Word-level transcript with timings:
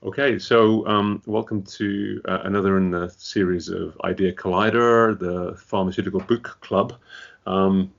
Okay, 0.00 0.38
so 0.38 0.86
um, 0.86 1.20
welcome 1.26 1.64
to 1.64 2.22
uh, 2.28 2.38
another 2.44 2.76
in 2.76 2.92
the 2.92 3.08
series 3.18 3.68
of 3.68 4.00
Idea 4.04 4.32
Collider, 4.32 5.18
the 5.18 5.56
Pharmaceutical 5.56 6.20
Book 6.20 6.56
Club, 6.60 6.94
um, 7.46 7.92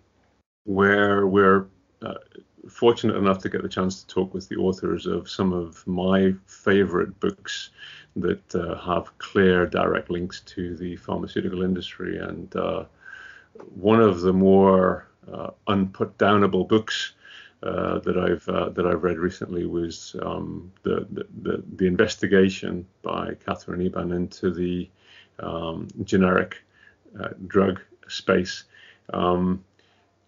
where 0.63 1.27
we're 1.27 1.67
uh, 2.01 2.13
fortunate 2.69 3.17
enough 3.17 3.39
to 3.39 3.49
get 3.49 3.63
the 3.63 3.67
chance 3.67 4.01
to 4.01 4.07
talk 4.07 4.33
with 4.33 4.47
the 4.47 4.55
authors 4.55 5.07
of 5.07 5.29
some 5.29 5.51
of 5.51 5.85
my 5.85 6.33
favorite 6.45 7.19
books 7.19 7.71
that 8.15 8.55
uh, 8.55 8.75
have 8.79 9.17
clear, 9.17 9.65
direct 9.65 10.09
links 10.09 10.39
to 10.45 10.77
the 10.77 10.95
pharmaceutical 10.95 11.63
industry. 11.63 12.17
And 12.17 12.55
uh, 12.55 12.85
one 13.75 13.99
of 13.99 14.21
the 14.21 14.31
more 14.31 15.09
uh, 15.29 15.49
unputdownable 15.67 16.65
books 16.65 17.11
uh, 17.61 17.99
that 17.99 18.17
I've 18.17 18.47
uh, 18.47 18.69
that 18.69 18.85
I've 18.85 19.03
read 19.03 19.17
recently 19.17 19.65
was 19.65 20.15
um, 20.21 20.71
the, 20.83 21.05
the, 21.41 21.63
the 21.75 21.87
investigation 21.87 22.85
by 23.01 23.35
Katherine 23.45 23.81
Eban 23.81 24.11
into 24.13 24.51
the 24.51 24.89
um, 25.39 25.87
generic 26.03 26.57
uh, 27.19 27.29
drug 27.47 27.81
space, 28.07 28.63
um, 29.13 29.63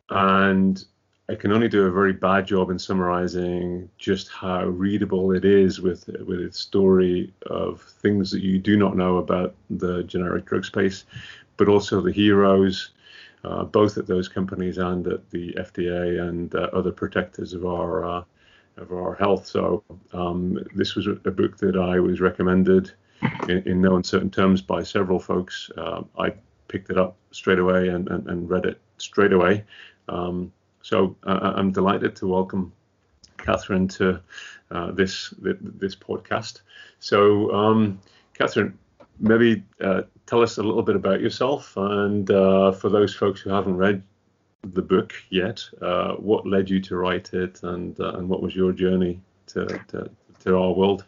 and 0.10 0.84
I 1.30 1.36
can 1.36 1.54
only 1.54 1.70
do 1.70 1.86
a 1.86 1.92
very 1.92 2.12
bad 2.12 2.46
job 2.46 2.70
in 2.70 2.78
summarizing 2.78 3.90
just 3.98 4.28
how 4.28 4.66
readable 4.66 5.32
it 5.32 5.46
is 5.46 5.80
with 5.80 6.10
with 6.28 6.42
its 6.42 6.60
story 6.60 7.34
of 7.46 7.82
things 7.82 8.30
that 8.32 8.42
you 8.42 8.60
do 8.60 8.76
not 8.76 8.98
know 8.98 9.18
about 9.18 9.56
the 9.70 10.04
generic 10.04 10.44
drug 10.44 10.66
space, 10.66 11.06
but 11.56 11.70
also 11.70 12.02
the 12.02 12.12
heroes 12.12 12.90
uh, 13.44 13.64
both 13.64 13.98
at 13.98 14.08
those 14.08 14.28
companies 14.28 14.78
and 14.78 15.08
at 15.08 15.30
the 15.32 15.54
FDA 15.54 16.22
and 16.28 16.54
uh, 16.56 16.70
other 16.74 16.92
protectors 16.92 17.54
of 17.54 17.66
our 17.66 18.06
uh, 18.06 18.24
of 18.78 18.92
our 18.92 19.16
health. 19.16 19.46
So 19.46 19.84
um, 20.14 20.58
this 20.76 20.96
was 20.96 21.08
a 21.08 21.14
book 21.14 21.58
that 21.58 21.76
I 21.76 22.00
was 22.00 22.22
recommended 22.22 22.92
in, 23.48 23.64
in 23.64 23.82
no 23.82 23.96
uncertain 23.98 24.32
terms 24.32 24.62
by 24.62 24.84
several 24.84 25.20
folks. 25.20 25.70
Uh, 25.78 26.04
I 26.18 26.34
picked 26.68 26.90
it 26.90 26.98
up 26.98 27.18
straight 27.32 27.60
away 27.60 27.90
and, 27.90 28.08
and, 28.10 28.28
and 28.28 28.50
read 28.50 28.66
it 28.66 28.80
straight 28.98 29.34
away. 29.34 29.64
Um, 30.08 30.52
so 30.82 31.16
uh, 31.26 31.54
I'm 31.56 31.72
delighted 31.72 32.16
to 32.18 32.28
welcome 32.28 32.72
Katherine 33.38 33.88
to 33.90 34.22
uh, 34.72 34.92
this 34.92 35.34
this 35.40 35.96
podcast. 35.96 36.62
So 37.00 37.52
um, 37.54 38.00
Katherine, 38.34 38.78
maybe 39.22 39.64
uh, 39.82 40.02
tell 40.26 40.42
us 40.42 40.58
a 40.58 40.64
little 40.64 40.84
bit 40.84 40.96
about 40.96 41.22
yourself, 41.22 41.74
and 41.78 42.30
uh, 42.30 42.72
for 42.72 42.90
those 42.90 43.16
folks 43.16 43.40
who 43.40 43.52
haven't 43.52 43.78
read 43.78 44.04
the 44.64 44.82
book 44.82 45.14
yet, 45.30 45.64
uh, 45.82 46.14
what 46.16 46.48
led 46.48 46.70
you 46.70 46.82
to 46.82 46.96
write 46.96 47.34
it, 47.34 47.62
and 47.64 48.00
uh, 48.00 48.14
and 48.14 48.28
what 48.28 48.42
was 48.42 48.56
your 48.56 48.72
journey 48.72 49.22
to 49.48 49.66
to, 49.88 50.10
to 50.44 50.58
our 50.58 50.74
world? 50.74 51.06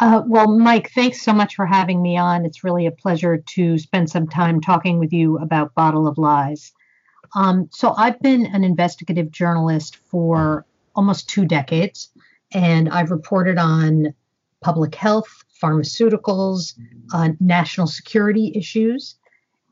Uh, 0.00 0.22
well, 0.26 0.48
Mike, 0.48 0.90
thanks 0.92 1.22
so 1.22 1.32
much 1.32 1.54
for 1.54 1.64
having 1.64 2.02
me 2.02 2.16
on. 2.16 2.44
It's 2.44 2.64
really 2.64 2.86
a 2.86 2.90
pleasure 2.90 3.38
to 3.54 3.78
spend 3.78 4.10
some 4.10 4.26
time 4.26 4.60
talking 4.60 4.98
with 4.98 5.12
you 5.12 5.38
about 5.38 5.74
Bottle 5.74 6.08
of 6.08 6.18
Lies. 6.18 6.72
Um, 7.34 7.68
so, 7.72 7.94
I've 7.96 8.20
been 8.20 8.46
an 8.46 8.64
investigative 8.64 9.30
journalist 9.30 9.96
for 9.96 10.66
almost 10.96 11.28
two 11.28 11.44
decades, 11.44 12.10
and 12.52 12.88
I've 12.88 13.12
reported 13.12 13.58
on 13.58 14.12
public 14.60 14.94
health, 14.94 15.44
pharmaceuticals, 15.60 16.74
uh, 17.12 17.30
national 17.40 17.86
security 17.86 18.52
issues. 18.54 19.16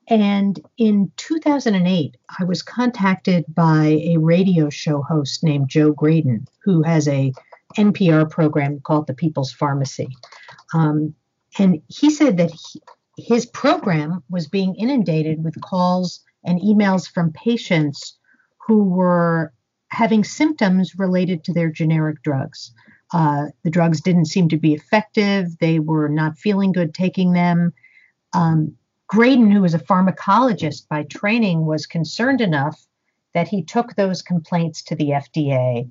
And 0.09 0.59
in 0.79 1.13
2008, 1.17 2.17
I 2.39 2.45
was 2.45 2.63
contacted 2.63 3.45
by 3.49 4.01
a 4.05 4.17
radio 4.17 4.71
show 4.71 5.03
host 5.03 5.45
named 5.45 5.69
Joe 5.69 5.93
Graedon, 5.93 6.47
who 6.65 6.83
has 6.83 7.07
a 7.09 7.33
NPR 7.77 8.31
program 8.31 8.81
called 8.81 9.07
The 9.07 9.15
People's 9.15 9.53
Pharmacy. 9.53 10.09
Um, 10.73 11.15
and 11.59 11.83
he 11.89 12.11
said 12.11 12.39
that 12.39 12.51
he, 12.51 12.83
his 13.19 13.47
program 13.47 14.23
was 14.31 14.49
being 14.49 14.75
inundated 14.77 15.45
with 15.45 15.61
calls 15.61 16.21
and 16.45 16.61
emails 16.61 17.11
from 17.11 17.33
patients 17.33 18.17
who 18.67 18.85
were 18.85 19.53
having 19.91 20.25
symptoms 20.25 20.99
related 20.99 21.45
to 21.45 21.53
their 21.53 21.71
generic 21.71 22.23
drugs. 22.23 22.73
Uh, 23.13 23.47
the 23.63 23.71
drugs 23.71 24.01
didn't 24.01 24.27
seem 24.27 24.49
to 24.49 24.57
be 24.57 24.75
effective. 24.75 25.59
They 25.59 25.79
were 25.79 26.09
not 26.09 26.39
feeling 26.39 26.73
good 26.73 26.95
taking 26.95 27.33
them. 27.33 27.73
Um, 28.35 28.77
Graedon, 29.11 29.51
who 29.51 29.63
was 29.63 29.75
a 29.75 29.79
pharmacologist 29.79 30.87
by 30.89 31.05
training, 31.05 31.65
was 31.65 31.87
concerned 31.87 32.41
enough 32.41 32.87
that 33.33 33.49
he 33.49 33.63
took 33.63 33.95
those 33.95 34.21
complaints 34.21 34.83
to 34.83 34.95
the 34.95 35.11
FDA. 35.11 35.91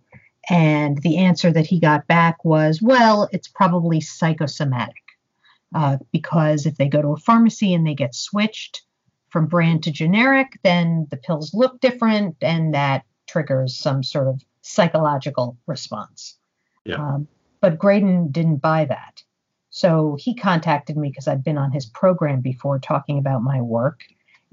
And 0.49 1.01
the 1.01 1.17
answer 1.17 1.51
that 1.51 1.65
he 1.65 1.79
got 1.79 2.07
back 2.07 2.45
was, 2.45 2.81
well, 2.81 3.27
it's 3.31 3.47
probably 3.47 3.99
psychosomatic. 3.99 4.95
Uh, 5.75 5.97
because 6.13 6.65
if 6.65 6.77
they 6.77 6.87
go 6.87 7.01
to 7.01 7.09
a 7.09 7.17
pharmacy 7.17 7.73
and 7.73 7.85
they 7.85 7.93
get 7.93 8.15
switched 8.15 8.83
from 9.29 9.47
brand 9.47 9.83
to 9.83 9.91
generic, 9.91 10.57
then 10.63 11.07
the 11.09 11.17
pills 11.17 11.53
look 11.53 11.79
different 11.81 12.37
and 12.41 12.73
that 12.73 13.03
triggers 13.27 13.75
some 13.75 14.01
sort 14.01 14.27
of 14.27 14.41
psychological 14.61 15.57
response. 15.67 16.37
Yeah. 16.87 16.95
Um, 16.95 17.27
but 17.59 17.77
Graedon 17.77 18.31
didn't 18.31 18.57
buy 18.57 18.85
that. 18.85 19.23
So 19.69 20.17
he 20.19 20.33
contacted 20.33 20.97
me 20.97 21.09
because 21.09 21.27
I'd 21.27 21.43
been 21.43 21.57
on 21.57 21.71
his 21.71 21.85
program 21.85 22.41
before 22.41 22.79
talking 22.79 23.19
about 23.19 23.43
my 23.43 23.61
work. 23.61 24.01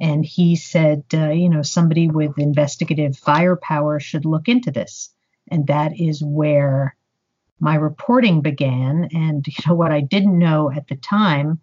And 0.00 0.25
he 0.25 0.56
said, 0.56 1.05
uh, 1.15 1.31
you 1.31 1.49
know, 1.49 1.62
somebody 1.62 2.09
with 2.09 2.39
investigative 2.39 3.17
firepower 3.17 4.00
should 4.00 4.25
look 4.25 4.49
into 4.49 4.71
this. 4.71 5.11
And 5.50 5.69
that 5.69 5.99
is 5.99 6.23
where 6.23 6.97
my 7.61 7.77
reporting 7.77 8.41
began. 8.41 9.09
And, 9.12 9.47
you 9.47 9.55
know, 9.67 9.75
what 9.75 9.93
I 9.93 10.00
didn't 10.00 10.39
know 10.39 10.71
at 10.71 10.89
the 10.89 10.97
time 10.97 11.61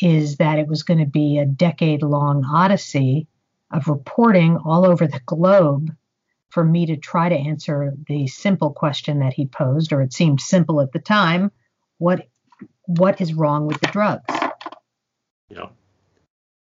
is 0.00 0.36
that 0.36 0.58
it 0.58 0.68
was 0.68 0.84
going 0.84 1.00
to 1.00 1.06
be 1.06 1.38
a 1.38 1.46
decade 1.46 2.02
long 2.02 2.44
odyssey 2.44 3.26
of 3.70 3.88
reporting 3.88 4.56
all 4.58 4.86
over 4.86 5.06
the 5.06 5.20
globe 5.26 5.94
for 6.52 6.62
me 6.62 6.84
to 6.84 6.96
try 6.98 7.30
to 7.30 7.34
answer 7.34 7.94
the 8.08 8.26
simple 8.26 8.70
question 8.70 9.20
that 9.20 9.32
he 9.32 9.46
posed, 9.46 9.90
or 9.90 10.02
it 10.02 10.12
seemed 10.12 10.38
simple 10.38 10.82
at 10.82 10.92
the 10.92 10.98
time. 10.98 11.50
What 11.98 12.28
what 12.86 13.20
is 13.20 13.32
wrong 13.32 13.66
with 13.66 13.80
the 13.80 13.86
drugs? 13.86 14.24
Yeah, 15.48 15.68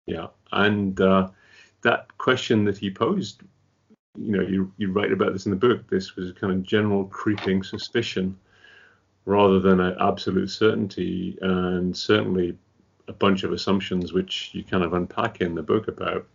yeah, 0.06 0.28
and 0.52 0.98
uh, 0.98 1.28
that 1.82 2.16
question 2.16 2.64
that 2.64 2.78
he 2.78 2.90
posed, 2.90 3.42
you 4.16 4.32
know, 4.32 4.42
you 4.42 4.72
you 4.78 4.92
write 4.92 5.12
about 5.12 5.34
this 5.34 5.44
in 5.44 5.50
the 5.50 5.56
book. 5.56 5.88
This 5.90 6.16
was 6.16 6.30
a 6.30 6.34
kind 6.34 6.54
of 6.54 6.62
general 6.62 7.04
creeping 7.04 7.62
suspicion, 7.62 8.38
rather 9.26 9.60
than 9.60 9.80
an 9.80 9.94
absolute 10.00 10.50
certainty, 10.50 11.36
and 11.42 11.94
certainly 11.94 12.56
a 13.08 13.12
bunch 13.12 13.44
of 13.44 13.52
assumptions 13.52 14.14
which 14.14 14.50
you 14.54 14.64
kind 14.64 14.82
of 14.82 14.94
unpack 14.94 15.42
in 15.42 15.54
the 15.54 15.62
book 15.62 15.86
about 15.86 16.26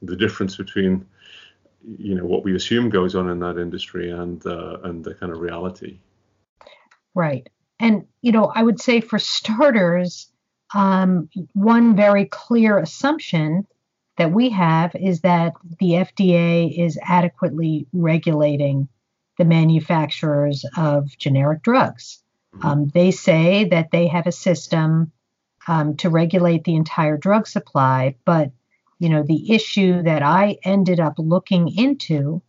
the 0.00 0.16
difference 0.16 0.56
between 0.56 1.04
you 1.98 2.14
know 2.14 2.24
what 2.24 2.44
we 2.44 2.54
assume 2.54 2.90
goes 2.90 3.14
on 3.14 3.28
in 3.28 3.38
that 3.40 3.58
industry 3.58 4.10
and 4.10 4.44
uh, 4.46 4.78
and 4.84 5.04
the 5.04 5.14
kind 5.14 5.32
of 5.32 5.40
reality. 5.40 5.98
Right, 7.14 7.48
and 7.78 8.06
you 8.22 8.32
know 8.32 8.46
I 8.54 8.62
would 8.62 8.80
say 8.80 9.00
for 9.00 9.18
starters, 9.18 10.28
um, 10.74 11.28
one 11.52 11.96
very 11.96 12.26
clear 12.26 12.78
assumption 12.78 13.66
that 14.16 14.32
we 14.32 14.50
have 14.50 14.94
is 14.94 15.20
that 15.22 15.54
the 15.80 15.90
FDA 15.90 16.78
is 16.78 16.98
adequately 17.02 17.86
regulating 17.92 18.88
the 19.38 19.44
manufacturers 19.44 20.64
of 20.76 21.16
generic 21.18 21.62
drugs. 21.62 22.22
Mm-hmm. 22.54 22.66
Um, 22.66 22.88
they 22.88 23.10
say 23.10 23.64
that 23.64 23.90
they 23.90 24.06
have 24.06 24.26
a 24.26 24.32
system 24.32 25.10
um, 25.66 25.96
to 25.96 26.10
regulate 26.10 26.64
the 26.64 26.76
entire 26.76 27.16
drug 27.16 27.46
supply, 27.46 28.14
but 28.24 28.52
you 28.98 29.08
know, 29.08 29.22
the 29.22 29.52
issue 29.52 30.02
that 30.02 30.22
I 30.22 30.58
ended 30.64 31.00
up 31.00 31.14
looking 31.18 31.68
into 31.76 32.42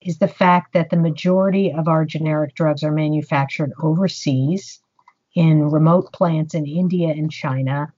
is 0.00 0.18
the 0.18 0.28
fact 0.28 0.72
that 0.74 0.90
the 0.90 0.96
majority 0.96 1.72
of 1.72 1.88
our 1.88 2.04
generic 2.04 2.54
drugs 2.54 2.84
are 2.84 2.92
manufactured 2.92 3.72
overseas 3.82 4.80
in 5.34 5.70
remote 5.70 6.12
plants 6.12 6.54
in 6.54 6.66
India 6.66 7.08
and 7.08 7.30
China. 7.30 7.92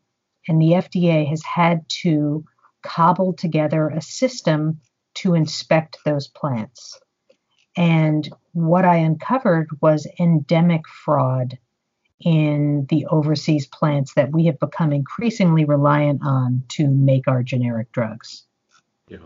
And 0.48 0.60
the 0.60 0.72
FDA 0.72 1.26
has 1.28 1.42
had 1.44 1.88
to 2.02 2.44
cobble 2.82 3.34
together 3.34 3.88
a 3.88 4.00
system 4.00 4.80
to 5.14 5.34
inspect 5.34 5.98
those 6.04 6.28
plants. 6.28 6.98
And 7.76 8.28
what 8.52 8.84
I 8.84 8.96
uncovered 8.96 9.68
was 9.80 10.06
endemic 10.18 10.88
fraud 10.88 11.58
in 12.20 12.86
the 12.90 13.06
overseas 13.06 13.66
plants 13.66 14.14
that 14.14 14.32
we 14.32 14.46
have 14.46 14.58
become 14.58 14.92
increasingly 14.92 15.64
reliant 15.64 16.20
on 16.22 16.62
to 16.68 16.86
make 16.88 17.26
our 17.26 17.42
generic 17.42 17.90
drugs. 17.92 18.44
Yeah, 19.08 19.18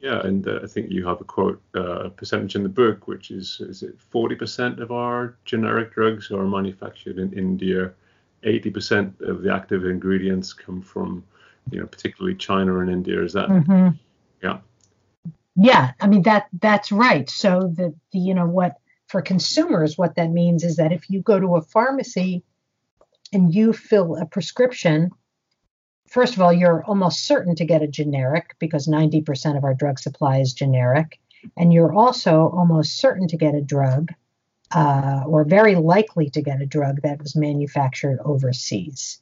yeah, 0.00 0.20
and 0.20 0.46
uh, 0.46 0.60
I 0.62 0.66
think 0.66 0.90
you 0.90 1.06
have 1.06 1.20
a 1.20 1.24
quote 1.24 1.62
uh, 1.74 2.10
percentage 2.10 2.56
in 2.56 2.62
the 2.62 2.68
book, 2.68 3.08
which 3.08 3.30
is 3.30 3.60
is 3.60 3.82
it 3.82 3.98
40% 3.98 4.80
of 4.80 4.92
our 4.92 5.36
generic 5.44 5.94
drugs 5.94 6.30
are 6.30 6.44
manufactured 6.44 7.18
in 7.18 7.32
India, 7.32 7.92
80% 8.44 9.20
of 9.22 9.42
the 9.42 9.52
active 9.52 9.86
ingredients 9.86 10.52
come 10.52 10.82
from, 10.82 11.24
you 11.70 11.80
know, 11.80 11.86
particularly 11.86 12.36
China 12.36 12.80
and 12.80 12.90
India. 12.90 13.22
Is 13.22 13.32
that? 13.32 13.48
Mm-hmm. 13.48 13.96
Yeah. 14.42 14.58
Yeah, 15.56 15.92
I 16.00 16.06
mean 16.08 16.22
that 16.22 16.48
that's 16.60 16.92
right. 16.92 17.30
So 17.30 17.72
the, 17.74 17.94
the 18.12 18.18
you 18.18 18.34
know 18.34 18.46
what 18.46 18.76
for 19.14 19.22
consumers, 19.22 19.96
what 19.96 20.16
that 20.16 20.32
means 20.32 20.64
is 20.64 20.74
that 20.74 20.90
if 20.90 21.08
you 21.08 21.22
go 21.22 21.38
to 21.38 21.54
a 21.54 21.62
pharmacy 21.62 22.42
and 23.32 23.54
you 23.54 23.72
fill 23.72 24.16
a 24.16 24.26
prescription, 24.26 25.12
first 26.08 26.34
of 26.34 26.40
all, 26.40 26.52
you're 26.52 26.82
almost 26.82 27.24
certain 27.24 27.54
to 27.54 27.64
get 27.64 27.80
a 27.80 27.86
generic 27.86 28.56
because 28.58 28.88
90% 28.88 29.56
of 29.56 29.62
our 29.62 29.72
drug 29.72 30.00
supply 30.00 30.38
is 30.38 30.52
generic. 30.52 31.20
And 31.56 31.72
you're 31.72 31.94
also 31.94 32.50
almost 32.52 32.98
certain 32.98 33.28
to 33.28 33.36
get 33.36 33.54
a 33.54 33.60
drug 33.60 34.10
uh, 34.74 35.22
or 35.28 35.44
very 35.44 35.76
likely 35.76 36.28
to 36.30 36.42
get 36.42 36.60
a 36.60 36.66
drug 36.66 37.02
that 37.02 37.20
was 37.20 37.36
manufactured 37.36 38.18
overseas. 38.24 39.20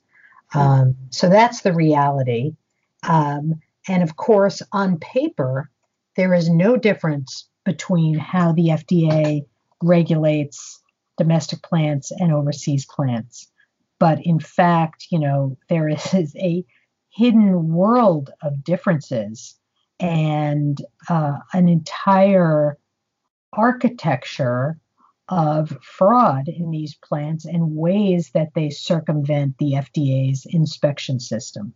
Um, 0.54 0.96
so 1.10 1.28
that's 1.28 1.60
the 1.60 1.74
reality. 1.74 2.56
Um, 3.02 3.60
and 3.86 4.02
of 4.02 4.16
course, 4.16 4.62
on 4.72 5.00
paper, 5.00 5.68
there 6.16 6.32
is 6.32 6.48
no 6.48 6.78
difference 6.78 7.46
between 7.66 8.14
how 8.14 8.52
the 8.52 8.68
FDA 8.68 9.44
regulates 9.82 10.80
domestic 11.18 11.62
plants 11.62 12.10
and 12.10 12.32
overseas 12.32 12.86
plants. 12.86 13.50
But 13.98 14.24
in 14.24 14.40
fact, 14.40 15.06
you 15.10 15.18
know, 15.18 15.56
there 15.68 15.88
is 15.88 16.34
a 16.36 16.64
hidden 17.10 17.68
world 17.68 18.30
of 18.42 18.64
differences 18.64 19.54
and 20.00 20.80
uh, 21.08 21.38
an 21.52 21.68
entire 21.68 22.78
architecture 23.52 24.78
of 25.28 25.78
fraud 25.82 26.48
in 26.48 26.70
these 26.70 26.94
plants 26.96 27.44
and 27.44 27.76
ways 27.76 28.30
that 28.34 28.50
they 28.54 28.70
circumvent 28.70 29.56
the 29.58 29.72
FDA's 29.72 30.46
inspection 30.50 31.20
system. 31.20 31.72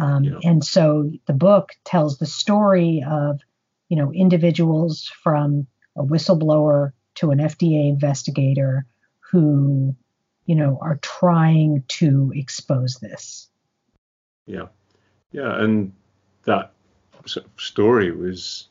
Um, 0.00 0.24
yeah. 0.24 0.38
And 0.44 0.64
so 0.64 1.10
the 1.26 1.32
book 1.32 1.70
tells 1.84 2.18
the 2.18 2.26
story 2.26 3.04
of, 3.08 3.40
you 3.88 3.96
know, 3.96 4.12
individuals 4.12 5.10
from 5.22 5.66
a 5.96 6.02
whistleblower 6.02 6.92
to 7.16 7.30
an 7.30 7.38
FDA 7.38 7.88
investigator 7.88 8.86
who, 9.20 9.94
you 10.46 10.54
know, 10.54 10.78
are 10.80 10.98
trying 11.02 11.84
to 11.88 12.32
expose 12.34 12.96
this. 12.96 13.48
Yeah, 14.46 14.66
yeah, 15.32 15.60
and 15.60 15.92
that 16.44 16.72
story 17.56 18.12
was, 18.12 18.68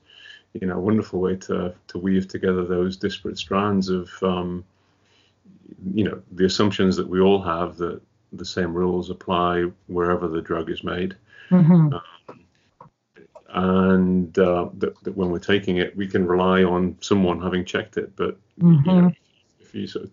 you 0.53 0.68
know, 0.68 0.77
a 0.77 0.81
wonderful 0.81 1.19
way 1.19 1.36
to 1.36 1.75
to 1.88 1.97
weave 1.97 2.27
together 2.27 2.65
those 2.65 2.97
disparate 2.97 3.38
strands 3.38 3.89
of, 3.89 4.12
um, 4.24 4.63
you 5.94 6.06
know, 6.06 6.21
the 6.31 6.45
assumptions 6.45 6.95
that 6.95 7.09
we 7.09 7.19
all 7.19 7.42
have 7.42 7.77
that 7.77 8.01
the 8.31 8.45
same 8.45 8.74
rules 8.74 9.09
apply 9.09 9.65
wherever 9.88 10.27
the 10.27 10.42
drug 10.42 10.69
is 10.69 10.83
made. 10.83 11.15
Mm-hmm. 11.50 11.94
Um, 11.94 12.01
and 13.56 14.38
uh, 14.38 14.68
that, 14.80 15.02
that, 15.04 15.16
when 15.16 15.30
we're 15.30 15.40
taking 15.40 15.78
it, 15.78 15.96
we 15.96 16.07
can 16.07 16.28
rely 16.28 16.63
on 16.63 16.98
someone 17.00 17.42
having 17.42 17.63
checked 17.63 17.98
it. 17.98 18.13
But 18.18 18.38
mm-hmm. 18.60 18.90
you 18.90 19.02
know, 19.02 19.12
if 19.62 19.74
you 19.74 19.88
sort 19.88 20.06
of, 20.06 20.12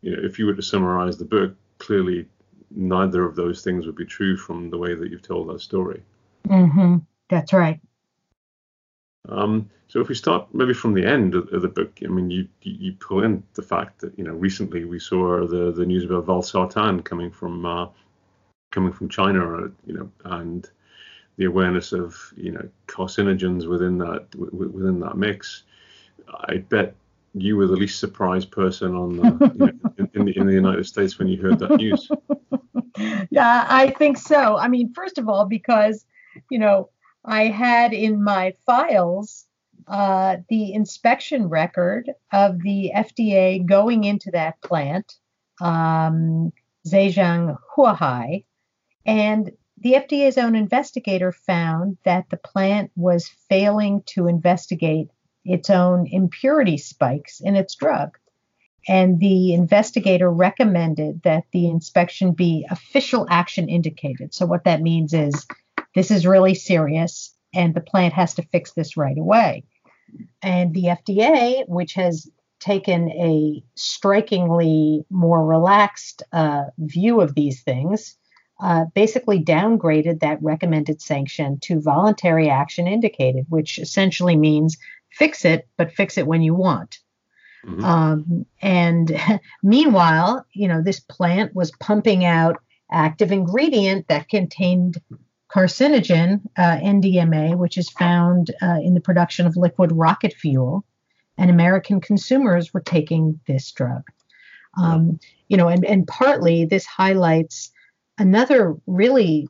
you 0.00 0.16
know, 0.16 0.22
if 0.24 0.38
you 0.38 0.46
were 0.46 0.54
to 0.54 0.62
summarize 0.62 1.18
the 1.18 1.26
book, 1.26 1.54
clearly 1.78 2.26
neither 2.70 3.26
of 3.26 3.36
those 3.36 3.62
things 3.62 3.84
would 3.84 3.96
be 3.96 4.06
true 4.06 4.38
from 4.38 4.70
the 4.70 4.78
way 4.78 4.94
that 4.94 5.10
you've 5.10 5.22
told 5.22 5.50
that 5.50 5.60
story. 5.60 6.02
Mm-hmm. 6.48 6.96
That's 7.28 7.52
right. 7.52 7.78
Um, 9.28 9.68
so 9.88 10.00
if 10.00 10.08
we 10.08 10.14
start 10.14 10.48
maybe 10.54 10.72
from 10.72 10.94
the 10.94 11.04
end 11.04 11.34
of, 11.34 11.52
of, 11.52 11.60
the 11.60 11.68
book, 11.68 11.98
I 12.02 12.06
mean, 12.06 12.30
you 12.30 12.48
you 12.62 12.94
pull 12.94 13.22
in 13.22 13.42
the 13.52 13.62
fact 13.62 14.00
that 14.00 14.18
you 14.18 14.24
know 14.24 14.32
recently 14.32 14.86
we 14.86 14.98
saw 14.98 15.46
the 15.46 15.72
the 15.72 15.84
news 15.84 16.04
about 16.04 16.24
valsartan 16.24 17.04
coming 17.04 17.30
from 17.30 17.66
uh, 17.66 17.88
coming 18.70 18.92
from 18.92 19.10
China, 19.10 19.70
you 19.84 19.92
know, 19.92 20.10
and 20.24 20.70
the 21.36 21.44
awareness 21.46 21.92
of 21.92 22.16
you 22.36 22.52
know 22.52 22.68
carcinogens 22.86 23.68
within 23.68 23.98
that 23.98 24.30
w- 24.32 24.70
within 24.70 25.00
that 25.00 25.16
mix. 25.16 25.64
I 26.48 26.58
bet 26.58 26.94
you 27.34 27.56
were 27.56 27.66
the 27.66 27.76
least 27.76 27.98
surprised 27.98 28.50
person 28.50 28.94
on 28.94 29.16
the, 29.16 29.52
you 29.54 29.66
know, 29.66 29.72
in, 29.98 30.10
in, 30.14 30.24
the 30.26 30.36
in 30.36 30.46
the 30.46 30.52
United 30.52 30.86
States 30.86 31.18
when 31.18 31.28
you 31.28 31.40
heard 31.40 31.58
that 31.58 31.76
news. 31.76 32.10
Yeah, 33.30 33.66
I 33.68 33.90
think 33.90 34.18
so. 34.18 34.56
I 34.58 34.68
mean, 34.68 34.92
first 34.92 35.16
of 35.16 35.26
all, 35.26 35.46
because 35.46 36.04
you 36.50 36.58
know 36.58 36.90
I 37.24 37.44
had 37.44 37.94
in 37.94 38.22
my 38.22 38.54
files 38.66 39.46
uh, 39.88 40.36
the 40.48 40.74
inspection 40.74 41.48
record 41.48 42.10
of 42.32 42.60
the 42.62 42.92
FDA 42.94 43.64
going 43.64 44.04
into 44.04 44.30
that 44.32 44.60
plant, 44.62 45.14
um, 45.60 46.52
Zhejiang 46.86 47.56
Huahai, 47.76 48.44
and 49.06 49.50
the 49.82 49.94
FDA's 49.94 50.38
own 50.38 50.54
investigator 50.54 51.32
found 51.32 51.98
that 52.04 52.30
the 52.30 52.36
plant 52.36 52.92
was 52.94 53.28
failing 53.48 54.02
to 54.06 54.28
investigate 54.28 55.08
its 55.44 55.70
own 55.70 56.06
impurity 56.06 56.78
spikes 56.78 57.40
in 57.40 57.56
its 57.56 57.74
drug. 57.74 58.16
And 58.88 59.18
the 59.18 59.54
investigator 59.54 60.30
recommended 60.30 61.22
that 61.22 61.44
the 61.52 61.68
inspection 61.68 62.32
be 62.32 62.66
official 62.70 63.26
action 63.28 63.68
indicated. 63.68 64.34
So, 64.34 64.46
what 64.46 64.64
that 64.64 64.82
means 64.82 65.12
is 65.12 65.46
this 65.94 66.10
is 66.10 66.26
really 66.26 66.54
serious 66.54 67.34
and 67.54 67.74
the 67.74 67.80
plant 67.80 68.14
has 68.14 68.34
to 68.34 68.42
fix 68.42 68.72
this 68.72 68.96
right 68.96 69.18
away. 69.18 69.64
And 70.42 70.74
the 70.74 70.84
FDA, 70.84 71.68
which 71.68 71.94
has 71.94 72.28
taken 72.60 73.10
a 73.10 73.62
strikingly 73.74 75.04
more 75.10 75.44
relaxed 75.44 76.22
uh, 76.32 76.64
view 76.78 77.20
of 77.20 77.34
these 77.34 77.62
things, 77.62 78.16
uh, 78.62 78.84
basically 78.94 79.40
downgraded 79.40 80.20
that 80.20 80.40
recommended 80.40 81.02
sanction 81.02 81.58
to 81.58 81.80
voluntary 81.80 82.48
action 82.48 82.86
indicated, 82.86 83.44
which 83.48 83.78
essentially 83.78 84.36
means 84.36 84.78
fix 85.10 85.44
it, 85.44 85.66
but 85.76 85.90
fix 85.90 86.16
it 86.16 86.28
when 86.28 86.42
you 86.42 86.54
want. 86.54 87.00
Mm-hmm. 87.66 87.84
Um, 87.84 88.46
and 88.62 89.20
meanwhile, 89.64 90.46
you 90.52 90.68
know, 90.68 90.80
this 90.80 91.00
plant 91.00 91.56
was 91.56 91.72
pumping 91.72 92.24
out 92.24 92.62
active 92.90 93.32
ingredient 93.32 94.06
that 94.06 94.28
contained 94.28 95.00
carcinogen, 95.52 96.42
uh, 96.56 96.76
NDMA, 96.76 97.56
which 97.56 97.76
is 97.76 97.90
found 97.90 98.52
uh, 98.62 98.78
in 98.80 98.94
the 98.94 99.00
production 99.00 99.44
of 99.44 99.56
liquid 99.56 99.90
rocket 99.90 100.34
fuel, 100.34 100.84
and 101.36 101.50
American 101.50 102.00
consumers 102.00 102.72
were 102.72 102.80
taking 102.80 103.40
this 103.48 103.72
drug. 103.72 104.02
Um, 104.78 105.18
you 105.48 105.56
know, 105.56 105.68
and, 105.68 105.84
and 105.84 106.06
partly 106.06 106.64
this 106.64 106.86
highlights 106.86 107.72
another 108.18 108.76
really, 108.86 109.48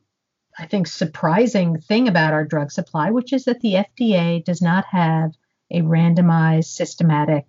I 0.57 0.65
think, 0.65 0.87
surprising 0.87 1.79
thing 1.79 2.07
about 2.07 2.33
our 2.33 2.45
drug 2.45 2.71
supply, 2.71 3.11
which 3.11 3.33
is 3.33 3.45
that 3.45 3.61
the 3.61 3.85
FDA 3.99 4.43
does 4.43 4.61
not 4.61 4.85
have 4.85 5.31
a 5.71 5.81
randomized 5.81 6.65
systematic 6.65 7.45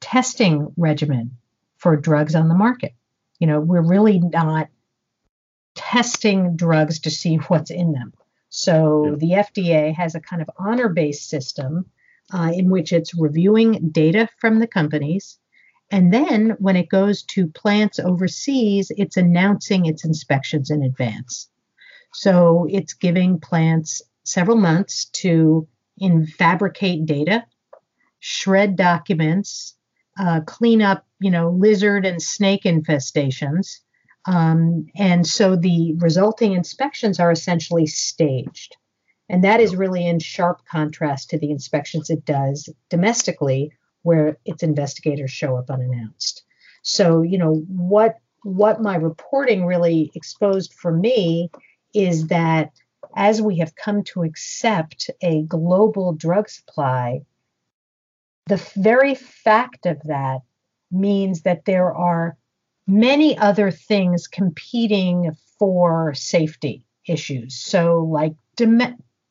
testing 0.00 0.72
regimen 0.76 1.36
for 1.76 1.96
drugs 1.96 2.34
on 2.34 2.48
the 2.48 2.54
market. 2.54 2.92
You 3.38 3.46
know, 3.46 3.60
we're 3.60 3.86
really 3.86 4.18
not 4.18 4.68
testing 5.74 6.56
drugs 6.56 7.00
to 7.00 7.10
see 7.10 7.36
what's 7.48 7.70
in 7.70 7.92
them. 7.92 8.12
So 8.50 9.04
yeah. 9.04 9.14
the 9.16 9.30
FDA 9.52 9.94
has 9.94 10.14
a 10.14 10.20
kind 10.20 10.42
of 10.42 10.50
honor 10.58 10.88
based 10.88 11.28
system 11.28 11.86
uh, 12.32 12.50
in 12.54 12.70
which 12.70 12.92
it's 12.92 13.14
reviewing 13.14 13.90
data 13.90 14.28
from 14.38 14.58
the 14.58 14.66
companies 14.66 15.38
and 15.90 16.12
then 16.12 16.56
when 16.58 16.76
it 16.76 16.88
goes 16.88 17.22
to 17.24 17.46
plants 17.48 17.98
overseas, 17.98 18.92
it's 18.96 19.16
announcing 19.16 19.86
its 19.86 20.04
inspections 20.04 20.70
in 20.70 20.82
advance. 20.82 21.48
So 22.12 22.66
it's 22.70 22.94
giving 22.94 23.40
plants 23.40 24.02
several 24.24 24.56
months 24.56 25.06
to 25.06 25.66
in 25.96 26.26
fabricate 26.26 27.06
data, 27.06 27.44
shred 28.20 28.76
documents, 28.76 29.74
uh, 30.18 30.40
clean 30.46 30.82
up, 30.82 31.06
you 31.20 31.30
know, 31.30 31.50
lizard 31.50 32.04
and 32.04 32.22
snake 32.22 32.64
infestations. 32.64 33.78
Um, 34.26 34.86
and 34.96 35.26
so 35.26 35.56
the 35.56 35.94
resulting 35.98 36.52
inspections 36.52 37.18
are 37.18 37.30
essentially 37.30 37.86
staged. 37.86 38.76
And 39.30 39.44
that 39.44 39.60
is 39.60 39.76
really 39.76 40.06
in 40.06 40.18
sharp 40.18 40.62
contrast 40.70 41.30
to 41.30 41.38
the 41.38 41.50
inspections 41.50 42.10
it 42.10 42.24
does 42.24 42.68
domestically, 42.90 43.72
where 44.02 44.36
its 44.44 44.62
investigators 44.62 45.30
show 45.30 45.56
up 45.56 45.70
unannounced. 45.70 46.44
So, 46.82 47.22
you 47.22 47.38
know, 47.38 47.64
what 47.68 48.16
what 48.42 48.80
my 48.80 48.96
reporting 48.96 49.66
really 49.66 50.10
exposed 50.14 50.72
for 50.72 50.92
me 50.92 51.50
is 51.92 52.28
that 52.28 52.70
as 53.16 53.42
we 53.42 53.58
have 53.58 53.74
come 53.74 54.04
to 54.04 54.22
accept 54.22 55.10
a 55.20 55.42
global 55.42 56.12
drug 56.12 56.48
supply, 56.48 57.22
the 58.46 58.56
very 58.76 59.14
fact 59.14 59.86
of 59.86 60.00
that 60.04 60.40
means 60.90 61.42
that 61.42 61.64
there 61.64 61.92
are 61.92 62.36
many 62.86 63.36
other 63.36 63.70
things 63.70 64.26
competing 64.26 65.36
for 65.58 66.14
safety 66.14 66.84
issues. 67.06 67.58
So, 67.58 67.98
like 68.04 68.34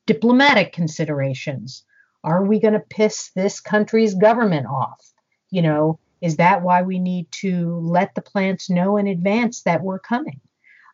diplomatic 0.05 0.73
considerations, 0.73 1.83
are 2.27 2.43
we 2.43 2.59
going 2.59 2.73
to 2.73 2.79
piss 2.81 3.31
this 3.35 3.61
country's 3.61 4.13
government 4.13 4.67
off? 4.67 5.01
You 5.49 5.61
know, 5.61 5.99
is 6.21 6.35
that 6.35 6.61
why 6.61 6.81
we 6.81 6.99
need 6.99 7.31
to 7.43 7.79
let 7.79 8.15
the 8.15 8.21
plants 8.21 8.69
know 8.69 8.97
in 8.97 9.07
advance 9.07 9.61
that 9.63 9.81
we're 9.81 9.99
coming? 9.99 10.41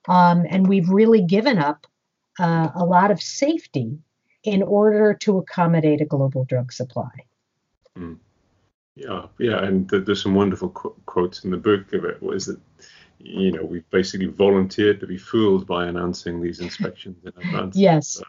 Um, 0.07 0.45
and 0.47 0.67
we've 0.67 0.89
really 0.89 1.23
given 1.23 1.57
up 1.57 1.87
uh, 2.39 2.69
a 2.75 2.85
lot 2.85 3.09
of 3.09 3.19
safety 3.21 3.97
in 4.43 4.61
order 4.61 5.15
to 5.21 5.39
accommodate 5.39 6.01
a 6.01 6.05
global 6.05 6.45
drug 6.45 6.71
supply. 6.71 7.09
Mm. 7.97 8.17
Yeah, 8.95 9.25
yeah, 9.39 9.63
and 9.63 9.89
th- 9.89 10.05
there's 10.05 10.21
some 10.21 10.35
wonderful 10.35 10.69
qu- 10.69 10.95
quotes 11.07 11.43
in 11.43 11.49
the 11.49 11.57
book 11.57 11.93
of 11.93 12.05
it. 12.05 12.21
Was 12.21 12.45
that 12.45 12.59
you 13.17 13.51
know, 13.51 13.63
we've 13.63 13.89
basically 13.89 14.27
volunteered 14.27 14.99
to 14.99 15.07
be 15.07 15.17
fooled 15.17 15.65
by 15.65 15.87
announcing 15.87 16.41
these 16.41 16.59
inspections 16.59 17.17
in 17.23 17.31
advance. 17.41 17.75
Yes. 17.75 18.21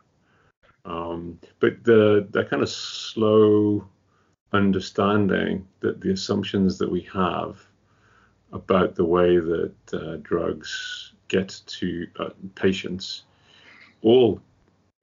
Um, 0.84 1.38
but 1.60 1.82
the 1.84 2.26
that 2.30 2.50
kind 2.50 2.62
of 2.62 2.68
slow 2.68 3.86
understanding 4.52 5.66
that 5.80 6.00
the 6.00 6.12
assumptions 6.12 6.78
that 6.78 6.90
we 6.90 7.00
have 7.12 7.58
about 8.52 8.94
the 8.94 9.04
way 9.04 9.38
that 9.38 9.74
uh, 9.92 10.16
drugs 10.22 11.12
get 11.28 11.60
to 11.66 12.06
uh, 12.20 12.28
patients 12.54 13.24
all 14.02 14.40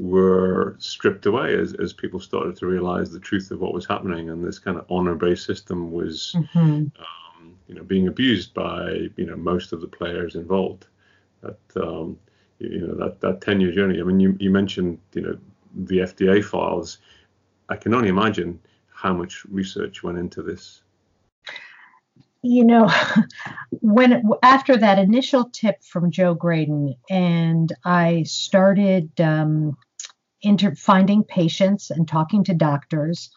were 0.02 0.76
stripped 0.80 1.26
away 1.26 1.56
as, 1.56 1.74
as 1.76 1.94
people 1.94 2.20
started 2.20 2.56
to 2.56 2.66
realize 2.66 3.12
the 3.12 3.20
truth 3.20 3.52
of 3.52 3.60
what 3.60 3.74
was 3.74 3.86
happening 3.86 4.30
and 4.30 4.44
this 4.44 4.58
kind 4.58 4.78
of 4.78 4.86
honor-based 4.90 5.46
system 5.46 5.92
was 5.92 6.36
mm-hmm. 6.36 6.60
um, 6.60 7.56
you 7.68 7.76
know 7.76 7.84
being 7.84 8.08
abused 8.08 8.54
by 8.54 9.10
you 9.16 9.26
know 9.26 9.36
most 9.36 9.74
of 9.74 9.82
the 9.82 9.88
players 9.88 10.36
involved 10.36 10.88
that 11.42 11.60
um, 11.76 12.18
you 12.60 12.88
know 12.88 12.96
that 12.96 13.20
that 13.22 13.42
10 13.42 13.62
year 13.62 13.72
journey 13.72 14.00
i 14.00 14.04
mean 14.04 14.20
you, 14.20 14.36
you 14.40 14.50
mentioned 14.50 14.98
you 15.14 15.22
know 15.22 15.38
the 15.76 16.00
fda 16.00 16.44
files 16.44 17.00
i 17.70 17.76
can 17.76 17.94
only 17.94 18.10
imagine 18.10 18.60
how 18.94 19.14
much 19.14 19.46
research 19.46 20.04
went 20.04 20.18
into 20.18 20.42
this 20.42 20.84
you 22.44 22.66
know, 22.66 22.90
when 23.70 24.24
after 24.42 24.78
that 24.78 25.00
initial 25.00 25.50
tip 25.50 25.84
from 25.84 26.12
Joe 26.12 26.36
Graedon, 26.36 26.96
and 27.10 27.72
I 27.86 28.24
started 28.24 29.20
um, 29.20 29.78
inter- 30.42 30.76
finding 30.76 31.24
patients 31.24 31.92
and 31.92 32.08
talking 32.08 32.44
to 32.46 32.54
doctors, 32.54 33.30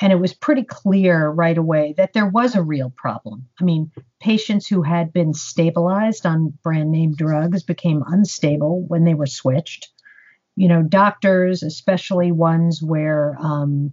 and 0.00 0.12
it 0.12 0.20
was 0.20 0.34
pretty 0.34 0.64
clear 0.64 1.28
right 1.28 1.58
away 1.58 1.94
that 1.96 2.12
there 2.12 2.28
was 2.28 2.54
a 2.54 2.62
real 2.62 2.90
problem. 2.96 3.48
I 3.60 3.64
mean, 3.64 3.90
patients 4.20 4.66
who 4.66 4.82
had 4.82 5.12
been 5.12 5.34
stabilized 5.34 6.24
on 6.24 6.56
brand 6.62 6.90
name 6.90 7.14
drugs 7.14 7.62
became 7.62 8.04
unstable 8.06 8.84
when 8.86 9.04
they 9.04 9.14
were 9.14 9.26
switched. 9.26 9.90
You 10.56 10.68
know, 10.68 10.82
doctors, 10.82 11.62
especially 11.62 12.30
ones 12.30 12.82
where 12.82 13.36
um, 13.40 13.92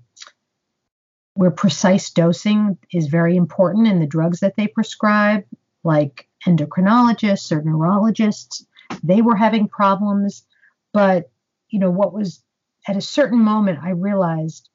where 1.39 1.51
precise 1.51 2.10
dosing 2.10 2.78
is 2.92 3.08
very 3.08 3.38
important 3.38 3.88
in 3.88 4.00
the 4.00 4.06
drugs 4.06 4.42
that 4.42 4.58
they 4.58 4.68
prescribe, 4.68 5.46
like 5.86 6.28
endocrinologists 6.46 7.51
or 7.51 7.62
neurologists. 7.62 8.66
They 9.04 9.22
were 9.22 9.38
having 9.38 9.70
problems. 9.70 10.44
But, 10.92 11.30
you 11.70 11.80
know, 11.80 11.92
what 11.92 12.13
was 12.13 12.44
at 12.88 12.98
a 12.98 13.01
certain 13.01 13.39
moment, 13.39 13.80
I 13.82 13.92
realized, 13.92 14.70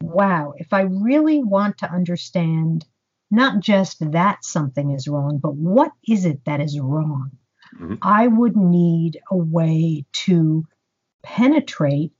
wow, 0.00 0.54
if 0.56 0.72
I 0.72 0.82
really 0.82 1.42
want 1.42 1.78
to 1.78 1.90
understand 1.90 2.86
not 3.30 3.60
just 3.60 4.12
that 4.12 4.44
something 4.44 4.92
is 4.92 5.08
wrong, 5.08 5.38
but 5.42 5.54
what 5.54 5.92
is 6.08 6.24
it 6.24 6.44
that 6.46 6.60
is 6.60 6.80
wrong, 6.80 7.32
mm-hmm. 7.74 7.96
I 8.00 8.28
would 8.28 8.56
need 8.56 9.20
a 9.30 9.36
way 9.36 10.06
to 10.24 10.64
penetrate 11.28 12.12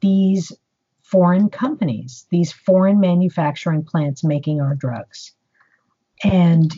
these 0.00 0.52
foreign 1.02 1.50
companies, 1.50 2.26
these 2.30 2.50
foreign 2.50 2.98
manufacturing 2.98 3.84
plants 3.84 4.24
making 4.24 4.60
our 4.60 4.74
drugs. 4.74 5.32
And, 6.22 6.72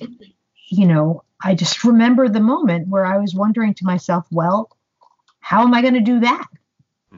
you 0.68 0.86
know, 0.86 1.22
I 1.42 1.54
just 1.54 1.84
remember 1.84 2.28
the 2.28 2.40
moment 2.40 2.88
where 2.88 3.06
I 3.06 3.18
was 3.18 3.34
wondering 3.34 3.72
to 3.74 3.84
myself, 3.84 4.26
well, 4.32 4.76
how 5.38 5.62
am 5.62 5.74
I 5.74 5.80
going 5.80 5.94
to 5.94 6.00
do 6.00 6.20
that? 6.20 6.48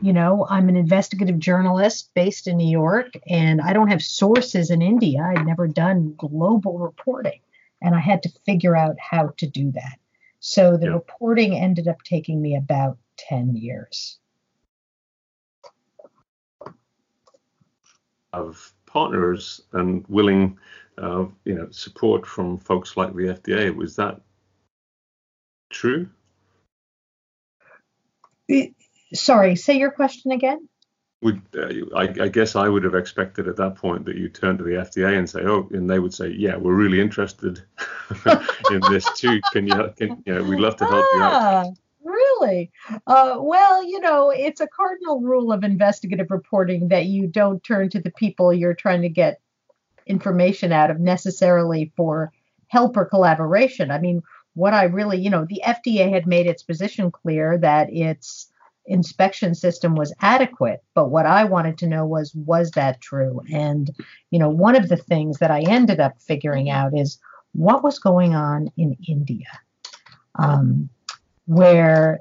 You 0.03 0.13
know, 0.13 0.47
I'm 0.49 0.69
an 0.69 0.77
investigative 0.77 1.39
journalist 1.39 2.11
based 2.15 2.47
in 2.47 2.59
New 2.59 2.71
York, 2.71 3.15
and 3.27 3.61
I 3.61 3.73
don't 3.73 3.89
have 3.89 4.03
sources 4.03 4.71
in 4.71 4.83
India. 4.83 5.21
I'd 5.23 5.47
never 5.47 5.67
done 5.67 6.15
global 6.17 6.79
reporting, 6.79 7.41
and 7.83 7.95
I 7.95 8.01
had 8.01 8.23
to 8.25 8.33
figure 8.45 8.77
out 8.77 8.97
how 9.01 9.33
to 9.39 9.47
do 9.47 9.73
that. 9.73 9.99
So 10.41 10.77
the 10.77 10.87
yeah. 10.87 10.93
reporting 10.93 11.57
ended 11.57 11.89
up 11.89 12.03
taking 12.05 12.41
me 12.41 12.55
about 12.55 12.99
10 13.17 13.57
years. 13.57 14.19
Of 18.33 18.73
partners 18.87 19.61
and 19.73 20.05
willing, 20.09 20.59
uh, 20.99 21.27
you 21.45 21.55
know, 21.55 21.69
support 21.71 22.27
from 22.27 22.59
folks 22.59 22.97
like 22.97 23.15
the 23.15 23.35
FDA. 23.35 23.75
Was 23.75 23.97
that 23.97 24.21
true? 25.71 26.09
Sorry, 29.13 29.57
say 29.57 29.79
your 29.79 29.91
question 29.91 30.33
again. 30.33 30.69
Would 31.21 31.43
uh, 31.57 31.97
I, 31.97 32.03
I, 32.03 32.29
guess 32.29 32.55
I 32.55 32.69
would 32.69 32.85
have 32.85 32.95
expected 32.95 33.49
at 33.49 33.57
that 33.57 33.75
point 33.75 34.05
that 34.05 34.17
you 34.17 34.29
turn 34.29 34.57
to 34.57 34.63
the 34.63 34.71
FDA 34.71 35.19
and 35.19 35.29
say, 35.29 35.41
oh, 35.43 35.69
and 35.73 35.91
they 35.91 35.99
would 35.99 36.15
say, 36.15 36.29
yeah, 36.29 36.57
we're 36.57 36.75
really 36.75 37.01
interested 37.01 37.61
in 38.71 38.81
this 38.89 39.05
too. 39.17 39.41
Can 39.53 39.67
you, 39.67 39.93
can, 39.97 40.23
you 40.25 40.35
know, 40.35 40.45
we'd 40.45 40.61
love 40.61 40.77
to 40.77 40.87
help 40.87 41.05
ah, 41.15 41.17
you 41.17 41.23
out. 41.23 41.79
Really? 42.41 42.71
Uh, 43.07 43.37
well, 43.41 43.85
you 43.85 44.01
know, 44.01 44.31
it's 44.31 44.61
a 44.61 44.69
cardinal 44.69 45.21
rule 45.21 45.53
of 45.53 45.65
investigative 45.65 46.31
reporting 46.31 46.89
that 46.89 47.07
you 47.07 47.27
don't 47.27 47.63
turn 47.63 47.89
to 47.91 48.01
the 48.01 48.11
people 48.11 48.53
you're 48.53 48.75
trying 48.75 49.03
to 49.03 49.09
get 49.09 49.41
information 50.07 50.73
out 50.73 50.91
of 50.91 51.01
necessarily 51.01 51.93
for 51.97 52.33
help 52.69 52.97
or 52.97 53.05
collaboration. 53.05 53.91
I 53.91 53.99
mean, 53.99 54.23
what 54.55 54.75
I 54.75 54.85
really, 54.85 55.19
you 55.19 55.31
know, 55.31 55.47
the 55.49 55.63
FDA 55.65 56.13
had 56.13 56.27
made 56.27 56.47
its 56.47 56.63
position 56.63 57.11
clear 57.11 57.59
that 57.59 57.93
its 57.93 58.51
inspection 58.87 59.55
system 59.55 59.95
was 59.95 60.15
adequate, 60.21 60.83
but 60.95 61.11
what 61.11 61.27
I 61.27 61.45
wanted 61.45 61.79
to 61.79 61.87
know 61.87 62.07
was 62.07 62.35
was 62.35 62.71
that 62.73 63.01
true? 63.01 63.43
And 63.53 63.91
you 64.31 64.39
know, 64.39 64.49
one 64.49 64.77
of 64.77 64.89
the 64.89 64.97
things 64.97 65.39
that 65.39 65.51
I 65.51 65.61
ended 65.61 66.01
up 66.01 66.21
figuring 66.21 66.71
out 66.71 66.97
is 66.97 67.19
what 67.53 67.85
was 67.85 67.99
going 67.99 68.35
on 68.35 68.71
in 68.77 68.97
India. 69.07 69.47
Um, 70.37 70.89
where 71.49 72.19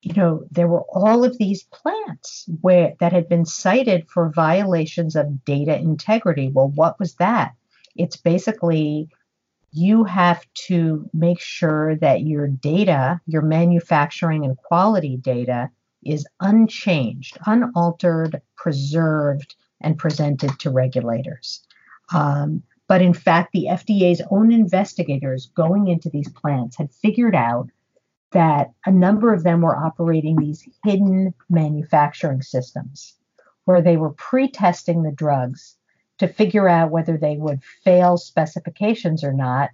you 0.00 0.14
know 0.14 0.44
there 0.50 0.66
were 0.66 0.84
all 0.94 1.24
of 1.24 1.36
these 1.36 1.64
plants 1.64 2.46
where 2.62 2.94
that 2.98 3.12
had 3.12 3.28
been 3.28 3.44
cited 3.44 4.08
for 4.08 4.30
violations 4.30 5.14
of 5.14 5.44
data 5.44 5.76
integrity. 5.76 6.48
Well 6.48 6.68
what 6.68 6.98
was 6.98 7.14
that? 7.16 7.54
It's 7.96 8.16
basically 8.16 9.10
you 9.72 10.04
have 10.04 10.42
to 10.68 11.08
make 11.12 11.38
sure 11.38 11.96
that 11.96 12.22
your 12.22 12.48
data 12.48 13.20
your 13.26 13.42
manufacturing 13.42 14.44
and 14.46 14.56
quality 14.56 15.18
data 15.18 15.68
is 16.02 16.26
unchanged 16.40 17.36
unaltered 17.44 18.40
preserved 18.56 19.54
and 19.82 19.98
presented 19.98 20.58
to 20.60 20.70
regulators. 20.70 21.60
Um, 22.14 22.62
but 22.88 23.02
in 23.02 23.12
fact 23.12 23.52
the 23.52 23.66
fda's 23.70 24.22
own 24.30 24.50
investigators 24.50 25.50
going 25.54 25.88
into 25.88 26.08
these 26.08 26.30
plants 26.30 26.76
had 26.76 26.90
figured 26.90 27.34
out 27.34 27.68
that 28.34 28.72
a 28.84 28.90
number 28.90 29.32
of 29.32 29.44
them 29.44 29.62
were 29.62 29.76
operating 29.76 30.36
these 30.36 30.68
hidden 30.84 31.32
manufacturing 31.48 32.42
systems 32.42 33.14
where 33.64 33.80
they 33.80 33.96
were 33.96 34.10
pre 34.10 34.48
testing 34.48 35.02
the 35.02 35.12
drugs 35.12 35.76
to 36.18 36.28
figure 36.28 36.68
out 36.68 36.90
whether 36.90 37.16
they 37.16 37.36
would 37.36 37.62
fail 37.82 38.16
specifications 38.16 39.24
or 39.24 39.32
not. 39.32 39.70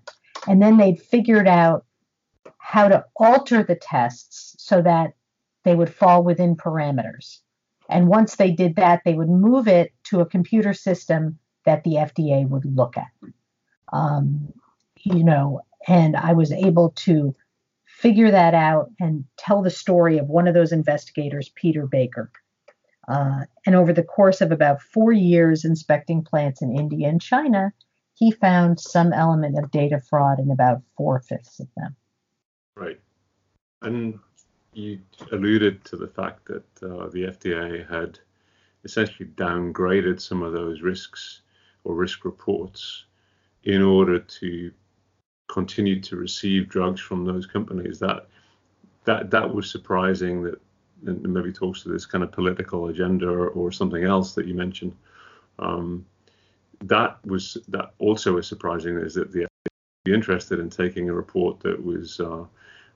And 0.47 0.62
then 0.62 0.76
they'd 0.76 1.00
figured 1.00 1.49
out 1.49 1.85
how 2.59 2.88
to 2.88 3.05
alter 3.17 3.62
the 3.62 3.75
tests 3.75 4.55
so 4.59 4.81
that 4.83 5.14
they 5.64 5.75
would 5.75 5.93
fall 5.93 6.23
within 6.23 6.57
parameters. 6.57 7.38
And 7.88 8.09
once 8.09 8.37
they 8.37 8.52
did 8.52 8.76
that, 8.76 9.02
they 9.05 9.14
would 9.14 9.29
move 9.29 9.67
it 9.67 9.93
to 10.05 10.21
a 10.21 10.26
computer 10.26 10.73
system 10.73 11.38
that 11.64 11.83
the 11.85 11.95
FDA 11.95 12.49
would 12.49 12.64
look 12.64 12.97
at. 12.97 13.11
Um, 13.93 14.52
you 14.99 15.25
know, 15.25 15.62
and 15.88 16.17
I 16.17 16.33
was 16.33 16.52
able 16.52 16.90
to 16.90 17.35
figure 18.00 18.30
that 18.30 18.54
out 18.54 18.90
and 18.99 19.25
tell 19.37 19.61
the 19.61 19.71
story 19.71 20.16
of 20.16 20.26
one 20.26 20.49
of 20.49 20.54
those 20.54 20.73
investigators, 20.73 21.50
Peter 21.54 21.87
Baker. 21.87 22.33
Uh, 23.07 23.40
and 23.66 23.75
over 23.75 23.92
the 23.92 24.02
course 24.02 24.40
of 24.40 24.52
about 24.52 24.80
four 24.80 25.12
years 25.12 25.66
inspecting 25.66 26.23
plants 26.23 26.62
in 26.62 26.75
India 26.75 27.09
and 27.09 27.21
China, 27.21 27.71
he 28.14 28.30
found 28.30 28.80
some 28.80 29.12
element 29.12 29.59
of 29.59 29.71
data 29.71 30.00
fraud 30.00 30.38
in 30.38 30.50
about 30.50 30.80
four 30.97 31.21
fifths 31.21 31.61
of 31.61 31.69
them. 31.76 31.95
Right. 32.75 32.99
And 33.83 34.19
you 34.73 35.00
alluded 35.30 35.85
to 35.85 35.97
the 35.99 36.09
fact 36.09 36.47
that 36.47 36.64
uh, 36.83 37.09
the 37.09 37.25
FDA 37.25 37.87
had 37.90 38.19
essentially 38.83 39.28
downgraded 39.28 40.23
some 40.23 40.42
of 40.42 40.54
those 40.54 40.80
risks 40.80 41.42
or 41.85 41.95
risk 41.95 42.25
reports 42.25 43.04
in 43.64 43.83
order 43.83 44.21
to 44.21 44.73
continued 45.50 46.02
to 46.04 46.16
receive 46.16 46.69
drugs 46.69 47.00
from 47.00 47.25
those 47.25 47.47
companies. 47.47 47.99
That 47.99 48.26
that 49.04 49.30
that 49.30 49.54
was 49.54 49.71
surprising. 49.71 50.42
That 50.42 50.61
and 51.07 51.23
maybe 51.23 51.52
talks 51.52 51.83
to 51.83 51.88
this 51.88 52.07
kind 52.07 52.23
of 52.23 52.33
political 52.33 52.88
agenda 52.88 53.26
or, 53.26 53.49
or 53.49 53.73
something 53.73 54.04
else 54.04 54.35
that 54.35 54.47
you 54.47 54.54
mentioned. 54.54 54.95
Um, 55.59 56.04
that 56.85 57.25
was 57.26 57.59
that 57.69 57.92
also 57.99 58.38
is 58.38 58.47
surprising 58.47 58.97
is 58.99 59.14
that 59.14 59.33
the 59.33 59.47
be 60.04 60.14
interested 60.14 60.59
in 60.59 60.71
taking 60.71 61.11
a 61.11 61.12
report 61.12 61.61
that 61.61 61.83
was 61.83 62.21
uh, 62.21 62.45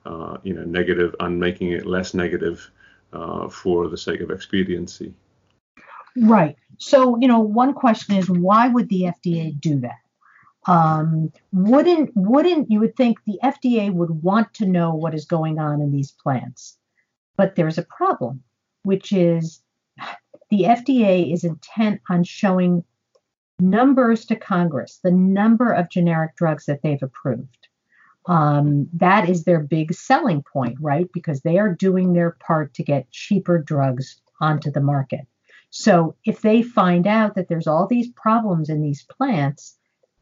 uh, 0.06 0.38
you 0.42 0.54
know 0.54 0.64
negative 0.64 1.14
and 1.20 1.38
making 1.38 1.72
it 1.72 1.86
less 1.86 2.14
negative 2.14 2.70
uh, 3.12 3.48
for 3.48 3.88
the 3.88 3.98
sake 3.98 4.20
of 4.20 4.30
expediency. 4.30 5.12
Right. 6.16 6.56
So 6.78 7.18
you 7.20 7.28
know 7.28 7.40
one 7.40 7.74
question 7.74 8.16
is 8.16 8.30
why 8.30 8.68
would 8.68 8.88
the 8.88 9.02
FDA 9.02 9.58
do 9.60 9.80
that? 9.80 9.98
Um, 10.66 11.32
wouldn't 11.52 12.10
wouldn't 12.14 12.70
you 12.70 12.80
would 12.80 12.96
think 12.96 13.18
the 13.24 13.38
FDA 13.42 13.92
would 13.92 14.22
want 14.22 14.54
to 14.54 14.66
know 14.66 14.94
what 14.94 15.14
is 15.14 15.26
going 15.26 15.58
on 15.58 15.80
in 15.80 15.92
these 15.92 16.12
plants, 16.12 16.78
but 17.36 17.54
there's 17.54 17.78
a 17.78 17.82
problem, 17.82 18.42
which 18.82 19.12
is 19.12 19.62
the 20.50 20.62
FDA 20.62 21.32
is 21.32 21.44
intent 21.44 22.00
on 22.08 22.24
showing 22.24 22.84
numbers 23.58 24.24
to 24.26 24.36
Congress, 24.36 25.00
the 25.02 25.10
number 25.10 25.72
of 25.72 25.90
generic 25.90 26.36
drugs 26.36 26.66
that 26.66 26.82
they've 26.82 27.02
approved. 27.02 27.68
Um, 28.26 28.88
that 28.94 29.28
is 29.28 29.44
their 29.44 29.60
big 29.60 29.92
selling 29.92 30.42
point, 30.42 30.78
right? 30.80 31.10
Because 31.12 31.42
they 31.42 31.58
are 31.58 31.74
doing 31.74 32.12
their 32.12 32.32
part 32.32 32.72
to 32.74 32.82
get 32.82 33.10
cheaper 33.10 33.58
drugs 33.58 34.20
onto 34.40 34.70
the 34.70 34.80
market. 34.80 35.26
So 35.70 36.14
if 36.24 36.40
they 36.40 36.62
find 36.62 37.06
out 37.06 37.34
that 37.34 37.48
there's 37.48 37.66
all 37.66 37.86
these 37.86 38.08
problems 38.08 38.68
in 38.68 38.80
these 38.80 39.02
plants 39.02 39.76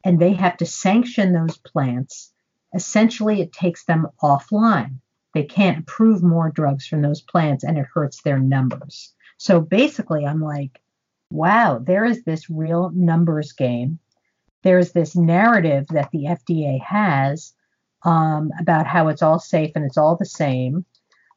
and 0.05 0.19
they 0.19 0.33
have 0.33 0.57
to 0.59 0.67
sanction 0.67 1.33
those 1.33 1.57
plants, 1.59 2.33
essentially 2.75 3.41
it 3.41 3.53
takes 3.53 3.85
them 3.85 4.09
offline. 4.23 4.99
They 5.35 5.45
can't 5.45 5.79
approve 5.79 6.23
more 6.23 6.51
drugs 6.51 6.87
from 6.87 7.03
those 7.03 7.23
plants 7.23 7.65
and 7.65 7.79
it 7.79 7.87
hurts 7.93 8.23
their 8.23 8.39
numbers. 8.39 9.15
So 9.39 9.61
basically, 9.61 10.27
I'm 10.27 10.41
like, 10.41 10.81
wow, 11.31 11.79
there 11.79 12.05
is 12.05 12.23
this 12.25 12.51
real 12.51 12.91
numbers 12.95 13.53
game. 13.53 13.99
There's 14.63 14.93
this 14.93 15.17
narrative 15.17 15.87
that 15.89 16.11
the 16.13 16.25
FDA 16.25 16.81
has 16.83 17.53
um, 18.05 18.51
about 18.61 18.87
how 18.87 19.09
it's 19.09 19.23
all 19.23 19.39
safe 19.39 19.73
and 19.75 19.85
it's 19.85 19.97
all 19.97 20.17
the 20.17 20.27
same. 20.27 20.85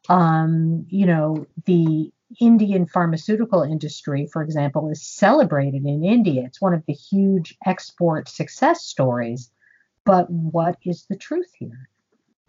Um, 0.10 0.86
you 0.89 1.05
know, 1.05 1.48
the 1.65 2.12
Indian 2.39 2.86
pharmaceutical 2.86 3.62
industry, 3.62 4.27
for 4.32 4.42
example, 4.42 4.89
is 4.89 5.01
celebrated 5.01 5.86
in 5.86 6.04
India. 6.04 6.44
It's 6.46 6.62
one 6.62 6.74
of 6.74 6.84
the 6.86 6.94
huge 6.94 7.58
export 7.65 8.30
success 8.30 8.84
stories. 8.84 9.51
But 10.06 10.30
what 10.30 10.77
is 10.84 11.06
the 11.06 11.15
truth 11.15 11.51
here? 11.58 11.89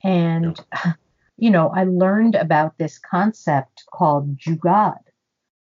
And, 0.02 0.58
yeah. 0.72 0.92
you 1.38 1.50
know, 1.50 1.68
I 1.68 1.84
learned 1.84 2.34
about 2.34 2.78
this 2.78 2.98
concept 2.98 3.84
called 3.92 4.36
Jugaad, 4.38 5.00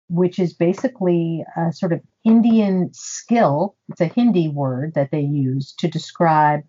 which 0.09 0.39
is 0.39 0.53
basically 0.53 1.45
a 1.57 1.73
sort 1.73 1.93
of 1.93 2.01
Indian 2.25 2.91
skill. 2.93 3.77
It's 3.89 4.01
a 4.01 4.07
Hindi 4.07 4.49
word 4.49 4.95
that 4.95 5.11
they 5.11 5.21
use 5.21 5.73
to 5.79 5.89
describe 5.89 6.63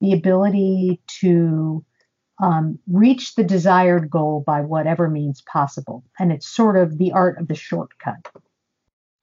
the 0.00 0.12
ability 0.12 1.00
to 1.20 1.84
um, 2.40 2.78
reach 2.86 3.34
the 3.34 3.44
desired 3.44 4.10
goal 4.10 4.42
by 4.46 4.60
whatever 4.60 5.08
means 5.08 5.42
possible. 5.42 6.04
And 6.18 6.32
it's 6.32 6.48
sort 6.48 6.76
of 6.76 6.98
the 6.98 7.12
art 7.12 7.38
of 7.38 7.48
the 7.48 7.54
shortcut. 7.54 8.28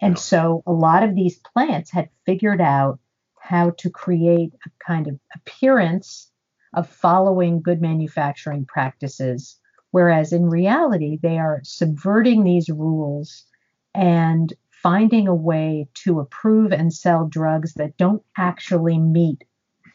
And 0.02 0.20
so 0.20 0.64
a 0.68 0.74
lot 0.74 1.04
of 1.04 1.16
these 1.16 1.40
plants 1.40 1.92
had 1.92 2.10
figured 2.26 2.62
out 2.62 3.00
how 3.40 3.72
to 3.78 3.90
create 3.90 4.54
a 4.66 4.70
kind 4.86 5.08
of 5.08 5.20
appearance 5.34 6.32
of 6.74 6.90
following 6.90 7.62
good 7.62 7.82
manufacturing 7.82 8.66
practices, 8.66 9.58
whereas 9.92 10.34
in 10.34 10.50
reality, 10.50 11.18
they 11.22 11.38
are 11.38 11.62
subverting 11.64 12.44
these 12.44 12.70
rules 12.70 13.46
and 13.94 14.54
finding 14.72 15.28
a 15.28 15.34
way 15.34 15.88
to 15.94 16.20
approve 16.20 16.74
and 16.74 16.94
sell 16.94 17.28
drugs 17.28 17.74
that 17.76 17.96
don't 17.98 18.22
actually 18.38 19.00
meet 19.00 19.46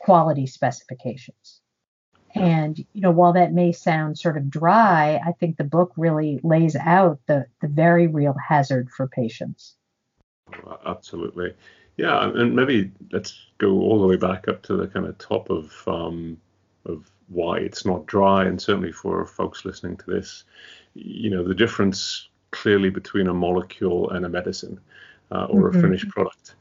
quality 0.01 0.47
specifications. 0.47 1.60
And 2.35 2.79
you 2.79 3.01
know, 3.01 3.11
while 3.11 3.33
that 3.33 3.53
may 3.53 3.73
sound 3.73 4.19
sort 4.19 4.37
of 4.37 4.51
dry, 4.51 5.21
I 5.25 5.33
think 5.33 5.57
the 5.57 5.65
book 5.65 5.93
really 5.97 6.41
lays 6.43 6.77
out 6.77 7.19
the 7.27 7.47
the 7.61 7.69
very 7.69 8.07
real 8.07 8.35
hazard 8.35 8.91
for 8.91 9.09
patients. 9.09 9.75
Absolutely, 10.87 11.55
yeah, 11.97 12.25
and 12.25 12.55
maybe 12.55 12.93
let's 13.13 13.47
go 13.59 13.81
all 13.81 14.01
the 14.01 14.07
way 14.07 14.17
back 14.17 14.49
up 14.49 14.63
to 14.63 14.77
the 14.77 14.87
kind 14.87 15.07
of 15.07 15.19
top 15.19 15.51
of 15.51 15.73
um, 15.87 16.37
of 16.85 17.11
why 17.29 17.59
it's 17.59 17.85
not 17.85 18.07
dry, 18.07 18.45
and 18.45 18.61
certainly 18.61 18.93
for 18.93 19.25
folks 19.27 19.65
listening 19.65 19.97
to 19.97 20.11
this, 20.11 20.45
you 20.95 21.31
know, 21.31 21.43
the 21.43 21.55
difference 21.55 22.29
clearly 22.53 22.91
between 22.91 23.29
a 23.29 23.35
molecule 23.35 24.11
and 24.11 24.25
a 24.25 24.29
medicine 24.29 24.79
uh, 25.31 25.45
or 25.45 25.71
mm-hmm. 25.71 25.79
a 25.79 25.83
finished 25.83 26.09
product 26.09 26.55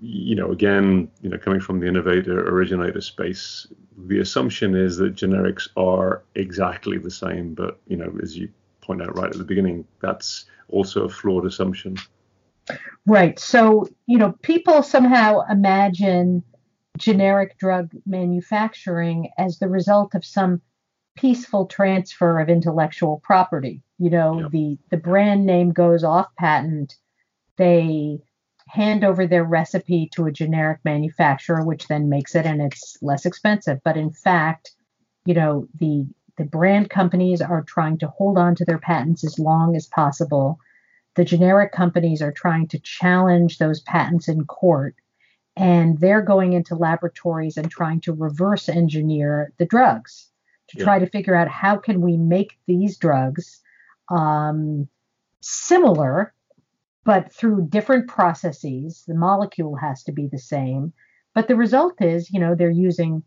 you 0.00 0.34
know, 0.34 0.50
again, 0.50 1.10
you 1.22 1.28
know, 1.28 1.38
coming 1.38 1.60
from 1.60 1.80
the 1.80 1.86
innovator 1.86 2.48
originator 2.48 3.00
space, 3.00 3.66
the 3.96 4.18
assumption 4.18 4.74
is 4.74 4.96
that 4.96 5.14
generics 5.14 5.68
are 5.76 6.22
exactly 6.34 6.98
the 6.98 7.10
same. 7.10 7.54
But 7.54 7.78
you 7.86 7.96
know, 7.96 8.12
as 8.22 8.36
you 8.36 8.48
point 8.80 9.02
out 9.02 9.16
right 9.16 9.30
at 9.30 9.38
the 9.38 9.44
beginning, 9.44 9.84
that's 10.00 10.46
also 10.68 11.04
a 11.04 11.08
flawed 11.08 11.46
assumption. 11.46 11.96
Right. 13.06 13.38
So 13.38 13.86
you 14.06 14.18
know, 14.18 14.34
people 14.42 14.82
somehow 14.82 15.42
imagine 15.50 16.42
generic 16.98 17.58
drug 17.58 17.92
manufacturing 18.06 19.30
as 19.38 19.58
the 19.58 19.68
result 19.68 20.14
of 20.14 20.24
some 20.24 20.60
peaceful 21.16 21.66
transfer 21.66 22.40
of 22.40 22.48
intellectual 22.48 23.20
property. 23.22 23.82
You 23.98 24.10
know, 24.10 24.40
yep. 24.40 24.50
the 24.50 24.78
the 24.90 24.96
brand 24.96 25.46
name 25.46 25.72
goes 25.72 26.04
off 26.04 26.28
patent. 26.38 26.96
They 27.56 28.20
hand 28.72 29.04
over 29.04 29.26
their 29.26 29.44
recipe 29.44 30.08
to 30.14 30.26
a 30.26 30.32
generic 30.32 30.80
manufacturer, 30.84 31.64
which 31.64 31.88
then 31.88 32.08
makes 32.08 32.34
it 32.34 32.46
and 32.46 32.62
it's 32.62 32.96
less 33.02 33.26
expensive. 33.26 33.80
But 33.84 33.96
in 33.96 34.10
fact, 34.10 34.72
you 35.24 35.34
know, 35.34 35.66
the 35.78 36.06
the 36.36 36.44
brand 36.44 36.88
companies 36.88 37.42
are 37.42 37.62
trying 37.62 37.98
to 37.98 38.08
hold 38.08 38.38
on 38.38 38.54
to 38.54 38.64
their 38.64 38.78
patents 38.78 39.24
as 39.24 39.38
long 39.38 39.76
as 39.76 39.86
possible. 39.86 40.58
The 41.16 41.24
generic 41.24 41.72
companies 41.72 42.22
are 42.22 42.32
trying 42.32 42.68
to 42.68 42.78
challenge 42.78 43.58
those 43.58 43.80
patents 43.80 44.28
in 44.28 44.46
court. 44.46 44.94
And 45.56 45.98
they're 45.98 46.22
going 46.22 46.54
into 46.54 46.76
laboratories 46.76 47.58
and 47.58 47.70
trying 47.70 48.00
to 48.02 48.14
reverse 48.14 48.70
engineer 48.70 49.52
the 49.58 49.66
drugs 49.66 50.28
to 50.68 50.78
yeah. 50.78 50.84
try 50.84 50.98
to 51.00 51.06
figure 51.10 51.34
out 51.34 51.48
how 51.48 51.76
can 51.76 52.00
we 52.00 52.16
make 52.16 52.58
these 52.66 52.96
drugs 52.96 53.60
um, 54.08 54.88
similar 55.40 56.32
but 57.04 57.32
through 57.32 57.68
different 57.68 58.08
processes, 58.08 59.04
the 59.06 59.14
molecule 59.14 59.76
has 59.76 60.02
to 60.04 60.12
be 60.12 60.26
the 60.26 60.38
same. 60.38 60.92
But 61.34 61.48
the 61.48 61.56
result 61.56 61.94
is, 62.00 62.30
you 62.30 62.40
know, 62.40 62.54
they're 62.54 62.70
using 62.70 63.22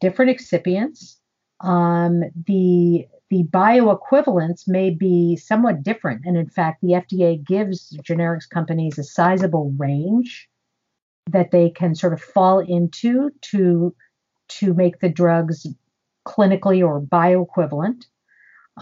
different 0.00 0.36
excipients. 0.36 1.16
Um, 1.60 2.22
the 2.46 3.06
the 3.28 3.42
bioequivalence 3.42 4.68
may 4.68 4.90
be 4.90 5.36
somewhat 5.36 5.82
different, 5.82 6.24
and 6.24 6.36
in 6.36 6.48
fact, 6.48 6.80
the 6.80 6.92
FDA 6.92 7.44
gives 7.44 7.96
generics 8.02 8.48
companies 8.48 8.98
a 8.98 9.02
sizable 9.02 9.74
range 9.76 10.48
that 11.32 11.50
they 11.50 11.70
can 11.70 11.94
sort 11.94 12.12
of 12.12 12.20
fall 12.20 12.60
into 12.60 13.30
to 13.42 13.94
to 14.48 14.74
make 14.74 15.00
the 15.00 15.08
drugs 15.08 15.66
clinically 16.26 16.86
or 16.86 17.00
bioequivalent. 17.00 18.04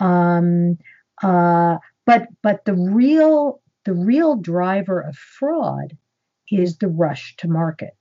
Um, 0.00 0.78
uh, 1.22 1.78
but 2.04 2.28
but 2.42 2.64
the 2.64 2.74
real 2.74 3.60
the 3.84 3.94
real 3.94 4.36
driver 4.36 5.00
of 5.00 5.16
fraud 5.16 5.96
is 6.50 6.78
the 6.78 6.88
rush 6.88 7.36
to 7.36 7.48
market. 7.48 7.96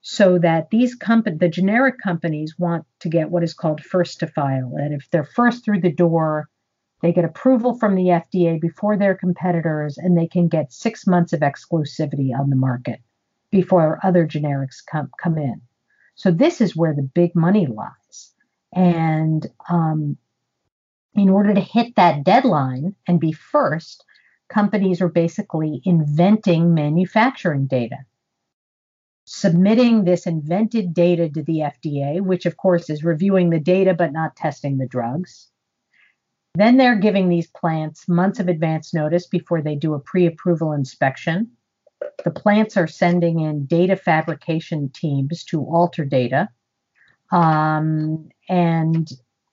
So 0.00 0.38
that 0.38 0.70
these 0.70 0.94
company, 0.94 1.36
the 1.36 1.48
generic 1.48 1.96
companies 2.02 2.54
want 2.58 2.86
to 3.00 3.08
get 3.08 3.30
what 3.30 3.42
is 3.42 3.52
called 3.52 3.82
first 3.82 4.20
to 4.20 4.26
file. 4.26 4.72
And 4.76 4.94
if 4.94 5.08
they're 5.10 5.24
first 5.24 5.64
through 5.64 5.80
the 5.80 5.92
door, 5.92 6.48
they 7.02 7.12
get 7.12 7.24
approval 7.24 7.78
from 7.78 7.94
the 7.94 8.06
FDA 8.06 8.60
before 8.60 8.96
their 8.96 9.14
competitors, 9.14 9.98
and 9.98 10.16
they 10.16 10.26
can 10.26 10.48
get 10.48 10.72
six 10.72 11.06
months 11.06 11.32
of 11.32 11.40
exclusivity 11.40 12.36
on 12.36 12.50
the 12.50 12.56
market 12.56 13.00
before 13.50 14.00
other 14.02 14.26
generics 14.26 14.84
come, 14.84 15.10
come 15.20 15.38
in. 15.38 15.60
So 16.14 16.30
this 16.30 16.60
is 16.60 16.76
where 16.76 16.94
the 16.94 17.02
big 17.02 17.34
money 17.34 17.66
lies. 17.66 18.34
And 18.72 19.46
um, 19.68 20.16
in 21.14 21.28
order 21.28 21.54
to 21.54 21.60
hit 21.60 21.96
that 21.96 22.24
deadline 22.24 22.94
and 23.06 23.20
be 23.20 23.32
first, 23.32 24.04
companies 24.48 25.00
are 25.00 25.08
basically 25.08 25.80
inventing 25.84 26.74
manufacturing 26.74 27.66
data, 27.66 27.98
submitting 29.24 30.04
this 30.04 30.26
invented 30.26 30.94
data 30.94 31.28
to 31.28 31.42
the 31.42 31.58
FDA, 31.58 32.20
which 32.20 32.46
of 32.46 32.56
course 32.56 32.90
is 32.90 33.04
reviewing 33.04 33.50
the 33.50 33.60
data 33.60 33.94
but 33.94 34.12
not 34.12 34.36
testing 34.36 34.78
the 34.78 34.86
drugs. 34.86 35.50
Then 36.54 36.76
they're 36.76 36.98
giving 36.98 37.28
these 37.28 37.46
plants 37.46 38.08
months 38.08 38.40
of 38.40 38.48
advance 38.48 38.92
notice 38.94 39.26
before 39.26 39.62
they 39.62 39.76
do 39.76 39.94
a 39.94 40.00
pre 40.00 40.26
approval 40.26 40.72
inspection. 40.72 41.52
The 42.24 42.30
plants 42.30 42.76
are 42.76 42.86
sending 42.86 43.40
in 43.40 43.66
data 43.66 43.96
fabrication 43.96 44.88
teams 44.88 45.44
to 45.44 45.62
alter 45.62 46.04
data. 46.04 46.48
Um, 47.30 48.30
and 48.48 49.08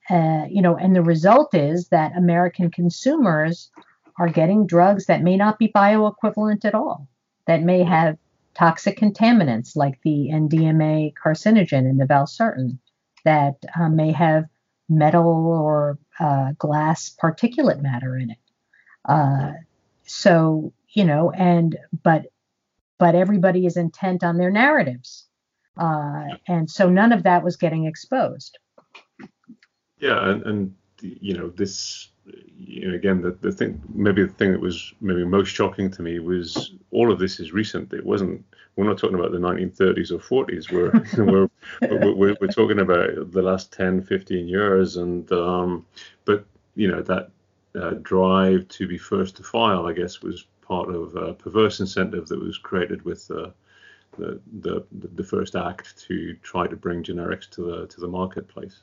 uh, 0.08 0.44
you 0.48 0.62
know, 0.62 0.76
and 0.76 0.94
the 0.94 1.02
result 1.02 1.54
is 1.54 1.88
that 1.88 2.16
American 2.16 2.70
consumers 2.70 3.70
are 4.18 4.28
getting 4.28 4.66
drugs 4.66 5.06
that 5.06 5.22
may 5.22 5.36
not 5.36 5.58
be 5.58 5.68
bioequivalent 5.68 6.64
at 6.64 6.74
all, 6.74 7.08
that 7.46 7.62
may 7.62 7.82
have 7.82 8.16
toxic 8.54 8.98
contaminants 8.98 9.76
like 9.76 10.00
the 10.02 10.30
NDMA 10.32 11.12
carcinogen 11.22 11.88
in 11.88 11.98
the 11.98 12.06
valsartan, 12.06 12.78
that 13.24 13.56
uh, 13.78 13.88
may 13.88 14.12
have 14.12 14.44
metal 14.88 15.46
or 15.46 15.98
uh, 16.20 16.52
glass 16.58 17.14
particulate 17.22 17.82
matter 17.82 18.16
in 18.16 18.30
it. 18.30 18.38
Uh, 19.04 19.52
so 20.04 20.72
you 20.90 21.04
know, 21.04 21.30
and 21.30 21.76
but 22.02 22.26
but 22.98 23.14
everybody 23.14 23.66
is 23.66 23.76
intent 23.76 24.24
on 24.24 24.38
their 24.38 24.50
narratives. 24.50 25.26
Uh, 25.76 26.24
and 26.48 26.70
so 26.70 26.88
none 26.88 27.12
of 27.12 27.24
that 27.24 27.44
was 27.44 27.56
getting 27.56 27.84
exposed. 27.84 28.58
Yeah, 29.98 30.30
and, 30.30 30.42
and 30.44 30.74
you 31.00 31.36
know 31.36 31.50
this 31.50 32.08
you 32.58 32.88
know, 32.88 32.94
again, 32.94 33.20
the, 33.20 33.32
the 33.40 33.52
thing, 33.52 33.80
maybe 33.94 34.22
the 34.22 34.32
thing 34.32 34.52
that 34.52 34.60
was 34.60 34.92
maybe 35.00 35.24
most 35.24 35.48
shocking 35.48 35.90
to 35.90 36.02
me 36.02 36.18
was 36.18 36.72
all 36.90 37.12
of 37.12 37.18
this 37.18 37.40
is 37.40 37.52
recent. 37.52 37.92
It 37.92 38.04
wasn't. 38.04 38.44
We're 38.76 38.84
not 38.84 38.98
talking 38.98 39.18
about 39.18 39.32
the 39.32 39.38
1930s 39.38 40.10
or 40.10 40.44
40s. 40.44 40.70
We're 40.72 41.48
we're, 41.80 42.14
we're, 42.14 42.36
we're 42.40 42.46
talking 42.48 42.80
about 42.80 43.32
the 43.32 43.40
last 43.40 43.72
10, 43.72 44.02
15 44.02 44.46
years, 44.46 44.96
and 44.98 45.30
um, 45.32 45.86
but 46.26 46.44
you 46.74 46.88
know 46.88 47.00
that 47.02 47.30
uh, 47.74 47.94
drive 48.02 48.68
to 48.68 48.86
be 48.86 48.98
first 48.98 49.36
to 49.36 49.42
file, 49.42 49.86
I 49.86 49.92
guess, 49.92 50.20
was 50.20 50.46
part 50.60 50.90
of 50.90 51.14
a 51.16 51.32
perverse 51.34 51.80
incentive 51.80 52.28
that 52.28 52.40
was 52.40 52.58
created 52.58 53.02
with 53.04 53.26
the, 53.28 53.52
the 54.18 54.84
the 54.92 55.24
first 55.24 55.56
act 55.56 55.98
to 56.06 56.34
try 56.42 56.66
to 56.66 56.76
bring 56.76 57.02
generics 57.02 57.48
to 57.50 57.62
the 57.62 57.86
to 57.86 58.00
the 58.00 58.08
marketplace. 58.08 58.80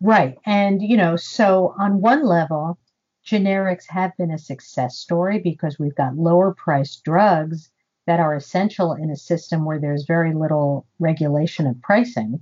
Right. 0.00 0.36
And, 0.44 0.82
you 0.82 0.96
know, 0.96 1.16
so 1.16 1.74
on 1.78 2.00
one 2.00 2.24
level, 2.24 2.78
generics 3.26 3.88
have 3.88 4.16
been 4.16 4.30
a 4.30 4.38
success 4.38 4.96
story 4.96 5.38
because 5.38 5.78
we've 5.78 5.94
got 5.94 6.16
lower 6.16 6.54
priced 6.54 7.02
drugs 7.04 7.70
that 8.06 8.20
are 8.20 8.34
essential 8.34 8.92
in 8.92 9.10
a 9.10 9.16
system 9.16 9.64
where 9.64 9.80
there's 9.80 10.04
very 10.04 10.32
little 10.32 10.86
regulation 10.98 11.66
of 11.66 11.80
pricing. 11.82 12.40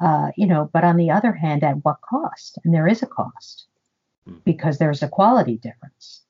Uh, 0.00 0.30
you 0.36 0.46
know, 0.46 0.68
but 0.72 0.84
on 0.84 0.96
the 0.96 1.10
other 1.10 1.32
hand, 1.32 1.64
at 1.64 1.82
what 1.84 1.96
cost? 2.02 2.58
And 2.64 2.74
there 2.74 2.86
is 2.86 3.02
a 3.02 3.06
cost 3.06 3.66
hmm. 4.26 4.34
because 4.44 4.78
there's 4.78 5.02
a 5.02 5.08
quality 5.08 5.56
difference. 5.56 6.22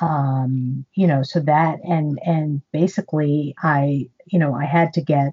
Um, 0.00 0.86
you 0.94 1.08
know, 1.08 1.24
so 1.24 1.40
that 1.40 1.80
and 1.82 2.20
and 2.24 2.62
basically, 2.72 3.56
I 3.60 4.08
you 4.26 4.38
know 4.38 4.54
I 4.54 4.64
had 4.66 4.92
to 4.92 5.00
get 5.00 5.32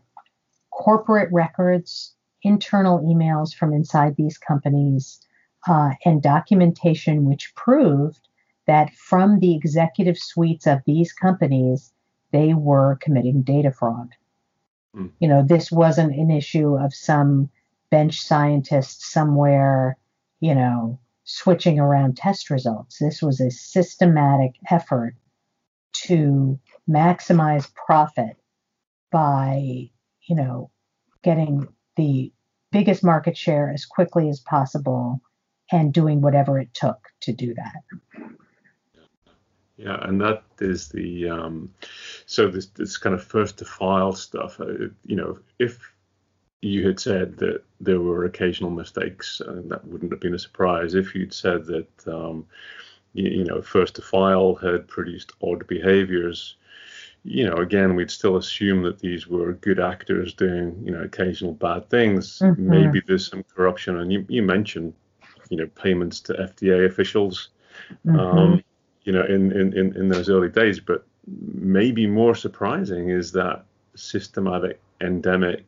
corporate 0.72 1.32
records 1.32 2.16
internal 2.46 3.00
emails 3.00 3.54
from 3.54 3.74
inside 3.74 4.16
these 4.16 4.38
companies 4.38 5.20
uh, 5.68 5.92
and 6.06 6.22
documentation 6.22 7.26
which 7.26 7.54
proved 7.56 8.28
that 8.68 8.94
from 8.94 9.40
the 9.40 9.56
executive 9.56 10.18
suites 10.18 10.68
of 10.68 10.80
these 10.86 11.12
companies, 11.12 11.92
they 12.32 12.54
were 12.54 12.98
committing 13.02 13.42
data 13.42 13.72
fraud. 13.72 14.10
Mm. 14.96 15.12
You 15.20 15.28
know, 15.28 15.44
this 15.44 15.72
wasn't 15.72 16.16
an 16.16 16.32
issue 16.32 16.78
of 16.78 16.94
some 16.94 17.50
bench 17.90 18.22
scientist 18.22 19.04
somewhere, 19.12 19.98
you 20.40 20.56
know, 20.56 21.00
switching 21.24 21.80
around 21.80 22.18
test 22.18 22.50
results. 22.50 22.98
This 23.00 23.22
was 23.22 23.40
a 23.40 23.52
systematic 23.52 24.56
effort 24.70 25.16
to 25.94 26.60
maximize 26.90 27.74
profit 27.74 28.38
by, 29.12 29.90
you 30.28 30.36
know, 30.36 30.70
getting 31.24 31.68
the 31.96 32.32
biggest 32.76 33.06
market 33.06 33.38
share 33.38 33.72
as 33.72 33.86
quickly 33.86 34.28
as 34.28 34.42
possible 34.42 35.22
and 35.72 35.94
doing 35.94 36.20
whatever 36.20 36.60
it 36.60 36.74
took 36.74 36.98
to 37.22 37.32
do 37.32 37.54
that. 37.54 38.30
Yeah, 39.78 39.98
and 40.02 40.20
that 40.20 40.44
is 40.60 40.90
the 40.90 41.30
um, 41.30 41.74
so 42.26 42.50
this 42.50 42.68
this 42.68 42.98
kind 42.98 43.16
of 43.16 43.24
first 43.24 43.58
to 43.60 43.66
file 43.66 44.14
stuff. 44.14 44.60
Uh, 44.60 44.90
you 45.06 45.16
know, 45.16 45.40
if 45.58 45.80
you 46.62 46.86
had 46.86 47.00
said 47.00 47.38
that 47.38 47.64
there 47.80 48.02
were 48.02 48.26
occasional 48.26 48.72
mistakes, 48.72 49.42
uh, 49.42 49.62
that 49.68 49.88
wouldn't 49.88 50.12
have 50.12 50.22
been 50.22 50.36
a 50.36 50.40
surprise. 50.40 50.96
If 50.96 51.16
you'd 51.16 51.34
said 51.34 51.66
that 51.68 52.08
um, 52.08 52.46
you, 53.14 53.30
you, 53.30 53.44
know 53.46 53.62
first 53.62 53.96
to 53.96 54.02
file 54.02 54.56
had 54.56 54.88
produced 54.88 55.32
odd 55.42 55.66
behaviors, 55.68 56.58
you 57.26 57.50
know, 57.50 57.56
again, 57.56 57.96
we'd 57.96 58.12
still 58.12 58.38
assume 58.38 58.84
that 58.84 59.00
these 59.00 59.28
were 59.28 59.54
good 59.54 59.80
actors 59.80 60.34
doing, 60.36 60.80
you 60.86 60.92
know, 60.92 61.02
occasional 61.02 61.54
bad 61.54 61.90
things. 61.90 62.38
Mm-hmm. 62.38 62.70
Maybe 62.70 63.02
there's 63.06 63.28
some 63.28 63.44
corruption. 63.44 63.98
And 63.98 64.14
you, 64.14 64.26
you 64.30 64.44
mentioned, 64.44 64.94
you 65.50 65.58
know, 65.58 65.66
payments 65.66 66.22
to 66.22 66.34
FDA 66.34 66.86
officials, 66.86 67.50
mm-hmm. 68.06 68.20
um, 68.20 68.64
you 69.04 69.12
know, 69.12 69.24
in, 69.24 69.52
in, 69.52 69.74
in 69.74 70.08
those 70.08 70.30
early 70.30 70.50
days. 70.50 70.80
But 70.80 71.04
maybe 71.26 72.06
more 72.06 72.36
surprising 72.36 73.10
is 73.10 73.32
that 73.32 73.66
systematic, 73.96 74.80
endemic, 75.02 75.66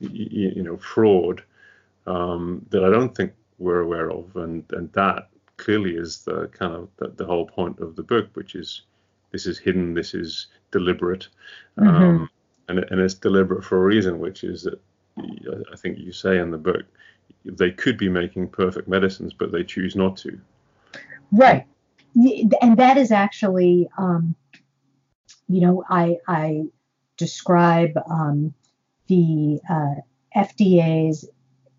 you, 0.00 0.52
you 0.56 0.62
know, 0.62 0.76
fraud 0.76 1.42
um, 2.06 2.66
that 2.68 2.84
I 2.84 2.90
don't 2.90 3.14
think 3.14 3.32
we're 3.58 3.80
aware 3.80 4.10
of. 4.10 4.36
And, 4.36 4.62
and 4.72 4.92
that 4.92 5.30
clearly 5.56 5.96
is 5.96 6.18
the 6.18 6.48
kind 6.48 6.74
of 6.74 6.90
the, 6.98 7.08
the 7.16 7.24
whole 7.24 7.46
point 7.46 7.80
of 7.80 7.96
the 7.96 8.02
book, 8.02 8.28
which 8.34 8.54
is 8.54 8.82
this 9.32 9.46
is 9.46 9.58
hidden, 9.58 9.94
this 9.94 10.14
is 10.14 10.48
deliberate, 10.78 11.28
mm-hmm. 11.78 11.88
um, 11.88 12.30
and 12.68 12.78
and 12.90 13.00
it's 13.00 13.14
deliberate 13.14 13.64
for 13.64 13.78
a 13.78 13.84
reason, 13.84 14.18
which 14.18 14.44
is 14.44 14.62
that 14.64 14.80
I 15.72 15.76
think 15.76 15.98
you 15.98 16.12
say 16.12 16.38
in 16.38 16.50
the 16.50 16.58
book 16.58 16.84
they 17.44 17.70
could 17.70 17.96
be 17.96 18.08
making 18.08 18.48
perfect 18.48 18.88
medicines, 18.88 19.32
but 19.32 19.52
they 19.52 19.64
choose 19.64 19.96
not 19.96 20.16
to. 20.18 20.38
Right, 21.32 21.64
and 22.62 22.76
that 22.76 22.96
is 22.96 23.10
actually, 23.10 23.88
um, 23.98 24.34
you 25.48 25.60
know, 25.60 25.84
I 25.88 26.18
I 26.28 26.64
describe 27.16 27.92
um, 28.10 28.52
the 29.08 29.60
uh, 29.70 29.94
FDA's 30.36 31.28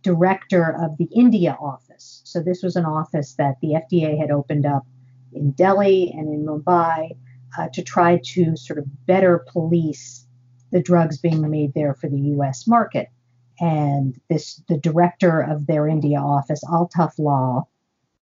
director 0.02 0.76
of 0.82 0.98
the 0.98 1.10
India 1.14 1.58
office. 1.60 2.22
So 2.24 2.42
this 2.42 2.64
was 2.64 2.76
an 2.76 2.86
office 2.86 3.34
that 3.34 3.56
the 3.62 3.74
FDA 3.74 4.18
had 4.18 4.32
opened 4.32 4.66
up 4.66 4.86
in 5.34 5.52
Delhi 5.52 6.12
and 6.12 6.34
in 6.34 6.46
Mumbai 6.46 7.12
uh, 7.58 7.70
to 7.74 7.84
try 7.84 8.20
to 8.24 8.56
sort 8.56 8.80
of 8.80 9.06
better 9.06 9.46
police 9.52 10.26
the 10.72 10.82
drugs 10.82 11.18
being 11.18 11.50
made 11.50 11.74
there 11.74 11.94
for 11.94 12.10
the 12.10 12.20
U.S. 12.20 12.68
market. 12.68 13.08
And 13.60 14.20
this, 14.30 14.62
the 14.68 14.78
director 14.78 15.42
of 15.42 15.66
their 15.66 15.88
India 15.88 16.20
office, 16.20 16.64
Altaf 16.64 17.18
Lal, 17.18 17.70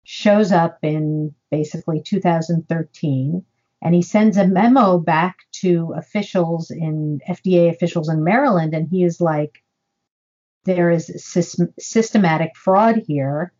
shows 0.03 0.51
up 0.51 0.77
in 0.81 1.33
basically 1.49 2.01
2013, 2.01 3.43
and 3.81 3.95
he 3.95 4.01
sends 4.01 4.37
a 4.37 4.47
memo 4.47 4.99
back 4.99 5.37
to 5.53 5.93
officials 5.97 6.69
in 6.69 7.21
FDA 7.27 7.69
officials 7.69 8.09
in 8.09 8.23
Maryland, 8.23 8.73
and 8.73 8.87
he 8.87 9.03
is 9.03 9.21
like, 9.21 9.63
"There 10.65 10.91
is 10.91 11.11
systematic 11.79 12.55
fraud 12.55 12.97
here." 13.07 13.53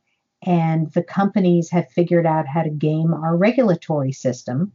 And 0.46 0.92
the 0.92 1.04
companies 1.04 1.70
have 1.72 1.90
figured 1.90 2.26
out 2.26 2.48
how 2.48 2.64
to 2.64 2.70
game 2.70 3.14
our 3.14 3.36
regulatory 3.36 4.12
system 4.12 4.74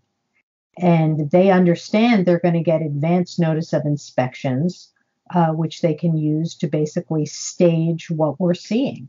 and 0.80 1.30
they 1.30 1.50
understand 1.50 2.24
they're 2.24 2.38
going 2.38 2.54
to 2.54 2.60
get 2.60 2.82
advance 2.82 3.38
notice 3.38 3.72
of 3.72 3.84
inspections, 3.84 4.92
uh, 5.34 5.48
which 5.48 5.80
they 5.80 5.94
can 5.94 6.16
use 6.16 6.54
to 6.56 6.66
basically 6.66 7.26
stage 7.26 8.10
what 8.10 8.38
we're 8.40 8.54
seeing. 8.54 9.08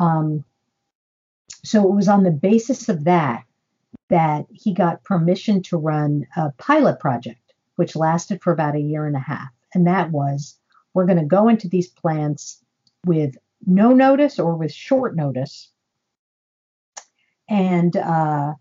Um, 0.00 0.44
so 1.64 1.86
it 1.86 1.94
was 1.94 2.08
on 2.08 2.22
the 2.22 2.30
basis 2.30 2.88
of 2.88 3.04
that 3.04 3.44
that 4.08 4.46
he 4.52 4.74
got 4.74 5.04
permission 5.04 5.62
to 5.62 5.76
run 5.76 6.26
a 6.36 6.50
pilot 6.58 7.00
project, 7.00 7.52
which 7.76 7.96
lasted 7.96 8.42
for 8.42 8.52
about 8.52 8.76
a 8.76 8.80
year 8.80 9.06
and 9.06 9.16
a 9.16 9.20
half. 9.20 9.48
And 9.74 9.86
that 9.86 10.10
was 10.10 10.58
we're 10.94 11.06
going 11.06 11.18
to 11.18 11.24
go 11.24 11.48
into 11.48 11.68
these 11.68 11.88
plants 11.88 12.62
with 13.06 13.36
no 13.66 13.92
notice 13.92 14.38
or 14.38 14.54
with 14.54 14.72
short 14.72 15.16
notice. 15.16 15.70
And, 17.48 17.96
uh, 17.96 18.54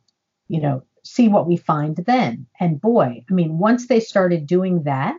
you 0.47 0.61
know, 0.61 0.83
see 1.03 1.27
what 1.27 1.47
we 1.47 1.57
find 1.57 1.95
then. 1.95 2.47
And 2.59 2.79
boy, 2.79 3.23
I 3.29 3.33
mean, 3.33 3.57
once 3.57 3.87
they 3.87 3.99
started 3.99 4.45
doing 4.45 4.83
that, 4.83 5.17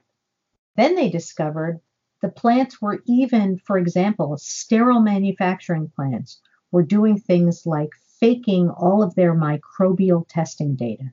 then 0.76 0.94
they 0.94 1.10
discovered 1.10 1.80
the 2.20 2.28
plants 2.28 2.80
were 2.80 3.02
even, 3.06 3.58
for 3.58 3.76
example, 3.76 4.36
sterile 4.38 5.00
manufacturing 5.00 5.90
plants 5.94 6.40
were 6.70 6.84
doing 6.84 7.18
things 7.18 7.66
like 7.66 7.90
faking 8.20 8.70
all 8.70 9.02
of 9.02 9.14
their 9.16 9.34
microbial 9.34 10.24
testing 10.28 10.76
data, 10.76 11.12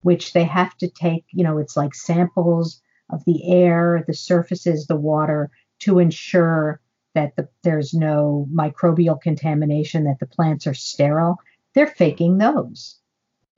which 0.00 0.32
they 0.32 0.44
have 0.44 0.76
to 0.78 0.88
take, 0.88 1.26
you 1.30 1.44
know, 1.44 1.58
it's 1.58 1.76
like 1.76 1.94
samples 1.94 2.80
of 3.10 3.24
the 3.26 3.52
air, 3.52 4.02
the 4.06 4.14
surfaces, 4.14 4.86
the 4.86 4.96
water 4.96 5.50
to 5.80 5.98
ensure 5.98 6.80
that 7.14 7.36
the, 7.36 7.48
there's 7.62 7.92
no 7.92 8.48
microbial 8.52 9.20
contamination, 9.20 10.04
that 10.04 10.18
the 10.18 10.26
plants 10.26 10.66
are 10.66 10.74
sterile. 10.74 11.36
They're 11.74 11.86
faking 11.86 12.38
those. 12.38 12.98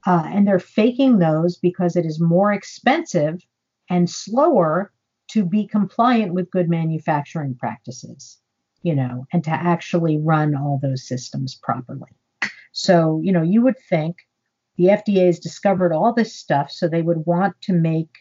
Uh, 0.06 0.24
and 0.26 0.46
they're 0.46 0.58
faking 0.58 1.18
those 1.18 1.56
because 1.56 1.96
it 1.96 2.06
is 2.06 2.20
more 2.20 2.52
expensive 2.52 3.44
and 3.90 4.08
slower 4.08 4.92
to 5.28 5.44
be 5.44 5.66
compliant 5.66 6.32
with 6.32 6.50
good 6.50 6.68
manufacturing 6.68 7.54
practices, 7.54 8.38
you 8.82 8.94
know, 8.94 9.26
and 9.32 9.44
to 9.44 9.50
actually 9.50 10.18
run 10.18 10.54
all 10.54 10.78
those 10.80 11.06
systems 11.06 11.54
properly. 11.54 12.10
So, 12.72 13.20
you 13.22 13.32
know, 13.32 13.42
you 13.42 13.62
would 13.62 13.78
think 13.90 14.16
the 14.76 14.86
FDA 14.86 15.26
has 15.26 15.40
discovered 15.40 15.92
all 15.92 16.14
this 16.14 16.34
stuff, 16.34 16.70
so 16.70 16.88
they 16.88 17.02
would 17.02 17.26
want 17.26 17.60
to 17.62 17.72
make 17.72 18.18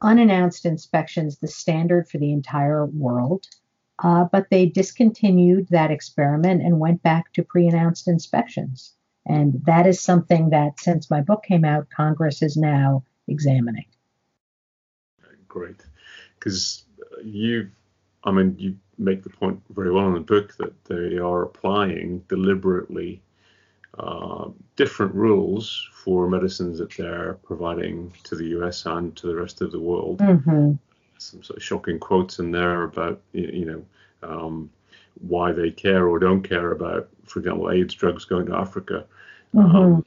unannounced 0.00 0.64
inspections 0.64 1.38
the 1.38 1.48
standard 1.48 2.08
for 2.08 2.18
the 2.18 2.32
entire 2.32 2.86
world. 2.86 3.46
Uh, 4.02 4.24
but 4.30 4.46
they 4.50 4.66
discontinued 4.66 5.66
that 5.70 5.90
experiment 5.90 6.62
and 6.62 6.78
went 6.78 7.02
back 7.02 7.32
to 7.32 7.42
pre 7.42 7.66
announced 7.66 8.06
inspections. 8.06 8.94
And 9.28 9.62
that 9.66 9.86
is 9.86 10.00
something 10.00 10.50
that, 10.50 10.80
since 10.80 11.10
my 11.10 11.20
book 11.20 11.44
came 11.44 11.64
out, 11.64 11.88
Congress 11.90 12.42
is 12.42 12.56
now 12.56 13.04
examining. 13.28 13.84
Great. 15.46 15.84
Because 16.38 16.84
you, 17.22 17.70
I 18.24 18.30
mean, 18.30 18.56
you 18.58 18.76
make 18.96 19.22
the 19.22 19.30
point 19.30 19.62
very 19.70 19.92
well 19.92 20.08
in 20.08 20.14
the 20.14 20.20
book 20.20 20.56
that 20.56 20.84
they 20.84 21.18
are 21.18 21.42
applying 21.42 22.20
deliberately 22.28 23.22
uh, 23.98 24.48
different 24.76 25.14
rules 25.14 25.88
for 25.92 26.28
medicines 26.28 26.78
that 26.78 26.96
they're 26.96 27.34
providing 27.42 28.12
to 28.24 28.36
the 28.36 28.46
US 28.58 28.86
and 28.86 29.16
to 29.16 29.26
the 29.26 29.34
rest 29.34 29.60
of 29.60 29.72
the 29.72 29.80
world. 29.80 30.18
Mm-hmm. 30.18 30.72
Some 31.18 31.42
sort 31.42 31.56
of 31.56 31.62
shocking 31.62 31.98
quotes 31.98 32.38
in 32.38 32.52
there 32.52 32.84
about, 32.84 33.20
you 33.32 33.64
know, 33.64 33.84
um, 34.22 34.70
why 35.20 35.52
they 35.52 35.70
care 35.70 36.08
or 36.08 36.18
don't 36.18 36.42
care 36.42 36.72
about, 36.72 37.08
for 37.24 37.40
example, 37.40 37.70
AIDS 37.70 37.94
drugs 37.94 38.24
going 38.24 38.46
to 38.46 38.56
Africa. 38.56 39.04
Mm-hmm. 39.54 39.76
Um, 39.76 40.04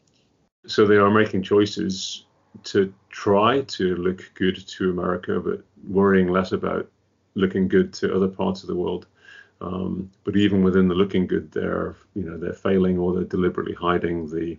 so 0.65 0.85
they 0.85 0.97
are 0.97 1.11
making 1.11 1.43
choices 1.43 2.25
to 2.63 2.93
try 3.09 3.61
to 3.61 3.95
look 3.95 4.29
good 4.35 4.55
to 4.67 4.91
America, 4.91 5.39
but 5.39 5.63
worrying 5.87 6.27
less 6.27 6.51
about 6.51 6.89
looking 7.35 7.67
good 7.67 7.93
to 7.93 8.13
other 8.13 8.27
parts 8.27 8.61
of 8.61 8.67
the 8.67 8.75
world. 8.75 9.07
Um, 9.61 10.09
but 10.23 10.35
even 10.35 10.63
within 10.63 10.87
the 10.87 10.95
looking 10.95 11.27
good, 11.27 11.51
they're 11.51 11.95
you 12.15 12.23
know 12.23 12.37
they're 12.37 12.53
failing 12.53 12.97
or 12.97 13.13
they're 13.13 13.23
deliberately 13.23 13.73
hiding 13.73 14.29
the 14.29 14.57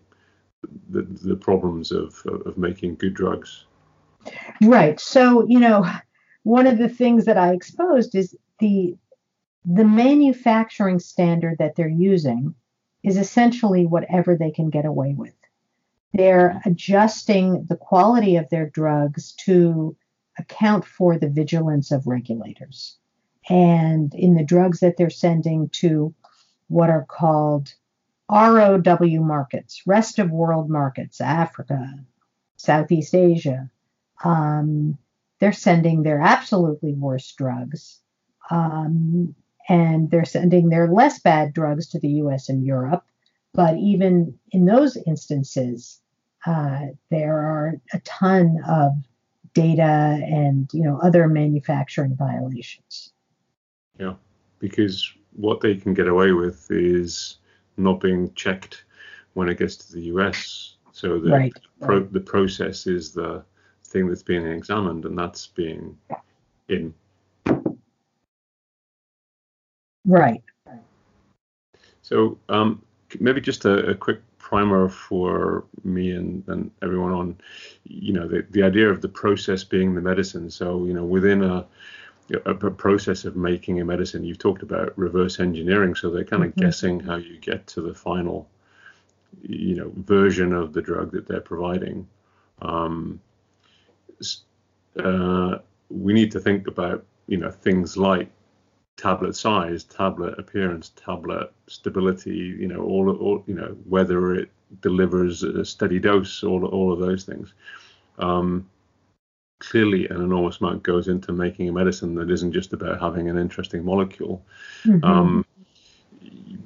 the, 0.91 1.03
the 1.03 1.35
problems 1.35 1.91
of, 1.91 2.23
of 2.47 2.57
making 2.57 2.95
good 2.97 3.15
drugs. 3.15 3.67
Right. 4.63 5.01
So 5.01 5.45
you 5.47 5.59
know, 5.59 5.85
one 6.45 6.67
of 6.67 6.79
the 6.79 6.89
things 6.89 7.25
that 7.25 7.37
I 7.37 7.53
exposed 7.53 8.15
is 8.15 8.37
the 8.61 8.97
the 9.65 9.85
manufacturing 9.85 10.99
standard 10.99 11.59
that 11.59 11.77
they're 11.77 11.89
using 11.89 12.55
is 13.03 13.17
essentially 13.17 13.87
whatever 13.87 14.37
they 14.37 14.51
can 14.51 14.71
get 14.71 14.85
away 14.85 15.15
with. 15.17 15.35
They're 16.13 16.61
adjusting 16.65 17.65
the 17.69 17.77
quality 17.77 18.37
of 18.37 18.49
their 18.51 18.69
drugs 18.69 19.33
to 19.45 19.97
account 20.39 20.85
for 20.85 21.19
the 21.19 21.29
vigilance 21.29 21.91
of 21.91 22.07
regulators. 22.07 22.97
And 23.49 24.15
in 24.15 24.35
the 24.35 24.45
drugs 24.45 24.81
that 24.81 24.97
they're 24.97 25.11
sending 25.11 25.69
to 25.71 26.15
what 26.69 26.91
are 26.91 27.05
called 27.05 27.75
ROW 28.31 29.21
markets, 29.21 29.83
rest 29.87 30.19
of 30.19 30.31
world 30.31 30.71
markets, 30.71 31.21
Africa, 31.21 31.93
Southeast 32.57 33.15
Asia, 33.15 33.71
um, 34.25 34.97
they're 35.41 35.53
sending 35.53 36.03
their 36.03 36.21
absolutely 36.21 36.95
worst 36.95 37.37
drugs. 37.37 37.99
Um, 38.51 39.35
and 39.73 40.11
they're 40.11 40.27
sending 40.27 40.69
their 40.69 40.87
less 40.87 41.19
bad 41.21 41.55
drugs 41.55 41.89
to 41.89 41.99
the 41.99 42.09
US 42.25 42.51
and 42.51 42.65
Europe. 42.65 43.05
But 43.55 43.79
even 43.79 44.39
in 44.51 44.67
those 44.67 44.99
instances, 45.07 45.99
uh, 46.47 46.89
there 47.11 47.39
are 47.39 47.81
a 47.95 48.01
ton 48.01 48.59
of 48.69 48.93
data 49.55 50.21
and 50.25 50.69
you 50.75 50.83
know 50.83 50.99
other 51.03 51.27
manufacturing 51.27 52.17
violations. 52.17 53.13
Yeah, 53.99 54.15
because 54.59 55.11
what 55.33 55.63
they 55.63 55.75
can 55.75 55.95
get 55.95 56.09
away 56.09 56.33
with 56.33 56.67
is 56.71 57.39
not 57.79 58.01
being 58.01 58.33
checked 58.35 58.85
when 59.33 59.49
it 59.49 59.59
gets 59.59 59.77
to 59.77 59.93
the 59.93 60.03
US. 60.15 60.77
So 60.93 61.19
the 61.19 61.31
right, 61.31 61.53
pro- 61.81 62.05
the 62.05 62.21
process 62.21 62.87
is 62.87 63.13
the 63.13 63.43
thing 63.85 64.07
that's 64.07 64.23
being 64.23 64.47
examined, 64.47 65.07
and 65.07 65.19
that's 65.19 65.47
being 65.47 65.97
in. 66.69 66.93
Right. 70.05 70.43
So 72.03 72.39
um, 72.49 72.83
maybe 73.21 73.41
just 73.41 73.65
a, 73.65 73.91
a 73.91 73.95
quick 73.95 74.21
primer 74.39 74.89
for 74.89 75.65
me 75.85 76.11
and, 76.11 76.45
and 76.49 76.71
everyone 76.83 77.13
on, 77.13 77.37
you 77.85 78.13
know, 78.13 78.29
the, 78.29 78.45
the 78.51 78.63
idea 78.63 78.89
of 78.89 79.01
the 79.01 79.09
process 79.09 79.65
being 79.65 79.95
the 79.95 80.01
medicine. 80.01 80.51
So, 80.51 80.85
you 80.85 80.93
know, 80.93 81.05
within 81.05 81.43
a, 81.43 81.67
a, 82.45 82.55
process 82.55 83.25
of 83.25 83.37
making 83.37 83.81
a 83.81 83.85
medicine, 83.85 84.25
you've 84.25 84.39
talked 84.39 84.63
about 84.63 84.97
reverse 84.99 85.41
engineering. 85.41 85.95
So 85.95 86.11
they're 86.11 86.25
kind 86.25 86.45
of 86.45 86.51
mm-hmm. 86.51 86.61
guessing 86.61 87.01
how 87.01 87.17
you 87.17 87.39
get 87.39 87.67
to 87.69 87.81
the 87.81 87.95
final, 87.95 88.49
you 89.43 89.77
know, 89.77 89.93
version 89.97 90.53
of 90.53 90.73
the 90.73 90.83
drug 90.83 91.13
that 91.13 91.27
they're 91.27 91.41
providing. 91.41 92.07
Um, 92.61 93.21
uh, 95.03 95.59
we 95.89 96.13
need 96.13 96.31
to 96.33 96.41
think 96.41 96.67
about, 96.67 97.05
you 97.27 97.39
know, 97.39 97.51
things 97.51 97.97
like 97.97 98.29
tablet 98.97 99.35
size, 99.35 99.85
tablet 99.85 100.39
appearance, 100.39 100.91
tablet 100.91 101.53
stability, 101.67 102.37
you 102.37 102.69
know, 102.69 102.83
all, 102.83 103.11
all 103.17 103.45
you 103.47 103.55
know, 103.55 103.77
whether 103.89 104.35
it 104.35 104.51
delivers 104.81 105.43
a 105.43 105.65
steady 105.65 105.99
dose, 105.99 106.43
all, 106.43 106.65
all 106.67 106.93
of 106.93 106.99
those 106.99 107.25
things. 107.25 107.53
Um, 108.19 108.69
clearly, 109.59 110.09
an 110.09 110.23
enormous 110.23 110.61
amount 110.61 110.83
goes 110.83 111.09
into 111.09 111.33
making 111.33 111.69
a 111.69 111.73
medicine 111.73 112.15
that 112.17 112.31
isn't 112.31 112.53
just 112.53 112.73
about 112.73 113.01
having 113.01 113.29
an 113.29 113.39
interesting 113.39 113.85
molecule. 113.85 114.45
Mm-hmm. 114.85 115.05
Um, 115.05 115.47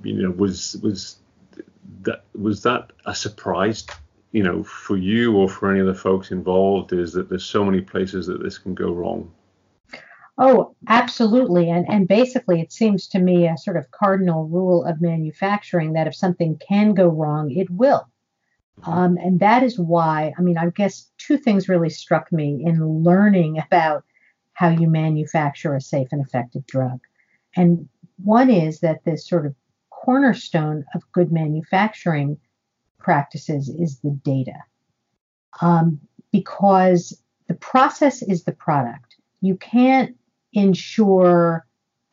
you 0.02 0.22
know, 0.22 0.30
was 0.30 0.76
was 0.82 1.16
that 2.02 2.24
was 2.34 2.62
that 2.62 2.92
a 3.06 3.14
surprise 3.14 3.86
you 4.36 4.42
know, 4.42 4.62
for 4.62 4.98
you 4.98 5.34
or 5.34 5.48
for 5.48 5.70
any 5.70 5.80
of 5.80 5.86
the 5.86 5.94
folks 5.94 6.30
involved 6.30 6.92
is 6.92 7.14
that 7.14 7.30
there's 7.30 7.42
so 7.42 7.64
many 7.64 7.80
places 7.80 8.26
that 8.26 8.42
this 8.42 8.58
can 8.58 8.74
go 8.74 8.92
wrong. 8.92 9.32
Oh, 10.38 10.74
absolutely. 10.88 11.70
And, 11.70 11.86
and 11.88 12.06
basically, 12.06 12.60
it 12.60 12.70
seems 12.70 13.08
to 13.08 13.18
me 13.18 13.46
a 13.48 13.56
sort 13.56 13.78
of 13.78 13.90
cardinal 13.90 14.46
rule 14.46 14.84
of 14.84 15.00
manufacturing 15.00 15.94
that 15.94 16.06
if 16.06 16.14
something 16.14 16.58
can 16.68 16.92
go 16.92 17.08
wrong, 17.08 17.50
it 17.50 17.70
will. 17.70 18.06
Um, 18.84 19.16
and 19.16 19.40
that 19.40 19.62
is 19.62 19.78
why, 19.78 20.34
I 20.38 20.42
mean, 20.42 20.58
I 20.58 20.68
guess 20.68 21.10
two 21.16 21.38
things 21.38 21.68
really 21.68 21.88
struck 21.88 22.30
me 22.30 22.62
in 22.64 23.02
learning 23.02 23.58
about 23.66 24.04
how 24.52 24.68
you 24.68 24.88
manufacture 24.88 25.74
a 25.74 25.80
safe 25.80 26.08
and 26.12 26.24
effective 26.24 26.66
drug. 26.66 27.00
And 27.56 27.88
one 28.22 28.50
is 28.50 28.80
that 28.80 29.04
this 29.04 29.26
sort 29.26 29.46
of 29.46 29.54
cornerstone 29.90 30.84
of 30.94 31.10
good 31.12 31.32
manufacturing 31.32 32.38
practices 32.98 33.68
is 33.68 33.98
the 34.00 34.10
data. 34.10 34.56
Um, 35.60 36.00
because 36.32 37.18
the 37.48 37.54
process 37.54 38.22
is 38.22 38.44
the 38.44 38.52
product. 38.52 39.16
You 39.40 39.56
can't 39.56 40.16
ensure 40.56 41.66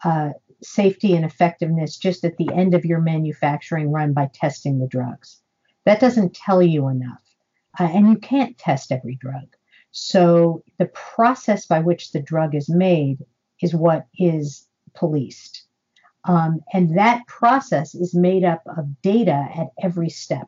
uh, 0.03 0.31
safety 0.61 1.15
and 1.15 1.25
effectiveness 1.25 1.97
just 1.97 2.23
at 2.25 2.37
the 2.37 2.49
end 2.53 2.73
of 2.73 2.85
your 2.85 2.99
manufacturing 2.99 3.89
run 3.89 4.13
by 4.13 4.29
testing 4.33 4.79
the 4.79 4.87
drugs. 4.87 5.41
That 5.85 5.99
doesn't 5.99 6.35
tell 6.35 6.61
you 6.61 6.89
enough. 6.89 7.23
Uh, 7.79 7.85
and 7.85 8.09
you 8.09 8.17
can't 8.17 8.57
test 8.57 8.91
every 8.91 9.15
drug. 9.15 9.55
So 9.91 10.63
the 10.77 10.87
process 10.87 11.65
by 11.65 11.79
which 11.79 12.11
the 12.11 12.21
drug 12.21 12.53
is 12.53 12.69
made 12.69 13.19
is 13.61 13.73
what 13.73 14.07
is 14.17 14.67
policed. 14.93 15.65
Um, 16.25 16.61
and 16.73 16.97
that 16.97 17.25
process 17.27 17.95
is 17.95 18.13
made 18.13 18.43
up 18.43 18.63
of 18.77 19.01
data 19.01 19.47
at 19.55 19.67
every 19.81 20.09
step. 20.09 20.47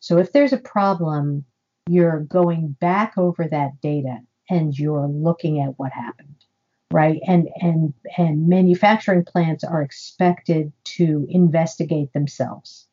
So 0.00 0.18
if 0.18 0.32
there's 0.32 0.52
a 0.52 0.58
problem, 0.58 1.44
you're 1.88 2.20
going 2.20 2.76
back 2.80 3.16
over 3.16 3.48
that 3.48 3.80
data 3.80 4.18
and 4.50 4.78
you're 4.78 5.08
looking 5.08 5.60
at 5.60 5.78
what 5.78 5.92
happened 5.92 6.44
right? 6.90 7.20
And 7.26 7.48
and 7.60 7.94
and 8.16 8.48
manufacturing 8.48 9.24
plants 9.24 9.64
are 9.64 9.82
expected 9.82 10.72
to 10.84 11.26
investigate 11.28 12.12
themselves. 12.12 12.86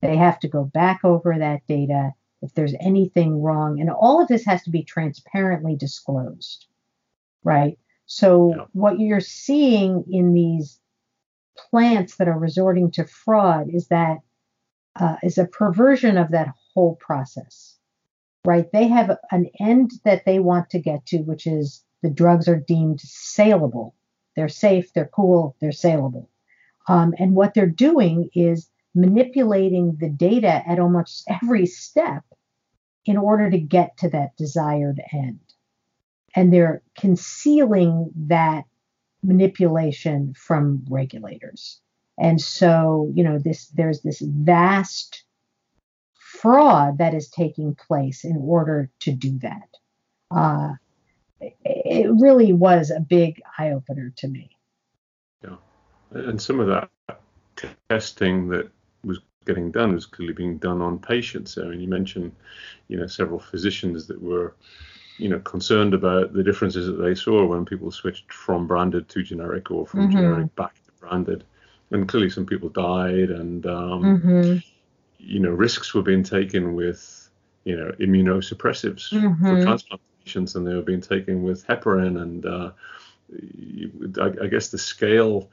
They 0.00 0.16
have 0.16 0.38
to 0.40 0.48
go 0.48 0.64
back 0.64 1.00
over 1.04 1.36
that 1.38 1.66
data 1.66 2.12
if 2.42 2.54
there's 2.54 2.74
anything 2.80 3.42
wrong. 3.42 3.80
And 3.80 3.90
all 3.90 4.22
of 4.22 4.28
this 4.28 4.44
has 4.44 4.62
to 4.64 4.70
be 4.70 4.84
transparently 4.84 5.76
disclosed 5.76 6.66
right? 7.44 7.78
So 8.06 8.54
yeah. 8.54 8.64
what 8.72 9.00
you're 9.00 9.20
seeing 9.20 10.04
in 10.10 10.32
these 10.34 10.80
plants 11.70 12.16
that 12.16 12.28
are 12.28 12.38
resorting 12.38 12.90
to 12.92 13.04
fraud 13.04 13.68
is 13.72 13.88
that 13.88 14.18
uh, 14.96 15.16
is 15.22 15.38
a 15.38 15.46
perversion 15.46 16.16
of 16.16 16.30
that 16.32 16.48
whole 16.74 16.96
process 16.96 17.74
right? 18.44 18.70
They 18.72 18.86
have 18.88 19.16
an 19.30 19.46
end 19.60 19.90
that 20.04 20.24
they 20.24 20.38
want 20.38 20.70
to 20.70 20.78
get 20.78 21.04
to 21.06 21.18
which 21.18 21.46
is 21.46 21.84
the 22.02 22.10
drugs 22.10 22.48
are 22.48 22.56
deemed 22.56 23.00
saleable. 23.00 23.94
They're 24.36 24.48
safe, 24.48 24.92
they're 24.92 25.10
cool, 25.12 25.56
they're 25.60 25.72
saleable. 25.72 26.28
Um, 26.86 27.14
and 27.18 27.34
what 27.34 27.54
they're 27.54 27.66
doing 27.66 28.30
is 28.34 28.68
manipulating 28.94 29.96
the 30.00 30.08
data 30.08 30.62
at 30.66 30.78
almost 30.78 31.24
every 31.28 31.66
step 31.66 32.24
in 33.04 33.16
order 33.16 33.50
to 33.50 33.58
get 33.58 33.96
to 33.98 34.08
that 34.10 34.36
desired 34.36 35.00
end. 35.12 35.40
And 36.34 36.52
they're 36.52 36.82
concealing 36.96 38.10
that 38.26 38.64
manipulation 39.22 40.34
from 40.34 40.84
regulators. 40.88 41.80
And 42.18 42.40
so, 42.40 43.10
you 43.14 43.24
know, 43.24 43.38
this 43.38 43.68
there's 43.68 44.02
this 44.02 44.20
vast 44.20 45.24
fraud 46.14 46.98
that 46.98 47.14
is 47.14 47.28
taking 47.28 47.74
place 47.74 48.24
in 48.24 48.36
order 48.36 48.90
to 49.00 49.12
do 49.12 49.38
that. 49.38 49.68
Uh, 50.30 50.74
it 51.40 52.10
really 52.20 52.52
was 52.52 52.90
a 52.90 53.00
big 53.00 53.40
eye 53.58 53.70
opener 53.70 54.12
to 54.18 54.28
me. 54.28 54.50
Yeah, 55.44 55.56
and 56.12 56.40
some 56.40 56.60
of 56.60 56.68
that 56.68 56.90
testing 57.88 58.48
that 58.48 58.70
was 59.04 59.20
getting 59.46 59.70
done 59.70 59.92
was 59.94 60.06
clearly 60.06 60.34
being 60.34 60.58
done 60.58 60.80
on 60.80 60.98
patients. 60.98 61.58
I 61.58 61.64
mean, 61.64 61.80
you 61.80 61.88
mentioned, 61.88 62.32
you 62.88 62.96
know, 62.96 63.06
several 63.06 63.38
physicians 63.38 64.06
that 64.08 64.20
were 64.20 64.54
you 65.18 65.28
know, 65.28 65.38
concerned 65.40 65.94
about 65.94 66.32
the 66.32 66.42
differences 66.42 66.86
that 66.86 67.02
they 67.02 67.14
saw 67.14 67.44
when 67.46 67.64
people 67.64 67.90
switched 67.90 68.32
from 68.32 68.66
branded 68.66 69.08
to 69.10 69.22
generic 69.22 69.70
or 69.70 69.86
from 69.86 70.08
Mhm. 70.08 70.08
generic 70.08 70.54
back 70.56 70.74
to 70.74 70.92
branded. 71.00 71.44
And 71.90 72.08
clearly, 72.08 72.30
some 72.30 72.46
people 72.46 72.68
died, 72.70 73.30
and 73.30 73.66
um, 73.66 74.18
Mhm. 74.24 74.62
you 75.18 75.40
know, 75.40 75.50
risks 75.50 75.94
were 75.94 76.02
being 76.02 76.22
taken 76.24 76.74
with 76.74 77.30
you 77.64 77.76
know 77.76 77.92
immunosuppressives 78.00 79.18
for 79.42 79.56
Mhm. 79.56 79.58
transplant 79.58 80.02
patients, 80.28 80.54
and 80.54 80.66
they 80.66 80.74
were 80.74 80.82
being 80.82 81.00
taken 81.00 81.42
with 81.42 81.66
heparin, 81.66 82.20
and 82.22 82.44
uh, 82.46 82.70
you- 83.30 84.12
I, 84.20 84.44
I 84.44 84.46
guess 84.48 84.68
the 84.68 84.78
scale 84.78 85.50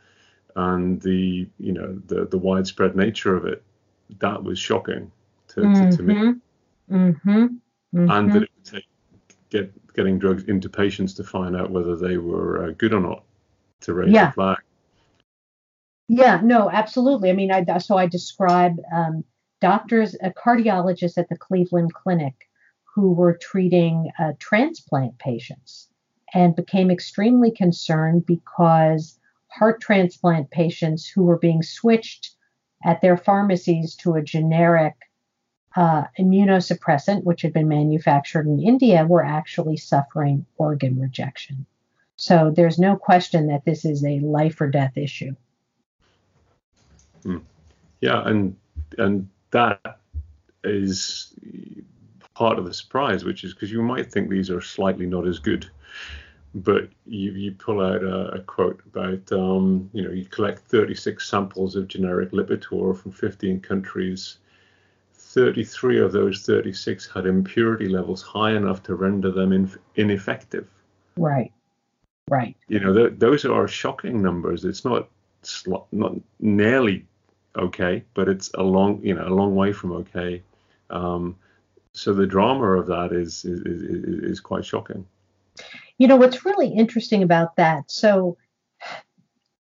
and 0.57 1.01
the 1.01 1.47
you 1.59 1.73
know 1.73 1.99
the 2.07 2.25
the 2.25 2.37
widespread 2.37 2.95
nature 2.95 3.35
of 3.35 3.45
it 3.45 3.61
that 4.19 4.41
was 4.41 4.57
shocking 4.57 5.11
to, 5.49 5.61
to, 5.61 5.91
to 5.97 6.03
me 6.03 6.13
Mhm. 6.15 6.41
Mhm. 6.89 7.59
and 7.93 8.09
Mhm. 8.09 8.33
that 8.33 8.43
it 8.43 8.49
would 8.55 8.65
take 8.65 8.87
get 9.49 9.93
getting 9.93 10.17
drugs 10.19 10.43
into 10.43 10.69
patients 10.69 11.13
to 11.15 11.23
find 11.23 11.55
out 11.57 11.71
whether 11.71 11.95
they 11.97 12.17
were 12.17 12.63
uh, 12.65 12.71
good 12.77 12.93
or 12.93 13.01
not 13.01 13.23
to 13.81 13.93
raise 13.93 14.11
Yeah. 14.13 14.27
the 14.27 14.33
flag. 14.33 14.57
Yeah, 16.07 16.39
no, 16.43 16.69
absolutely. 16.69 17.29
I 17.31 17.33
mean, 17.33 17.51
I 17.51 17.77
so 17.79 17.97
I 17.97 18.05
describe 18.07 18.77
um, 18.93 19.23
doctors, 19.59 20.15
a 20.21 20.29
cardiologist 20.29 21.17
at 21.17 21.27
the 21.27 21.37
Cleveland 21.37 21.93
Clinic, 21.93 22.44
who 22.95 23.11
were 23.11 23.37
treating 23.37 24.09
uh, 24.17 24.31
transplant 24.39 25.19
patients, 25.19 25.89
and 26.33 26.55
became 26.55 26.89
extremely 26.89 27.51
concerned 27.51 28.25
because 28.25 29.19
heart 29.47 29.81
transplant 29.81 30.49
patients 30.49 31.05
who 31.05 31.23
were 31.23 31.37
being 31.37 31.61
switched 31.61 32.31
at 32.85 33.01
their 33.01 33.17
pharmacies 33.17 33.95
to 33.95 34.13
a 34.13 34.21
generic 34.21 34.93
uh, 35.75 36.05
immunosuppressant, 36.17 37.25
which 37.25 37.41
had 37.41 37.51
been 37.51 37.67
manufactured 37.67 38.47
in 38.47 38.61
India, 38.61 39.05
were 39.05 39.25
actually 39.25 39.75
suffering 39.75 40.45
organ 40.57 40.97
rejection. 40.97 41.65
So 42.15 42.53
there's 42.55 42.79
no 42.79 42.95
question 42.95 43.47
that 43.47 43.65
this 43.65 43.83
is 43.83 44.05
a 44.05 44.19
life 44.19 44.61
or 44.61 44.69
death 44.69 44.93
issue. 44.95 45.35
Yeah, 47.99 48.25
and 48.25 48.55
and 48.97 49.27
that 49.51 49.99
is 50.63 51.33
part 52.35 52.59
of 52.59 52.65
the 52.65 52.73
surprise, 52.73 53.23
which 53.23 53.43
is 53.43 53.53
because 53.53 53.71
you 53.71 53.81
might 53.81 54.11
think 54.11 54.29
these 54.29 54.51
are 54.51 54.61
slightly 54.61 55.07
not 55.07 55.27
as 55.27 55.39
good, 55.39 55.67
but 56.53 56.89
you 57.07 57.31
you 57.31 57.51
pull 57.53 57.81
out 57.81 58.03
a, 58.03 58.35
a 58.35 58.39
quote 58.41 58.81
about 58.85 59.31
um, 59.31 59.89
you 59.93 60.03
know 60.03 60.11
you 60.11 60.25
collect 60.25 60.59
36 60.59 61.27
samples 61.27 61.75
of 61.75 61.87
generic 61.87 62.31
Lipitor 62.31 62.95
from 62.95 63.11
15 63.11 63.59
countries. 63.61 64.37
33 65.13 65.99
of 65.99 66.13
those 66.13 66.43
36 66.43 67.09
had 67.13 67.25
impurity 67.25 67.89
levels 67.89 68.21
high 68.21 68.51
enough 68.51 68.81
to 68.83 68.95
render 68.95 69.31
them 69.31 69.51
in, 69.51 69.69
ineffective. 69.95 70.69
Right. 71.17 71.51
Right. 72.29 72.55
You 72.69 72.79
know, 72.79 72.93
th- 72.93 73.19
those 73.19 73.43
are 73.43 73.67
shocking 73.67 74.21
numbers. 74.21 74.63
It's 74.63 74.85
not 74.85 75.09
sl- 75.41 75.87
not 75.91 76.13
nearly 76.39 77.05
okay, 77.57 78.03
but 78.13 78.29
it's 78.29 78.49
a 78.53 78.63
long, 78.63 79.01
you 79.03 79.13
know, 79.13 79.27
a 79.27 79.35
long 79.35 79.55
way 79.55 79.73
from 79.73 79.91
okay. 79.91 80.41
Um, 80.89 81.35
so 81.95 82.13
the 82.13 82.27
drama 82.27 82.71
of 82.71 82.87
that 82.87 83.11
is 83.11 83.45
is, 83.45 83.61
is 83.61 84.23
is 84.31 84.39
quite 84.39 84.65
shocking. 84.65 85.05
You 85.97 86.07
know 86.07 86.17
what's 86.17 86.45
really 86.45 86.69
interesting 86.69 87.23
about 87.23 87.55
that? 87.55 87.89
So 87.89 88.37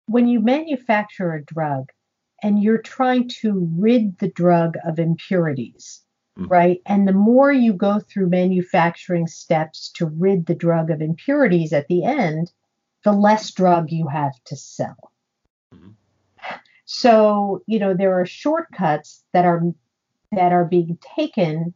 when 0.07 0.27
you 0.27 0.39
manufacture 0.41 1.33
a 1.33 1.43
drug 1.43 1.91
and 2.43 2.61
you're 2.61 2.81
trying 2.81 3.29
to 3.41 3.69
rid 3.77 4.17
the 4.19 4.29
drug 4.29 4.75
of 4.85 4.99
impurities, 4.99 6.03
Mm. 6.37 6.49
right? 6.49 6.81
And 6.85 7.07
the 7.07 7.13
more 7.13 7.51
you 7.51 7.73
go 7.73 7.99
through 7.99 8.29
manufacturing 8.29 9.27
steps 9.27 9.91
to 9.95 10.05
rid 10.05 10.45
the 10.45 10.55
drug 10.55 10.89
of 10.89 11.01
impurities 11.01 11.73
at 11.73 11.87
the 11.87 12.03
end, 12.05 12.51
the 13.03 13.11
less 13.11 13.51
drug 13.51 13.91
you 13.91 14.07
have 14.07 14.33
to 14.45 14.55
sell. 14.55 15.11
Mhm. 15.73 15.95
So, 16.85 17.61
you 17.67 17.79
know, 17.79 17.93
there 17.93 18.19
are 18.19 18.25
shortcuts 18.25 19.23
that 19.33 19.45
are 19.45 19.61
that 20.31 20.51
are 20.53 20.65
being 20.65 20.97
taken 21.15 21.73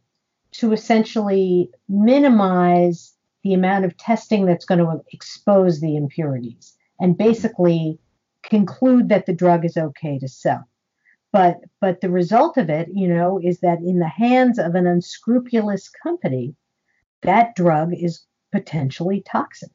to 0.54 0.72
essentially 0.72 1.70
minimize 1.90 3.14
the 3.44 3.54
amount 3.54 3.86
of 3.86 3.98
testing 3.98 4.46
that's 4.46 4.66
going 4.66 4.80
to 4.80 5.04
expose 5.12 5.82
the 5.82 5.96
impurities 5.96 6.76
and 7.00 7.18
basically 7.18 8.00
conclude 8.44 9.10
that 9.10 9.26
the 9.26 9.34
drug 9.34 9.66
is 9.66 9.78
okay 9.78 10.18
to 10.20 10.28
sell. 10.28 10.68
But 11.32 11.62
but 11.82 12.02
the 12.02 12.12
result 12.12 12.58
of 12.58 12.70
it, 12.70 12.90
you 12.94 13.08
know, 13.08 13.40
is 13.44 13.60
that 13.62 13.80
in 13.80 14.00
the 14.00 14.08
hands 14.08 14.60
of 14.60 14.76
an 14.76 14.86
unscrupulous 14.86 15.90
company, 15.90 16.56
that 17.22 17.56
drug 17.56 17.94
is 17.94 18.24
potentially 18.52 19.22
toxic. 19.22 19.72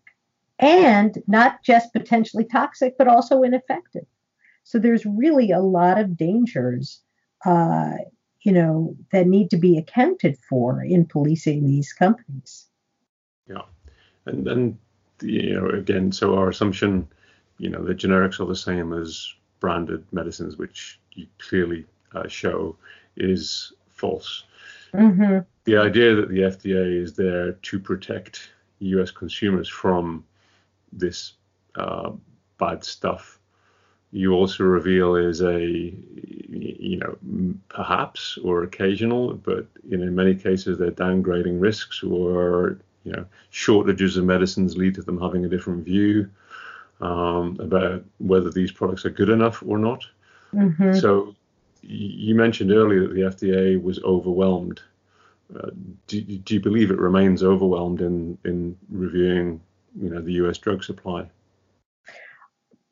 And 0.60 1.22
not 1.26 1.62
just 1.62 1.92
potentially 1.92 2.44
toxic, 2.44 2.96
but 2.96 3.08
also 3.08 3.42
ineffective. 3.42 4.06
So 4.64 4.78
there's 4.78 5.06
really 5.06 5.50
a 5.50 5.60
lot 5.60 5.98
of 5.98 6.16
dangers 6.16 7.00
uh, 7.44 7.94
you 8.42 8.52
know, 8.52 8.96
that 9.12 9.26
need 9.26 9.50
to 9.50 9.56
be 9.56 9.78
accounted 9.78 10.38
for 10.48 10.82
in 10.82 11.04
policing 11.04 11.66
these 11.66 11.92
companies. 11.92 12.66
Yeah, 13.48 13.62
and 14.26 14.46
then 14.46 14.78
you 15.22 15.54
know 15.54 15.68
again, 15.70 16.12
so 16.12 16.36
our 16.36 16.48
assumption, 16.48 17.08
you 17.58 17.70
know, 17.70 17.84
the 17.84 17.94
generics 17.94 18.40
are 18.40 18.46
the 18.46 18.56
same 18.56 18.92
as 18.92 19.32
branded 19.60 20.04
medicines, 20.12 20.56
which 20.56 21.00
you 21.12 21.26
clearly 21.38 21.84
uh, 22.14 22.28
show 22.28 22.76
is 23.16 23.72
false. 23.88 24.44
Mm-hmm. 24.94 25.40
the 25.64 25.76
idea 25.76 26.14
that 26.14 26.30
the 26.30 26.38
FDA 26.38 27.02
is 27.02 27.12
there 27.12 27.52
to 27.52 27.78
protect 27.78 28.48
U.S. 28.78 29.10
consumers 29.10 29.68
from 29.68 30.24
this 30.92 31.34
uh, 31.74 32.12
bad 32.58 32.82
stuff, 32.82 33.37
you 34.12 34.32
also 34.32 34.64
reveal 34.64 35.16
is 35.16 35.42
a, 35.42 35.60
you 35.60 36.96
know, 36.96 37.16
perhaps 37.68 38.38
or 38.42 38.62
occasional, 38.62 39.34
but 39.34 39.66
in 39.90 40.14
many 40.14 40.34
cases 40.34 40.78
they're 40.78 40.90
downgrading 40.90 41.60
risks 41.60 42.02
or 42.02 42.78
you 43.04 43.12
know, 43.12 43.24
shortages 43.50 44.16
of 44.16 44.24
medicines 44.24 44.76
lead 44.76 44.94
to 44.94 45.02
them 45.02 45.20
having 45.20 45.44
a 45.44 45.48
different 45.48 45.84
view 45.84 46.28
um, 47.00 47.56
about 47.60 48.04
whether 48.18 48.50
these 48.50 48.72
products 48.72 49.04
are 49.04 49.10
good 49.10 49.28
enough 49.28 49.62
or 49.66 49.78
not. 49.78 50.04
Mm-hmm. 50.54 50.94
So 50.94 51.34
you 51.82 52.34
mentioned 52.34 52.72
earlier 52.72 53.06
that 53.06 53.14
the 53.14 53.20
FDA 53.20 53.82
was 53.82 54.02
overwhelmed. 54.02 54.80
Uh, 55.54 55.70
do, 56.06 56.20
do 56.20 56.54
you 56.54 56.60
believe 56.60 56.90
it 56.90 56.98
remains 56.98 57.42
overwhelmed 57.42 58.00
in, 58.00 58.36
in 58.44 58.76
reviewing, 58.90 59.60
you 59.98 60.10
know, 60.10 60.20
the 60.20 60.32
U.S. 60.34 60.58
drug 60.58 60.84
supply? 60.84 61.26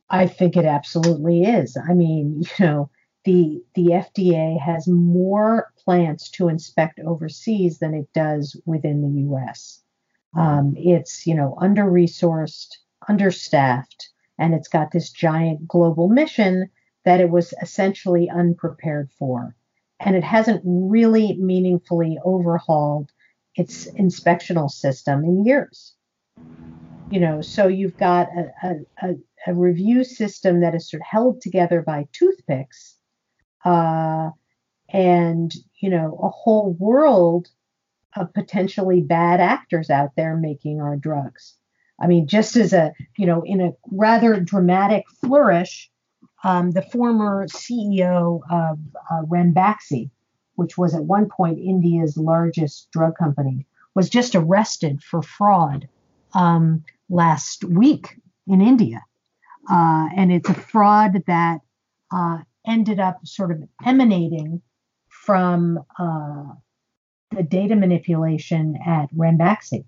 I 0.08 0.26
think 0.26 0.56
it 0.56 0.64
absolutely 0.64 1.42
is. 1.42 1.76
I 1.76 1.94
mean, 1.94 2.42
you 2.58 2.64
know, 2.64 2.90
the 3.24 3.62
the 3.74 3.86
FDA 3.86 4.58
has 4.60 4.86
more 4.86 5.72
plants 5.84 6.30
to 6.30 6.48
inspect 6.48 7.00
overseas 7.00 7.78
than 7.78 7.92
it 7.94 8.08
does 8.12 8.58
within 8.64 9.02
the 9.02 9.20
U.S. 9.22 9.82
Um, 10.36 10.74
it's 10.76 11.26
you 11.26 11.34
know 11.34 11.56
under 11.60 11.84
resourced, 11.84 12.76
understaffed, 13.08 14.10
and 14.38 14.54
it's 14.54 14.68
got 14.68 14.92
this 14.92 15.10
giant 15.10 15.66
global 15.66 16.08
mission 16.08 16.70
that 17.04 17.20
it 17.20 17.30
was 17.30 17.52
essentially 17.60 18.30
unprepared 18.30 19.10
for, 19.18 19.56
and 19.98 20.14
it 20.14 20.24
hasn't 20.24 20.62
really 20.64 21.36
meaningfully 21.36 22.18
overhauled 22.24 23.10
its 23.56 23.90
inspectional 23.92 24.70
system 24.70 25.24
in 25.24 25.44
years. 25.44 25.94
You 27.10 27.20
know, 27.20 27.40
so 27.40 27.68
you've 27.68 27.96
got 27.96 28.28
a, 28.62 28.80
a, 29.02 29.14
a 29.46 29.54
review 29.54 30.02
system 30.02 30.60
that 30.60 30.74
is 30.74 30.90
sort 30.90 31.02
of 31.02 31.06
held 31.06 31.40
together 31.40 31.82
by 31.82 32.08
toothpicks 32.12 32.96
uh, 33.64 34.30
and 34.88 35.54
you 35.80 35.90
know 35.90 36.18
a 36.22 36.28
whole 36.28 36.72
world 36.78 37.48
of 38.16 38.32
potentially 38.32 39.00
bad 39.00 39.40
actors 39.40 39.90
out 39.90 40.10
there 40.16 40.36
making 40.36 40.80
our 40.80 40.96
drugs. 40.96 41.54
I 42.00 42.06
mean 42.06 42.26
just 42.26 42.56
as 42.56 42.72
a 42.72 42.92
you 43.16 43.26
know 43.26 43.42
in 43.42 43.60
a 43.60 43.72
rather 43.90 44.40
dramatic 44.40 45.04
flourish 45.20 45.90
um, 46.44 46.72
the 46.72 46.82
former 46.82 47.46
ceo 47.48 48.40
of 48.50 48.78
uh, 49.10 49.22
ranbaxy 49.22 50.10
which 50.56 50.76
was 50.76 50.94
at 50.94 51.04
one 51.04 51.28
point 51.28 51.58
india's 51.58 52.16
largest 52.16 52.88
drug 52.92 53.16
company 53.16 53.66
was 53.96 54.10
just 54.10 54.34
arrested 54.34 55.02
for 55.02 55.22
fraud. 55.22 55.88
Um, 56.34 56.84
last 57.08 57.64
week 57.64 58.16
in 58.46 58.60
india 58.60 59.02
uh, 59.70 60.06
and 60.16 60.32
it's 60.32 60.48
a 60.48 60.54
fraud 60.54 61.22
that 61.26 61.60
uh, 62.12 62.38
ended 62.66 63.00
up 63.00 63.18
sort 63.24 63.50
of 63.50 63.62
emanating 63.84 64.62
from 65.08 65.84
uh, 65.98 66.44
the 67.34 67.42
data 67.42 67.74
manipulation 67.74 68.78
at 68.86 69.12
Ranbaxy, 69.14 69.84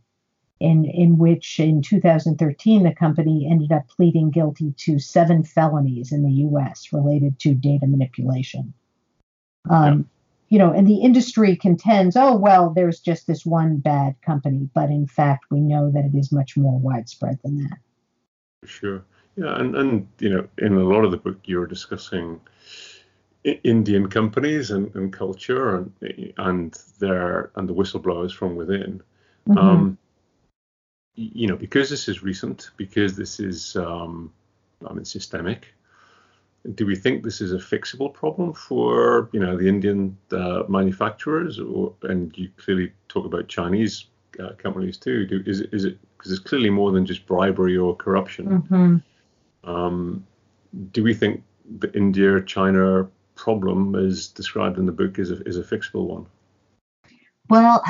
in, 0.60 0.84
in 0.84 1.18
which 1.18 1.60
in 1.60 1.82
2013 1.82 2.82
the 2.82 2.94
company 2.94 3.48
ended 3.50 3.70
up 3.70 3.88
pleading 3.88 4.30
guilty 4.30 4.74
to 4.78 4.98
seven 4.98 5.44
felonies 5.44 6.10
in 6.10 6.24
the 6.24 6.42
US 6.48 6.88
related 6.92 7.38
to 7.40 7.54
data 7.54 7.86
manipulation. 7.86 8.74
Um, 9.70 10.08
you 10.48 10.58
know, 10.58 10.72
and 10.72 10.86
the 10.86 11.02
industry 11.02 11.56
contends, 11.56 12.16
oh, 12.16 12.36
well, 12.36 12.70
there's 12.70 13.00
just 13.00 13.26
this 13.26 13.44
one 13.44 13.78
bad 13.78 14.16
company. 14.22 14.68
But 14.74 14.90
in 14.90 15.06
fact, 15.06 15.46
we 15.50 15.60
know 15.60 15.90
that 15.90 16.04
it 16.04 16.16
is 16.16 16.32
much 16.32 16.56
more 16.56 16.78
widespread 16.78 17.38
than 17.42 17.58
that. 17.58 17.78
Sure. 18.64 19.04
Yeah. 19.36 19.58
And, 19.58 19.76
and 19.76 20.08
you 20.18 20.30
know, 20.30 20.48
in 20.58 20.74
a 20.74 20.84
lot 20.84 21.04
of 21.04 21.10
the 21.10 21.16
book, 21.16 21.38
you're 21.44 21.66
discussing 21.66 22.40
Indian 23.44 24.08
companies 24.08 24.70
and, 24.70 24.94
and 24.94 25.12
culture 25.12 25.76
and 25.76 26.34
and 26.38 26.78
their 26.98 27.50
and 27.54 27.68
the 27.68 27.74
whistleblowers 27.74 28.32
from 28.32 28.56
within. 28.56 29.02
Mm-hmm. 29.48 29.58
Um, 29.58 29.98
you 31.14 31.46
know, 31.46 31.56
because 31.56 31.90
this 31.90 32.08
is 32.08 32.22
recent, 32.22 32.70
because 32.76 33.16
this 33.16 33.40
is 33.40 33.76
um, 33.76 34.32
I 34.88 34.92
mean 34.92 35.04
systemic, 35.04 35.68
do 36.74 36.86
we 36.86 36.96
think 36.96 37.22
this 37.22 37.40
is 37.40 37.52
a 37.52 37.56
fixable 37.56 38.12
problem 38.12 38.52
for 38.52 39.28
you 39.32 39.40
know 39.40 39.56
the 39.56 39.68
Indian 39.68 40.16
uh, 40.32 40.64
manufacturers, 40.68 41.58
or, 41.58 41.94
and 42.02 42.36
you 42.36 42.50
clearly 42.56 42.92
talk 43.08 43.24
about 43.24 43.48
Chinese 43.48 44.06
uh, 44.40 44.50
companies 44.58 44.96
too? 44.96 45.26
Do, 45.26 45.42
is 45.46 45.60
it 45.60 45.70
is 45.72 45.84
it 45.84 45.98
because 46.16 46.32
it's 46.32 46.40
clearly 46.40 46.70
more 46.70 46.92
than 46.92 47.06
just 47.06 47.26
bribery 47.26 47.76
or 47.76 47.96
corruption? 47.96 48.62
Mm-hmm. 48.62 49.70
Um, 49.70 50.26
do 50.92 51.02
we 51.02 51.14
think 51.14 51.42
the 51.78 51.92
India 51.96 52.42
China 52.42 53.08
problem, 53.34 53.94
as 53.94 54.28
described 54.28 54.78
in 54.78 54.86
the 54.86 54.92
book, 54.92 55.18
is 55.18 55.30
a, 55.30 55.40
is 55.44 55.56
a 55.56 55.62
fixable 55.62 56.06
one? 56.06 56.26
Well, 57.48 57.82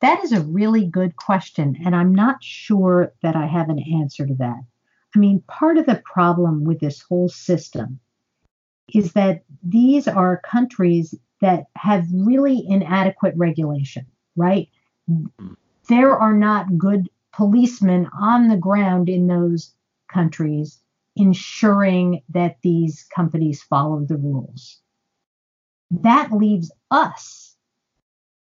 that 0.00 0.22
is 0.24 0.32
a 0.32 0.42
really 0.42 0.86
good 0.86 1.16
question, 1.16 1.76
and 1.84 1.94
I'm 1.94 2.14
not 2.14 2.42
sure 2.42 3.12
that 3.22 3.36
I 3.36 3.46
have 3.46 3.68
an 3.68 3.78
answer 3.78 4.26
to 4.26 4.34
that. 4.34 4.60
I 5.14 5.18
mean, 5.18 5.42
part 5.48 5.78
of 5.78 5.86
the 5.86 6.02
problem 6.04 6.64
with 6.64 6.80
this 6.80 7.02
whole 7.02 7.28
system 7.28 7.98
is 8.94 9.12
that 9.12 9.42
these 9.62 10.08
are 10.08 10.40
countries 10.44 11.14
that 11.40 11.64
have 11.76 12.06
really 12.12 12.64
inadequate 12.68 13.34
regulation, 13.36 14.06
right? 14.36 14.68
There 15.88 16.16
are 16.16 16.34
not 16.34 16.78
good 16.78 17.08
policemen 17.32 18.08
on 18.18 18.48
the 18.48 18.56
ground 18.56 19.08
in 19.08 19.26
those 19.26 19.74
countries 20.12 20.78
ensuring 21.16 22.22
that 22.28 22.56
these 22.62 23.06
companies 23.14 23.62
follow 23.62 24.04
the 24.04 24.16
rules. 24.16 24.80
That 25.90 26.32
leaves 26.32 26.70
us 26.90 27.56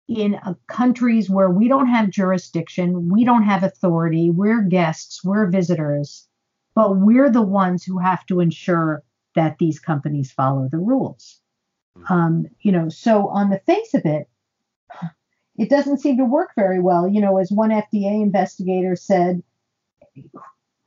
in 0.07 0.39
countries 0.67 1.29
where 1.29 1.49
we 1.49 1.67
don't 1.67 1.87
have 1.87 2.09
jurisdiction, 2.09 3.09
we 3.09 3.25
don't 3.25 3.43
have 3.43 3.63
authority, 3.63 4.29
we're 4.29 4.61
guests, 4.61 5.23
we're 5.23 5.47
visitors, 5.47 6.27
but 6.75 6.97
we're 6.97 7.29
the 7.29 7.41
ones 7.41 7.83
who 7.83 7.97
have 7.97 8.25
to 8.27 8.39
ensure 8.39 9.03
that 9.35 9.57
these 9.57 9.79
companies 9.79 10.31
follow 10.31 10.67
the 10.69 10.77
rules. 10.77 11.39
Hmm. 11.97 12.13
Um, 12.13 12.45
you 12.61 12.71
know, 12.71 12.89
so 12.89 13.27
on 13.27 13.49
the 13.49 13.59
face 13.59 13.93
of 13.93 14.05
it, 14.05 14.27
it 15.57 15.69
doesn't 15.69 15.99
seem 15.99 16.17
to 16.17 16.25
work 16.25 16.51
very 16.55 16.79
well. 16.79 17.07
You 17.07 17.21
know, 17.21 17.37
as 17.37 17.51
one 17.51 17.69
FDA 17.69 18.21
investigator 18.21 18.95
said, 18.95 19.41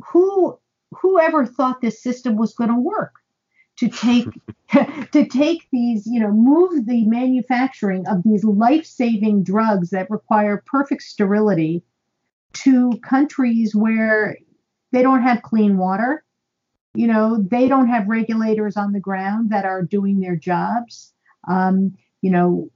who 0.04 0.58
whoever 0.90 1.46
thought 1.46 1.80
this 1.80 2.02
system 2.02 2.36
was 2.36 2.54
going 2.54 2.70
to 2.70 2.80
work 2.80 3.14
to 3.78 3.88
take 3.88 4.26
to 5.12 5.26
take 5.26 5.68
these, 5.70 6.06
you 6.06 6.20
know, 6.20 6.30
move 6.30 6.86
the 6.86 7.04
manufacturing 7.06 8.06
of 8.06 8.22
these 8.24 8.44
life-saving 8.44 9.42
drugs 9.42 9.90
that 9.90 10.10
require 10.10 10.62
perfect 10.66 11.02
sterility 11.02 11.82
to 12.52 12.98
countries 13.02 13.74
where 13.74 14.36
they 14.92 15.02
don't 15.02 15.22
have 15.22 15.42
clean 15.42 15.76
water, 15.76 16.24
you 16.98 17.06
know, 17.06 17.40
they 17.48 17.68
don't 17.68 17.86
have 17.86 18.08
regulators 18.08 18.76
on 18.76 18.92
the 18.92 18.98
ground 18.98 19.50
that 19.50 19.64
are 19.64 19.82
doing 19.82 20.18
their 20.18 20.34
jobs. 20.34 21.12
Um, 21.46 21.96
you 22.22 22.30
know, 22.32 22.70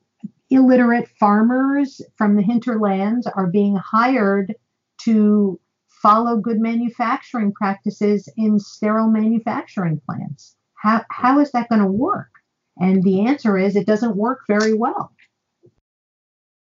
illiterate 0.48 1.08
farmers 1.18 2.00
from 2.14 2.36
the 2.36 2.42
hinterlands 2.42 3.26
are 3.26 3.48
being 3.48 3.74
hired 3.74 4.54
to 5.02 5.58
follow 5.88 6.36
good 6.36 6.60
manufacturing 6.60 7.52
practices 7.52 8.28
in 8.36 8.60
sterile 8.60 9.10
manufacturing 9.10 10.00
plants. 10.06 10.54
How, 10.74 11.04
how 11.10 11.40
is 11.40 11.50
that 11.50 11.68
going 11.68 11.82
to 11.82 11.90
work? 11.90 12.30
And 12.78 13.02
the 13.02 13.26
answer 13.26 13.58
is 13.58 13.74
it 13.74 13.86
doesn't 13.86 14.16
work 14.16 14.42
very 14.46 14.72
well. 14.72 15.12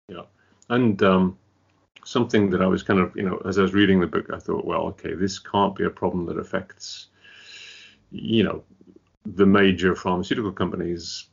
Yeah. 0.08 0.24
And 0.70 1.02
um, 1.02 1.36
something 2.02 2.48
that 2.48 2.62
I 2.62 2.66
was 2.66 2.82
kind 2.82 2.98
of, 2.98 3.14
you 3.14 3.24
know, 3.24 3.42
as 3.46 3.58
I 3.58 3.62
was 3.62 3.74
reading 3.74 4.00
the 4.00 4.06
book, 4.06 4.30
I 4.32 4.38
thought, 4.38 4.64
well, 4.64 4.84
okay, 4.88 5.12
this 5.12 5.38
can't 5.38 5.76
be 5.76 5.84
a 5.84 5.90
problem 5.90 6.24
that 6.26 6.38
affects, 6.38 7.08
you 8.12 8.44
know, 8.44 8.62
the 9.24 9.46
major 9.46 9.94
pharmaceutical 9.94 10.52
companies 10.52 11.28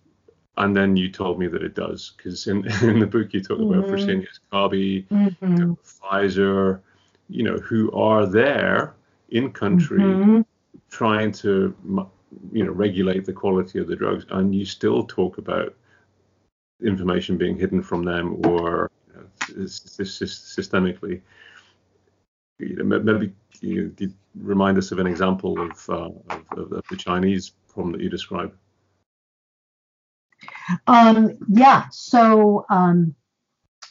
and 0.60 0.76
then 0.76 0.98
you 0.98 1.10
told 1.10 1.40
me 1.40 1.48
that 1.48 1.64
it 1.64 1.74
does 1.74 2.14
because 2.16 2.48
in, 2.48 2.68
in 2.82 3.00
the 3.00 3.08
book 3.08 3.34
you 3.34 3.42
talk 3.42 3.58
mm-hmm. 3.58 3.80
about 3.80 3.90
Fresenius 3.90 4.40
Kabi, 4.52 5.08
mm-hmm. 5.08 5.74
Pfizer, 5.84 6.82
you 7.30 7.44
know, 7.44 7.58
who 7.58 7.92
are 7.94 8.26
there 8.26 8.94
in 9.30 9.52
country 9.52 10.00
mm-hmm. 10.00 10.42
trying 10.90 11.32
to, 11.32 11.76
you 12.52 12.66
know, 12.66 12.72
regulate 12.72 13.26
the 13.26 13.34
quality 13.34 13.80
of 13.80 13.88
the 13.88 13.96
drugs, 13.96 14.26
and 14.32 14.54
you 14.54 14.66
still 14.66 15.04
talk 15.04 15.38
about 15.38 15.74
information 16.84 17.38
being 17.38 17.58
hidden 17.58 17.82
from 17.82 18.04
them 18.04 18.46
or 18.46 18.92
you 19.08 19.14
know, 19.14 19.66
systemically. 19.66 21.22
Know, 22.60 22.99
maybe 22.99 23.34
you, 23.62 23.95
you 23.97 24.14
remind 24.36 24.78
us 24.78 24.91
of 24.91 24.99
an 24.99 25.07
example 25.07 25.60
of, 25.60 25.89
uh, 25.89 26.10
of, 26.57 26.72
of 26.74 26.84
the 26.89 26.97
Chinese 26.97 27.53
problem 27.74 27.93
that 27.93 28.01
you 28.01 28.10
described. 28.10 28.53
Um, 30.88 31.38
yeah. 31.47 31.86
So 31.91 32.66
um, 32.70 33.16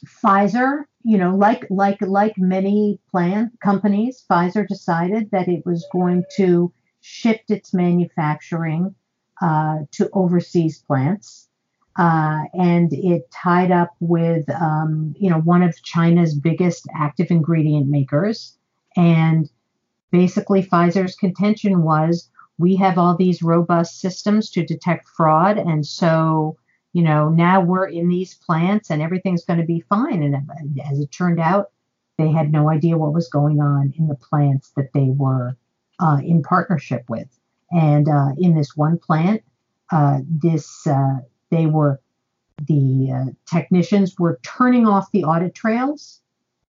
Pfizer, 0.04 0.84
you 1.02 1.18
know, 1.18 1.34
like 1.34 1.66
like 1.70 2.00
like 2.02 2.36
many 2.36 3.00
plant 3.10 3.58
companies, 3.60 4.24
Pfizer 4.30 4.66
decided 4.66 5.30
that 5.30 5.48
it 5.48 5.64
was 5.64 5.86
going 5.92 6.24
to 6.36 6.72
shift 7.00 7.50
its 7.50 7.72
manufacturing 7.72 8.94
uh, 9.40 9.78
to 9.92 10.10
overseas 10.12 10.78
plants. 10.86 11.48
Uh, 11.96 12.44
and 12.54 12.92
it 12.92 13.28
tied 13.32 13.72
up 13.72 13.90
with, 13.98 14.48
um, 14.50 15.14
you 15.18 15.28
know, 15.28 15.40
one 15.40 15.64
of 15.64 15.82
China's 15.82 16.34
biggest 16.38 16.86
active 16.94 17.28
ingredient 17.30 17.88
makers. 17.88 18.57
And 18.98 19.48
basically, 20.10 20.62
Pfizer's 20.62 21.16
contention 21.16 21.82
was 21.82 22.28
we 22.58 22.76
have 22.76 22.98
all 22.98 23.16
these 23.16 23.42
robust 23.42 24.00
systems 24.00 24.50
to 24.50 24.66
detect 24.66 25.08
fraud. 25.08 25.56
And 25.56 25.86
so 25.86 26.58
you 26.92 27.02
know, 27.02 27.28
now 27.28 27.60
we're 27.60 27.86
in 27.86 28.08
these 28.08 28.34
plants 28.34 28.90
and 28.90 29.02
everything's 29.02 29.44
going 29.44 29.60
to 29.60 29.66
be 29.66 29.80
fine. 29.88 30.22
And 30.22 30.36
as 30.90 30.98
it 30.98 31.12
turned 31.12 31.40
out, 31.40 31.70
they 32.16 32.30
had 32.30 32.50
no 32.50 32.68
idea 32.70 32.98
what 32.98 33.12
was 33.12 33.28
going 33.28 33.60
on 33.60 33.94
in 33.96 34.08
the 34.08 34.14
plants 34.16 34.72
that 34.76 34.92
they 34.92 35.10
were 35.10 35.56
uh, 36.00 36.18
in 36.24 36.42
partnership 36.42 37.04
with. 37.08 37.28
And 37.70 38.08
uh, 38.08 38.30
in 38.38 38.56
this 38.56 38.76
one 38.76 38.98
plant, 38.98 39.42
uh, 39.92 40.20
this 40.28 40.86
uh, 40.86 41.18
they 41.50 41.66
were 41.66 42.00
the 42.66 43.12
uh, 43.14 43.30
technicians 43.46 44.18
were 44.18 44.40
turning 44.42 44.86
off 44.86 45.12
the 45.12 45.24
audit 45.24 45.54
trails, 45.54 46.20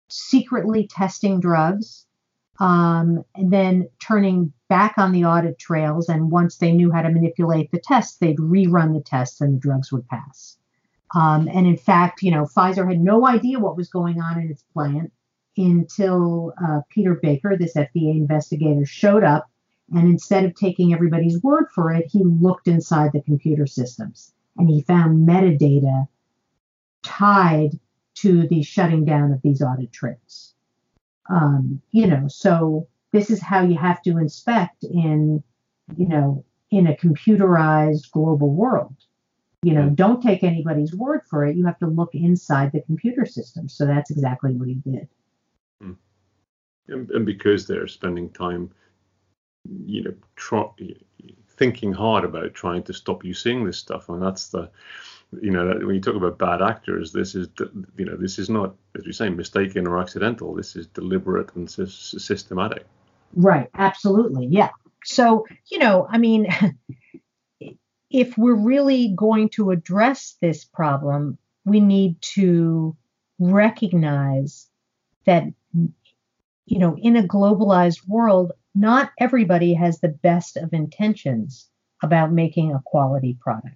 secretly 0.09 0.87
testing 0.87 1.41
drugs, 1.41 2.05
um, 2.61 3.24
and 3.34 3.52
then 3.52 3.88
turning 4.00 4.52
back 4.68 4.94
on 4.98 5.12
the 5.12 5.24
audit 5.24 5.59
trails. 5.59 6.09
And 6.09 6.30
once 6.30 6.56
they 6.56 6.72
knew 6.72 6.90
how 6.90 7.02
to 7.02 7.11
manipulate 7.11 7.70
the 7.70 7.80
tests, 7.80 8.16
they'd 8.16 8.38
rerun 8.38 8.94
the 8.94 9.02
tests 9.02 9.40
and 9.40 9.54
the 9.54 9.61
drugs 9.61 9.92
would 9.92 10.06
pass. 10.09 10.59
Um, 11.14 11.48
and 11.52 11.66
in 11.66 11.76
fact, 11.76 12.22
you 12.22 12.30
know, 12.30 12.44
Pfizer 12.44 12.86
had 12.86 13.00
no 13.00 13.26
idea 13.26 13.59
what 13.59 13.76
was 13.76 13.88
going 13.88 14.20
on 14.20 14.40
in 14.40 14.50
its 14.50 14.62
plant 14.74 15.12
until 15.56 16.52
uh, 16.62 16.80
Peter 16.90 17.14
Baker, 17.14 17.56
this 17.56 17.74
FDA 17.74 18.16
investigator, 18.16 18.84
showed 18.84 19.24
up. 19.24 19.48
And 19.94 20.06
instead 20.09 20.44
of 20.44 20.54
taking 20.54 20.92
everybody's 20.92 21.42
word 21.42 21.66
for 21.74 21.92
it, 21.92 22.06
he 22.11 22.22
looked 22.22 22.68
inside 22.68 23.12
the 23.12 23.22
computer 23.22 23.66
systems 23.66 24.32
and 24.59 24.68
he 24.68 24.82
found 24.82 25.26
metadata 25.26 26.09
tied 27.02 27.70
to 28.16 28.46
the 28.48 28.62
shutting 28.62 29.04
down 29.04 29.32
of 29.32 29.40
these 29.40 29.62
audit 29.62 29.92
trails. 29.92 30.54
Um, 31.29 31.81
you 31.91 32.07
know, 32.07 32.26
so 32.29 32.89
this 33.12 33.31
is 33.31 33.43
how 33.43 33.62
you 33.62 33.76
have 33.76 34.03
to 34.03 34.18
inspect 34.18 34.85
in, 34.85 35.43
you 35.97 36.09
know, 36.09 36.45
in 36.70 36.87
a 36.87 36.95
computerized 36.95 38.11
global 38.11 38.53
world. 38.53 38.95
You 39.62 39.72
know, 39.72 39.91
don't 39.91 40.22
take 40.22 40.45
anybody's 40.45 40.95
word 40.95 41.22
for 41.29 41.45
it. 41.45 41.57
You 41.57 41.66
have 41.66 41.79
to 41.81 41.87
look 41.87 42.14
inside 42.14 42.72
the 42.72 42.83
computer 42.83 43.26
system. 43.26 43.68
So 43.68 43.87
that's 43.87 44.11
exactly 44.11 44.53
what 44.53 44.68
he 44.68 44.74
did. 44.74 45.09
Hmm. 45.83 45.93
And, 46.87 47.11
and 47.11 47.26
because 47.26 47.66
they're 47.66 47.89
spending 47.89 48.31
time, 48.31 48.70
you 49.85 50.05
know, 50.05 50.14
try, 50.37 50.68
thinking 51.59 51.93
hard 51.93 52.24
about 52.24 52.55
trying 52.55 52.85
to 52.85 52.93
stop 52.93 53.24
you 53.24 53.35
seeing 53.35 53.64
this 53.64 53.79
stuff, 53.79 54.09
and 54.09 54.22
that's 54.22 54.49
the 54.49 54.70
you 55.43 55.51
know 55.51 55.66
when 55.83 55.95
you 55.95 56.01
talk 56.01 56.14
about 56.14 56.39
bad 56.39 56.62
actors 56.62 57.12
this 57.12 57.35
is 57.35 57.49
you 57.97 58.05
know 58.05 58.16
this 58.16 58.39
is 58.39 58.49
not 58.49 58.74
as 58.97 59.05
we 59.05 59.12
say 59.12 59.29
mistaken 59.29 59.87
or 59.87 59.99
accidental. 59.99 60.55
This 60.55 60.74
is 60.76 60.87
deliberate 60.87 61.55
and 61.55 61.70
systematic. 61.70 62.87
Right. 63.35 63.68
Absolutely. 63.74 64.47
Yeah. 64.47 64.70
So 65.05 65.47
you 65.70 65.79
know 65.79 66.07
i 66.11 66.18
mean 66.18 66.49
if 68.11 68.39
we're 68.39 68.55
really 68.55 69.12
going 69.14 69.51
to 69.51 69.70
address 69.70 70.37
this 70.41 70.64
problem, 70.64 71.39
we 71.64 71.81
need 71.81 72.20
to 72.20 72.97
recognize 73.39 74.68
that, 75.26 75.45
you 76.66 76.79
know, 76.79 76.97
in 76.97 77.16
a 77.16 77.22
globalized 77.22 78.07
world, 78.07 78.53
not 78.74 79.11
everybody 79.18 79.74
has 79.74 80.01
the 80.01 80.09
best 80.09 80.57
of 80.57 80.72
intentions 80.72 81.68
about 82.03 82.33
making 82.33 82.72
a 82.72 82.83
quality 82.85 83.37
product. 83.41 83.74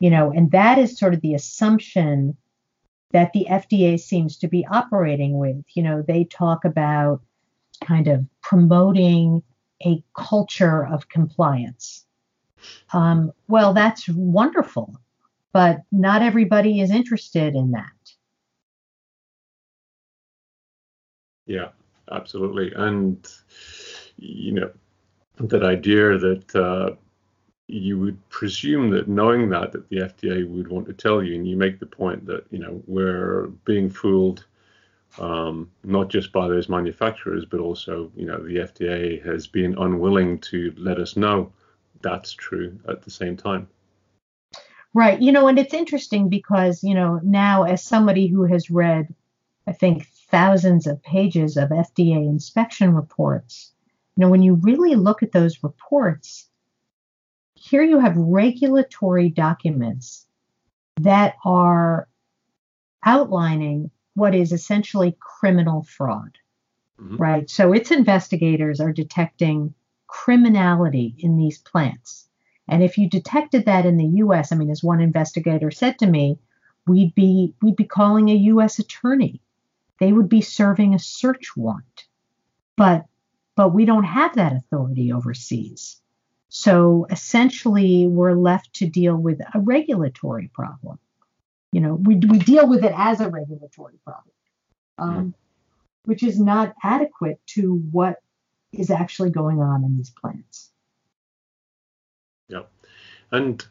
You 0.00 0.10
know, 0.10 0.32
and 0.32 0.50
that 0.50 0.78
is 0.78 0.98
sort 0.98 1.14
of 1.14 1.20
the 1.20 1.34
assumption 1.34 2.36
that 3.12 3.32
the 3.32 3.46
FDA 3.50 3.98
seems 3.98 4.36
to 4.38 4.48
be 4.48 4.66
operating 4.66 5.38
with. 5.38 5.64
You 5.74 5.82
know, 5.82 6.02
they 6.02 6.24
talk 6.24 6.64
about 6.64 7.20
kind 7.84 8.08
of 8.08 8.24
promoting 8.42 9.42
a 9.84 10.02
culture 10.16 10.86
of 10.86 11.08
compliance. 11.08 12.04
Um, 12.92 13.32
well, 13.48 13.72
that's 13.72 14.08
wonderful, 14.08 14.96
but 15.52 15.78
not 15.90 16.22
everybody 16.22 16.80
is 16.80 16.90
interested 16.90 17.54
in 17.54 17.72
that. 17.72 17.86
Yeah, 21.46 21.68
absolutely. 22.12 22.72
And, 22.76 23.26
you 24.16 24.52
know, 24.52 24.70
that 25.38 25.64
idea 25.64 26.18
that 26.18 26.54
uh, 26.54 26.94
you 27.72 27.98
would 27.98 28.28
presume 28.30 28.90
that 28.90 29.08
knowing 29.08 29.48
that, 29.50 29.72
that 29.72 29.88
the 29.88 29.96
FDA 29.96 30.48
would 30.48 30.68
want 30.68 30.86
to 30.86 30.92
tell 30.92 31.22
you, 31.22 31.34
and 31.34 31.48
you 31.48 31.56
make 31.56 31.78
the 31.78 31.86
point 31.86 32.26
that, 32.26 32.44
you 32.50 32.58
know, 32.58 32.82
we're 32.86 33.48
being 33.64 33.90
fooled 33.90 34.44
um, 35.18 35.70
not 35.82 36.08
just 36.08 36.32
by 36.32 36.48
those 36.48 36.68
manufacturers, 36.68 37.44
but 37.44 37.60
also, 37.60 38.10
you 38.16 38.26
know, 38.26 38.38
the 38.38 38.56
FDA 38.56 39.24
has 39.24 39.46
been 39.46 39.76
unwilling 39.78 40.38
to 40.40 40.72
let 40.76 40.98
us 40.98 41.16
know 41.16 41.52
that's 42.02 42.32
true 42.32 42.78
at 42.88 43.02
the 43.02 43.10
same 43.10 43.36
time. 43.36 43.68
Right. 44.92 45.20
You 45.20 45.32
know, 45.32 45.48
and 45.48 45.58
it's 45.58 45.74
interesting 45.74 46.28
because, 46.28 46.82
you 46.82 46.94
know, 46.94 47.20
now 47.22 47.64
as 47.64 47.82
somebody 47.82 48.26
who 48.26 48.44
has 48.44 48.70
read, 48.70 49.14
I 49.66 49.72
think, 49.72 50.06
thousands 50.30 50.86
of 50.86 51.02
pages 51.02 51.56
of 51.56 51.70
FDA 51.70 52.24
inspection 52.24 52.94
reports, 52.94 53.72
you 54.16 54.22
know, 54.22 54.30
when 54.30 54.42
you 54.42 54.54
really 54.54 54.96
look 54.96 55.22
at 55.22 55.32
those 55.32 55.62
reports, 55.62 56.48
here 57.60 57.82
you 57.82 57.98
have 57.98 58.16
regulatory 58.16 59.28
documents 59.28 60.26
that 60.96 61.34
are 61.44 62.08
outlining 63.04 63.90
what 64.14 64.34
is 64.34 64.50
essentially 64.50 65.14
criminal 65.20 65.82
fraud, 65.82 66.38
mm-hmm. 66.98 67.16
right? 67.16 67.50
So 67.50 67.74
its 67.74 67.90
investigators 67.90 68.80
are 68.80 68.92
detecting 68.92 69.74
criminality 70.06 71.14
in 71.18 71.36
these 71.36 71.58
plants. 71.58 72.26
And 72.66 72.82
if 72.82 72.96
you 72.96 73.10
detected 73.10 73.66
that 73.66 73.84
in 73.84 73.98
the 73.98 74.22
US, 74.24 74.52
I 74.52 74.56
mean, 74.56 74.70
as 74.70 74.82
one 74.82 75.02
investigator 75.02 75.70
said 75.70 75.98
to 75.98 76.06
me, 76.06 76.38
we'd 76.86 77.14
be 77.14 77.54
we'd 77.60 77.76
be 77.76 77.84
calling 77.84 78.30
a 78.30 78.34
US 78.54 78.78
attorney. 78.78 79.42
They 79.98 80.12
would 80.12 80.30
be 80.30 80.40
serving 80.40 80.94
a 80.94 80.98
search 80.98 81.54
warrant. 81.54 82.06
But 82.78 83.04
but 83.54 83.74
we 83.74 83.84
don't 83.84 84.04
have 84.04 84.36
that 84.36 84.54
authority 84.54 85.12
overseas. 85.12 86.00
So 86.50 87.06
essentially, 87.10 88.08
we're 88.08 88.34
left 88.34 88.74
to 88.74 88.88
deal 88.88 89.16
with 89.16 89.40
a 89.54 89.60
regulatory 89.60 90.50
problem. 90.52 90.98
You 91.72 91.80
know, 91.80 91.94
we, 91.94 92.16
we 92.16 92.38
deal 92.40 92.68
with 92.68 92.84
it 92.84 92.92
as 92.94 93.20
a 93.20 93.28
regulatory 93.28 93.94
problem, 94.04 94.34
um, 94.98 95.34
which 96.04 96.24
is 96.24 96.40
not 96.40 96.74
adequate 96.82 97.40
to 97.54 97.76
what 97.92 98.16
is 98.72 98.90
actually 98.90 99.30
going 99.30 99.60
on 99.60 99.84
in 99.84 99.96
these 99.96 100.10
plants. 100.10 100.72
Yeah, 102.48 102.62
and 103.30 103.64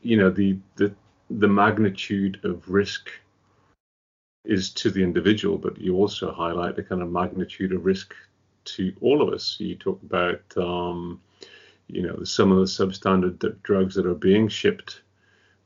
you 0.00 0.16
know 0.16 0.30
the 0.30 0.58
the 0.76 0.94
the 1.28 1.48
magnitude 1.48 2.40
of 2.42 2.70
risk 2.70 3.10
is 4.46 4.70
to 4.70 4.90
the 4.90 5.02
individual, 5.02 5.58
but 5.58 5.78
you 5.78 5.96
also 5.96 6.32
highlight 6.32 6.74
the 6.74 6.82
kind 6.82 7.02
of 7.02 7.10
magnitude 7.10 7.72
of 7.72 7.84
risk 7.84 8.14
to 8.64 8.94
all 9.02 9.20
of 9.20 9.34
us. 9.34 9.56
You 9.60 9.76
talk 9.76 10.00
about 10.02 10.40
um, 10.56 11.20
you 11.88 12.02
know 12.02 12.22
some 12.22 12.52
of 12.52 12.58
the 12.58 12.64
substandard 12.64 13.62
drugs 13.62 13.94
that 13.94 14.06
are 14.06 14.14
being 14.14 14.48
shipped 14.48 15.02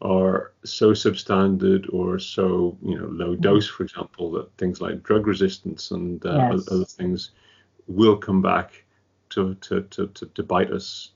are 0.00 0.52
so 0.64 0.90
substandard 0.90 1.92
or 1.92 2.18
so 2.18 2.76
you 2.82 2.98
know 2.98 3.06
low 3.06 3.32
mm-hmm. 3.32 3.42
dose, 3.42 3.68
for 3.68 3.84
example, 3.84 4.32
that 4.32 4.56
things 4.56 4.80
like 4.80 5.02
drug 5.02 5.26
resistance 5.26 5.90
and 5.90 6.24
uh, 6.26 6.50
yes. 6.52 6.68
other 6.70 6.84
things 6.84 7.30
will 7.86 8.16
come 8.16 8.42
back 8.42 8.84
to, 9.30 9.54
to 9.56 9.82
to, 9.82 10.08
to 10.08 10.26
to 10.26 10.42
bite 10.42 10.70
us. 10.70 11.10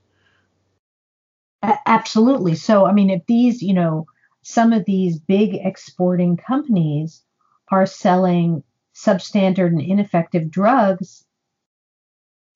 Absolutely. 1.63 2.55
So 2.55 2.87
I 2.87 2.93
mean, 2.93 3.11
if 3.11 3.27
these 3.27 3.63
you 3.63 3.75
know 3.75 4.07
some 4.43 4.73
of 4.73 4.85
these 4.85 5.19
big 5.19 5.55
exporting 5.55 6.37
companies 6.37 7.23
are 7.69 7.87
selling 7.87 8.63
substandard 8.95 9.69
and 9.69 9.83
ineffective 9.83 10.51
drugs 10.51 11.26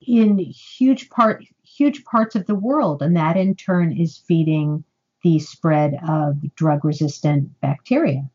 in 0.07 0.39
huge 0.39 1.11
part 1.11 1.45
huge 1.63 2.05
parts 2.05 2.35
of 2.35 2.47
the 2.47 2.55
world 2.55 3.03
and 3.03 3.17
that 3.17 3.37
in 3.37 3.55
turn 3.55 3.93
is 3.93 4.19
feeding 4.19 4.85
the 5.23 5.39
spread 5.39 5.99
of 6.09 6.37
drug 6.55 6.85
resistant 6.85 7.49
bacteria 7.61 8.29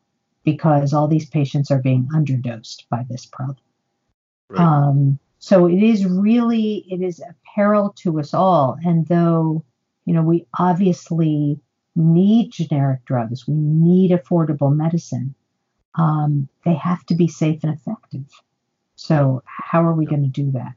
because 0.43 0.93
all 0.93 1.07
these 1.07 1.29
patients 1.29 1.71
are 1.71 1.81
being 1.81 2.07
underdosed 2.13 2.87
by 2.89 3.03
this 3.09 3.25
problem. 3.25 3.57
Right. 4.49 4.61
Um, 4.61 5.19
so 5.39 5.67
it 5.67 5.81
is 5.81 6.05
really 6.05 6.85
it 6.89 7.01
is 7.01 7.19
a 7.19 7.35
peril 7.55 7.93
to 7.97 8.19
us 8.19 8.33
all. 8.33 8.77
And 8.83 9.07
though 9.07 9.63
you 10.05 10.13
know 10.13 10.23
we 10.23 10.45
obviously 10.57 11.59
need 11.95 12.51
generic 12.51 13.05
drugs, 13.05 13.47
we 13.47 13.55
need 13.55 14.11
affordable 14.11 14.75
medicine. 14.75 15.33
Um, 15.95 16.49
they 16.65 16.75
have 16.75 17.05
to 17.07 17.15
be 17.15 17.27
safe 17.27 17.63
and 17.63 17.73
effective. 17.73 18.29
So 18.95 19.43
how 19.45 19.83
are 19.83 19.93
we 19.93 20.05
going 20.05 20.23
to 20.23 20.29
do 20.29 20.51
that? 20.51 20.73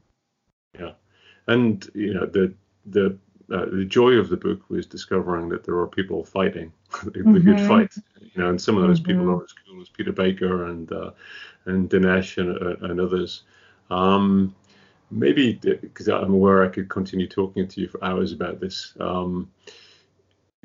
And 1.48 1.88
you 1.94 2.14
know 2.14 2.26
the 2.26 2.54
the 2.86 3.18
uh, 3.52 3.64
the 3.72 3.84
joy 3.84 4.12
of 4.12 4.28
the 4.28 4.36
book 4.36 4.60
was 4.68 4.86
discovering 4.86 5.48
that 5.48 5.64
there 5.64 5.76
are 5.76 5.86
people 5.86 6.22
fighting 6.24 6.70
the, 7.04 7.10
mm-hmm. 7.10 7.38
good 7.38 7.60
fight, 7.66 7.94
you 8.20 8.42
know, 8.42 8.50
and 8.50 8.60
some 8.60 8.76
of 8.76 8.86
those 8.86 9.00
mm-hmm. 9.00 9.12
people 9.12 9.30
are 9.30 9.42
as 9.42 9.54
cool 9.66 9.80
as 9.80 9.88
Peter 9.88 10.12
Baker 10.12 10.66
and 10.66 10.92
uh, 10.92 11.10
and 11.64 11.88
Dinesh 11.88 12.38
and, 12.38 12.56
uh, 12.56 12.86
and 12.86 13.00
others. 13.00 13.42
Um, 13.90 14.54
maybe 15.10 15.54
because 15.54 16.08
I'm 16.08 16.34
aware 16.34 16.62
I 16.62 16.68
could 16.68 16.88
continue 16.88 17.26
talking 17.26 17.66
to 17.66 17.80
you 17.80 17.88
for 17.88 18.02
hours 18.04 18.32
about 18.32 18.60
this. 18.60 18.94
Um, 19.00 19.50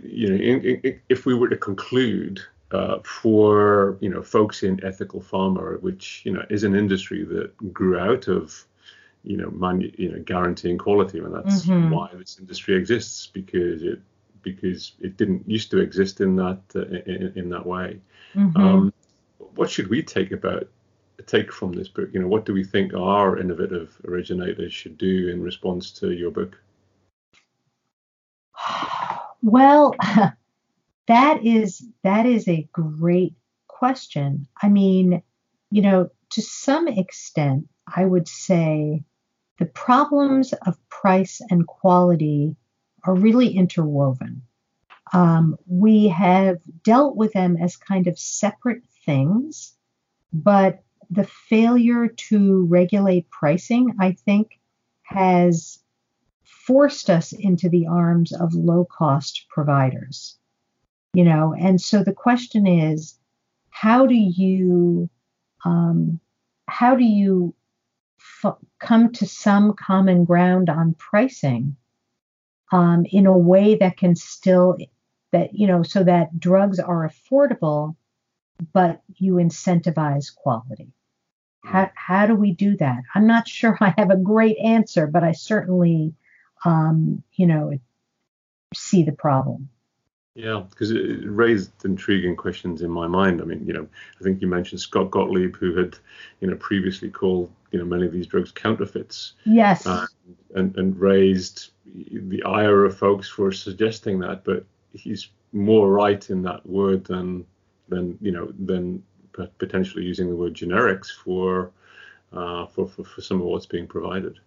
you 0.01 0.29
know, 0.29 0.35
in, 0.35 0.79
in, 0.83 0.99
if 1.07 1.25
we 1.25 1.33
were 1.33 1.49
to 1.49 1.57
conclude 1.57 2.41
uh, 2.71 2.97
for 3.03 3.97
you 4.01 4.09
know 4.09 4.21
folks 4.21 4.63
in 4.63 4.83
ethical 4.83 5.21
pharma, 5.21 5.79
which 5.81 6.21
you 6.25 6.33
know 6.33 6.43
is 6.49 6.63
an 6.63 6.75
industry 6.75 7.23
that 7.23 7.73
grew 7.73 7.97
out 7.97 8.27
of 8.27 8.65
you 9.23 9.37
know, 9.37 9.49
man, 9.51 9.81
you 9.97 10.11
know, 10.11 10.19
guaranteeing 10.19 10.77
quality, 10.77 11.19
and 11.19 11.33
that's 11.33 11.65
mm-hmm. 11.65 11.89
why 11.89 12.09
this 12.13 12.37
industry 12.39 12.75
exists 12.75 13.27
because 13.27 13.83
it 13.83 13.99
because 14.41 14.93
it 14.99 15.15
didn't 15.15 15.49
used 15.49 15.71
to 15.71 15.79
exist 15.79 16.19
in 16.19 16.35
that 16.35 16.61
uh, 16.75 16.81
in, 16.81 17.33
in, 17.35 17.49
that 17.49 17.65
way. 17.65 17.99
Mm-hmm. 18.35 18.61
Um, 18.61 18.93
what 19.55 19.69
should 19.69 19.89
we 19.89 20.03
take 20.03 20.31
about 20.31 20.67
take 21.25 21.51
from 21.51 21.71
this 21.71 21.87
book? 21.87 22.09
You 22.11 22.21
know, 22.21 22.27
what 22.27 22.45
do 22.45 22.53
we 22.53 22.65
think 22.65 22.93
our 22.93 23.37
innovative 23.37 23.95
originators 24.05 24.73
should 24.73 24.97
do 24.97 25.29
in 25.29 25.41
response 25.41 25.91
to 25.91 26.11
your 26.11 26.31
book? 26.31 26.57
Well, 29.45 29.93
that 31.07 31.43
is 31.43 31.85
that 32.03 32.25
is 32.25 32.47
a 32.47 32.65
great 32.71 33.35
question. 33.67 34.47
I 34.61 34.69
mean, 34.69 35.21
you 35.69 35.81
know, 35.81 36.09
to 36.29 36.41
some 36.41 36.87
extent, 36.87 37.67
I 37.85 38.05
would 38.05 38.29
say 38.29 39.03
the 39.59 39.65
problems 39.65 40.53
of 40.65 40.77
price 40.89 41.41
and 41.49 41.67
quality 41.67 42.55
are 43.03 43.15
really 43.15 43.49
interwoven. 43.49 44.41
Um, 45.11 45.57
we 45.67 46.07
have 46.07 46.57
dealt 46.83 47.15
with 47.15 47.33
them 47.33 47.57
as 47.57 47.75
kind 47.75 48.07
of 48.07 48.17
separate 48.17 48.83
things, 49.05 49.73
but 50.31 50.83
the 51.11 51.25
failure 51.25 52.07
to 52.07 52.65
regulate 52.65 53.29
pricing, 53.29 53.95
I 53.99 54.13
think, 54.13 54.59
has 55.03 55.79
forced 56.43 57.09
us 57.09 57.33
into 57.33 57.69
the 57.69 57.87
arms 57.87 58.31
of 58.31 58.53
low 58.55 58.85
cost 58.85 59.45
providers. 59.49 60.37
You 61.13 61.25
know, 61.25 61.53
and 61.53 61.79
so 61.79 62.03
the 62.03 62.13
question 62.13 62.65
is, 62.65 63.19
how 63.69 64.07
do 64.07 64.15
you 64.15 65.09
um, 65.65 66.19
how 66.67 66.95
do 66.95 67.03
you 67.03 67.53
f- 68.43 68.57
come 68.79 69.11
to 69.13 69.25
some 69.25 69.73
common 69.73 70.25
ground 70.25 70.69
on 70.69 70.95
pricing 70.95 71.75
um, 72.71 73.05
in 73.11 73.25
a 73.25 73.37
way 73.37 73.75
that 73.75 73.97
can 73.97 74.15
still 74.15 74.77
that 75.31 75.53
you 75.53 75.67
know 75.67 75.83
so 75.83 76.03
that 76.03 76.39
drugs 76.39 76.79
are 76.79 77.09
affordable 77.09 77.95
but 78.71 79.01
you 79.15 79.35
incentivize 79.35 80.33
quality. 80.33 80.93
How, 81.65 81.89
how 81.95 82.27
do 82.27 82.35
we 82.35 82.51
do 82.53 82.77
that? 82.77 83.03
I'm 83.15 83.27
not 83.27 83.47
sure 83.47 83.77
i 83.81 83.93
have 83.97 84.09
a 84.09 84.17
great 84.17 84.57
answer 84.57 85.07
but 85.07 85.23
i 85.23 85.31
certainly 85.31 86.13
um, 86.65 87.23
you 87.33 87.47
know 87.47 87.73
see 88.73 89.03
the 89.03 89.11
problem. 89.11 89.69
Yeah, 90.35 90.63
because 90.67 90.89
it 90.89 91.19
raised 91.25 91.85
intriguing 91.85 92.35
questions 92.35 92.81
in 92.81 92.89
my 92.89 93.07
mind. 93.07 93.39
I 93.39 93.45
mean, 93.45 93.63
you 93.67 93.73
know, 93.73 93.87
I 94.19 94.23
think 94.23 94.41
you 94.41 94.47
mentioned 94.47 94.81
Scott 94.81 95.11
Gottlieb, 95.11 95.55
who 95.57 95.75
had, 95.75 95.95
you 96.41 96.47
know, 96.47 96.55
previously 96.55 97.09
called, 97.09 97.51
you 97.73 97.79
know, 97.79 97.85
many 97.85 98.05
of 98.05 98.13
these 98.13 98.27
drugs 98.27 98.51
counterfeits. 98.51 99.33
Yes. 99.45 99.85
Uh, 99.85 100.05
and 100.55 100.77
and 100.77 100.97
raised 100.97 101.71
the 101.85 102.43
ire 102.43 102.85
of 102.85 102.97
folks 102.97 103.27
for 103.27 103.51
suggesting 103.51 104.19
that, 104.19 104.43
but 104.45 104.63
he's 104.93 105.29
more 105.51 105.91
right 105.91 106.29
in 106.29 106.43
that 106.43 106.65
word 106.65 107.03
than 107.05 107.45
than 107.89 108.17
you 108.21 108.31
know 108.31 108.53
than 108.59 109.03
potentially 109.57 110.05
using 110.05 110.29
the 110.29 110.35
word 110.35 110.53
generics 110.53 111.07
for 111.07 111.71
uh, 112.31 112.67
for, 112.67 112.87
for 112.87 113.03
for 113.03 113.21
some 113.21 113.41
of 113.41 113.47
what's 113.47 113.65
being 113.65 113.87
provided. 113.87 114.39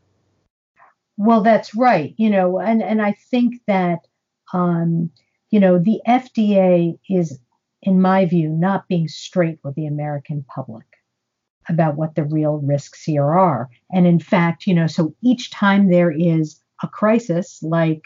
Well, 1.16 1.43
that's 1.43 1.74
right. 1.74 2.14
You 2.16 2.31
know, 2.31 2.61
and 2.61 2.81
and 2.81 3.03
I 3.03 3.16
think 3.31 3.61
that 3.66 4.07
um, 4.53 5.11
you 5.51 5.59
know 5.59 5.79
the 5.81 6.01
FDA 6.07 6.97
is, 7.11 7.41
in 7.83 8.01
my 8.01 8.24
view, 8.27 8.51
not 8.51 8.87
being 8.87 9.09
straight 9.09 9.59
with 9.64 9.74
the 9.74 9.87
American 9.87 10.45
public 10.45 10.87
about 11.69 11.97
what 11.97 12.14
the 12.14 12.25
real 12.25 12.59
risks 12.59 13.03
here 13.03 13.25
are. 13.25 13.69
And 13.91 14.07
in 14.07 14.21
fact, 14.21 14.67
you 14.67 14.75
know, 14.75 14.87
so 14.87 15.14
each 15.23 15.51
time 15.51 15.91
there 15.91 16.11
is 16.11 16.61
a 16.83 16.89
crisis 16.89 17.62
like 17.62 18.03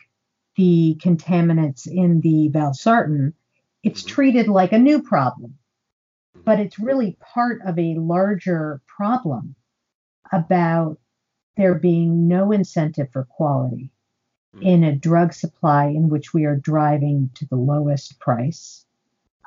the 0.57 0.99
contaminants 1.03 1.87
in 1.87 2.21
the 2.21 2.51
valsartan, 2.53 3.33
it's 3.83 4.03
mm-hmm. 4.03 4.11
treated 4.11 4.49
like 4.49 4.73
a 4.73 4.79
new 4.79 5.03
problem. 5.03 5.57
But 6.45 6.61
it's 6.61 6.79
really 6.79 7.17
part 7.21 7.61
of 7.67 7.79
a 7.79 7.97
larger 7.97 8.81
problem 8.87 9.55
about 10.33 10.99
there 11.57 11.75
being 11.75 12.29
no 12.29 12.53
incentive 12.53 13.11
for 13.13 13.25
quality 13.25 13.91
mm-hmm. 14.55 14.67
in 14.67 14.85
a 14.85 14.95
drug 14.97 15.33
supply 15.33 15.87
in 15.87 16.09
which 16.09 16.33
we 16.33 16.45
are 16.45 16.57
driving 16.57 17.31
to 17.35 17.47
the 17.47 17.57
lowest 17.57 18.19
price 18.21 18.87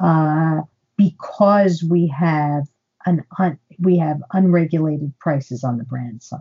uh, 0.01 0.61
because 0.97 1.83
we 1.83 2.07
have 2.07 2.67
an 3.05 3.23
un, 3.39 3.59
we 3.79 3.97
have 3.97 4.21
unregulated 4.33 5.13
prices 5.19 5.63
on 5.63 5.77
the 5.77 5.83
brand 5.83 6.21
side. 6.23 6.39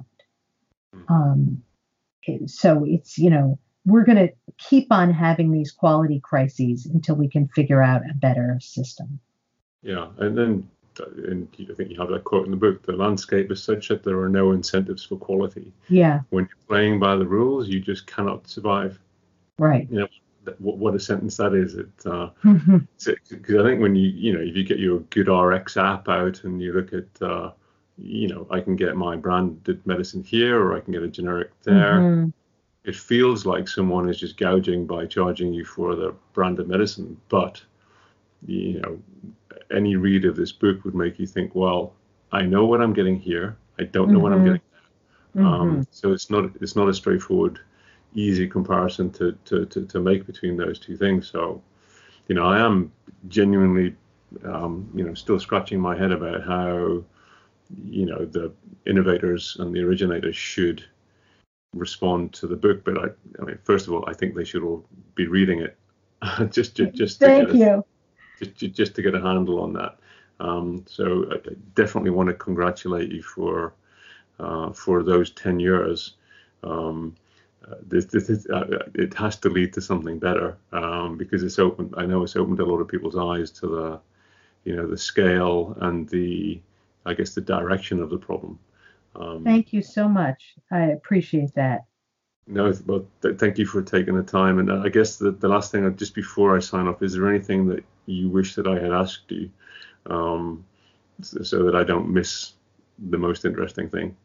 Mm-hmm. 0.94 1.12
Um, 1.12 1.62
so 2.46 2.84
it's 2.86 3.18
you 3.18 3.30
know 3.30 3.58
we're 3.84 4.04
going 4.04 4.28
to 4.28 4.32
keep 4.58 4.92
on 4.92 5.12
having 5.12 5.50
these 5.50 5.72
quality 5.72 6.20
crises 6.20 6.86
until 6.86 7.16
we 7.16 7.28
can 7.28 7.48
figure 7.48 7.82
out 7.82 8.02
a 8.08 8.14
better 8.14 8.58
system. 8.60 9.18
Yeah, 9.82 10.08
and 10.18 10.38
then 10.38 10.68
and 11.16 11.48
I 11.58 11.74
think 11.74 11.90
you 11.90 11.98
have 11.98 12.10
that 12.10 12.24
quote 12.24 12.44
in 12.44 12.50
the 12.50 12.56
book: 12.56 12.84
the 12.84 12.92
landscape 12.92 13.50
is 13.50 13.62
such 13.62 13.88
that 13.88 14.04
there 14.04 14.20
are 14.20 14.28
no 14.28 14.52
incentives 14.52 15.04
for 15.04 15.16
quality. 15.16 15.72
Yeah. 15.88 16.20
When 16.30 16.44
you're 16.44 16.66
playing 16.68 17.00
by 17.00 17.16
the 17.16 17.26
rules, 17.26 17.68
you 17.68 17.80
just 17.80 18.06
cannot 18.06 18.48
survive. 18.48 18.98
Right. 19.58 19.88
You 19.90 20.00
know 20.00 20.08
what, 20.58 20.78
what 20.78 20.94
a 20.94 21.00
sentence 21.00 21.36
that 21.36 21.54
is. 21.54 21.74
It 21.74 21.96
because 21.96 23.54
uh, 23.54 23.60
I 23.60 23.64
think 23.64 23.80
when 23.80 23.94
you 23.96 24.08
you 24.08 24.32
know 24.32 24.40
if 24.40 24.56
you 24.56 24.64
get 24.64 24.78
your 24.78 25.00
Good 25.10 25.28
RX 25.28 25.76
app 25.76 26.08
out 26.08 26.44
and 26.44 26.60
you 26.60 26.72
look 26.72 26.92
at 26.92 27.22
uh, 27.22 27.52
you 27.98 28.28
know 28.28 28.46
I 28.50 28.60
can 28.60 28.76
get 28.76 28.96
my 28.96 29.16
branded 29.16 29.86
medicine 29.86 30.22
here 30.22 30.60
or 30.60 30.76
I 30.76 30.80
can 30.80 30.92
get 30.92 31.02
a 31.02 31.08
generic 31.08 31.50
there. 31.64 31.98
Mm-hmm 31.98 32.30
it 32.84 32.96
feels 32.96 33.46
like 33.46 33.68
someone 33.68 34.08
is 34.08 34.18
just 34.18 34.36
gouging 34.36 34.86
by 34.86 35.06
charging 35.06 35.52
you 35.52 35.64
for 35.64 35.94
the 35.94 36.14
branded 36.32 36.68
medicine. 36.68 37.20
But 37.28 37.62
you 38.46 38.80
know, 38.80 38.98
any 39.70 39.96
read 39.96 40.24
of 40.24 40.36
this 40.36 40.52
book 40.52 40.84
would 40.84 40.94
make 40.94 41.18
you 41.18 41.26
think, 41.26 41.54
well, 41.54 41.94
I 42.32 42.42
know 42.42 42.66
what 42.66 42.80
I'm 42.80 42.92
getting 42.92 43.18
here. 43.18 43.56
I 43.78 43.84
don't 43.84 44.08
know 44.08 44.14
mm-hmm. 44.14 44.22
what 44.22 44.32
I'm 44.32 44.38
mm-hmm. 44.38 44.46
getting. 44.46 44.60
Um, 45.34 45.44
mm-hmm. 45.44 45.76
Um, 45.78 45.86
so 45.90 46.12
it's 46.12 46.28
not 46.28 46.50
it's 46.60 46.76
not 46.76 46.88
a 46.88 46.94
straightforward, 46.94 47.60
easy 48.14 48.46
comparison 48.46 49.10
to, 49.10 49.32
to, 49.44 49.66
to, 49.66 49.86
to, 49.86 50.00
make 50.00 50.26
between 50.26 50.56
those 50.56 50.78
two 50.78 50.96
things. 50.96 51.30
So, 51.30 51.62
you 52.28 52.34
know, 52.34 52.46
I 52.46 52.58
am 52.58 52.92
genuinely, 53.28 53.96
um, 54.44 54.90
you 54.94 55.04
know, 55.04 55.14
still 55.14 55.38
scratching 55.38 55.80
my 55.80 55.96
head 55.96 56.12
about 56.12 56.44
how, 56.44 57.02
you 57.84 58.06
know, 58.06 58.24
the 58.24 58.52
innovators 58.86 59.56
and 59.58 59.74
the 59.74 59.80
originators 59.80 60.36
should 60.36 60.84
respond 61.74 62.32
to 62.34 62.46
the 62.46 62.56
book, 62.56 62.84
but 62.84 62.98
I, 62.98 63.06
I 63.40 63.44
mean, 63.44 63.58
first 63.64 63.86
of 63.86 63.94
all, 63.94 64.04
I 64.06 64.12
think 64.12 64.34
they 64.34 64.44
should 64.44 64.62
all 64.62 64.84
be 65.14 65.26
reading 65.26 65.60
it, 65.60 65.76
just 66.50 66.74
just 66.76 66.94
just 66.94 67.20
to 67.20 67.48
you. 67.52 67.84
A, 68.40 68.46
just, 68.46 68.74
just 68.74 68.94
to 68.96 69.02
get 69.02 69.14
a 69.14 69.20
handle 69.20 69.60
on 69.60 69.72
that. 69.74 69.98
Um, 70.40 70.84
so 70.88 71.26
I 71.30 71.36
definitely 71.74 72.10
want 72.10 72.28
to 72.28 72.34
congratulate 72.34 73.10
you 73.10 73.22
for 73.22 73.74
uh, 74.38 74.72
for 74.72 75.02
those 75.02 75.30
ten 75.30 75.60
years. 75.60 76.14
Um, 76.64 77.14
uh, 77.70 77.76
this, 77.86 78.06
this 78.06 78.28
is, 78.28 78.46
uh, 78.46 78.66
it 78.94 79.14
has 79.14 79.36
to 79.36 79.48
lead 79.48 79.72
to 79.74 79.80
something 79.80 80.18
better 80.18 80.56
um, 80.72 81.16
because 81.16 81.42
it's 81.42 81.58
opened. 81.58 81.94
I 81.96 82.06
know 82.06 82.22
it's 82.22 82.36
opened 82.36 82.60
a 82.60 82.64
lot 82.64 82.78
of 82.78 82.88
people's 82.88 83.16
eyes 83.16 83.50
to 83.52 83.66
the, 83.66 84.00
you 84.64 84.76
know, 84.76 84.86
the 84.86 84.98
scale 84.98 85.76
and 85.80 86.08
the, 86.08 86.60
I 87.06 87.14
guess, 87.14 87.34
the 87.34 87.40
direction 87.40 88.00
of 88.00 88.10
the 88.10 88.18
problem. 88.18 88.58
Um, 89.14 89.44
thank 89.44 89.72
you 89.72 89.82
so 89.82 90.08
much. 90.08 90.54
I 90.70 90.86
appreciate 90.86 91.54
that. 91.54 91.84
No, 92.46 92.72
well, 92.86 93.06
th- 93.22 93.38
thank 93.38 93.58
you 93.58 93.66
for 93.66 93.82
taking 93.82 94.16
the 94.16 94.22
time. 94.22 94.58
And 94.58 94.72
I 94.72 94.88
guess 94.88 95.16
the, 95.16 95.30
the 95.30 95.48
last 95.48 95.70
thing, 95.70 95.96
just 95.96 96.14
before 96.14 96.56
I 96.56 96.60
sign 96.60 96.88
off, 96.88 97.02
is 97.02 97.14
there 97.14 97.28
anything 97.28 97.68
that 97.68 97.84
you 98.06 98.28
wish 98.28 98.54
that 98.56 98.66
I 98.66 98.78
had 98.80 98.92
asked 98.92 99.30
you 99.30 99.50
um, 100.06 100.64
so, 101.20 101.42
so 101.42 101.62
that 101.64 101.76
I 101.76 101.84
don't 101.84 102.08
miss 102.08 102.54
the 103.10 103.18
most 103.18 103.44
interesting 103.44 103.88
thing? 103.88 104.16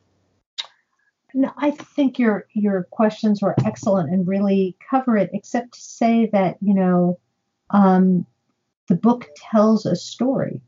No, 1.37 1.51
I 1.57 1.71
think 1.71 2.19
your 2.19 2.47
your 2.53 2.83
questions 2.91 3.41
were 3.41 3.55
excellent 3.63 4.09
and 4.09 4.27
really 4.27 4.75
cover 4.89 5.15
it, 5.17 5.29
except 5.33 5.73
to 5.75 5.79
say 5.79 6.29
that 6.33 6.57
you 6.61 6.73
know 6.73 7.19
um, 7.69 8.25
the 8.87 8.95
book 8.95 9.29
tells 9.51 9.85
a 9.85 9.95
story 9.95 10.61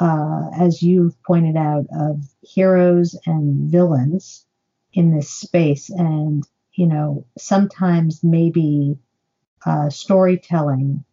uh, 0.00 0.48
as 0.58 0.82
you've 0.82 1.20
pointed 1.22 1.56
out, 1.56 1.86
of 1.94 2.22
heroes 2.42 3.16
and 3.26 3.70
villains 3.70 4.46
in 4.92 5.14
this 5.14 5.30
space. 5.30 5.90
And, 5.90 6.46
you 6.74 6.86
know, 6.86 7.26
sometimes 7.38 8.22
maybe 8.22 8.98
uh, 9.66 9.90
storytelling 9.90 11.04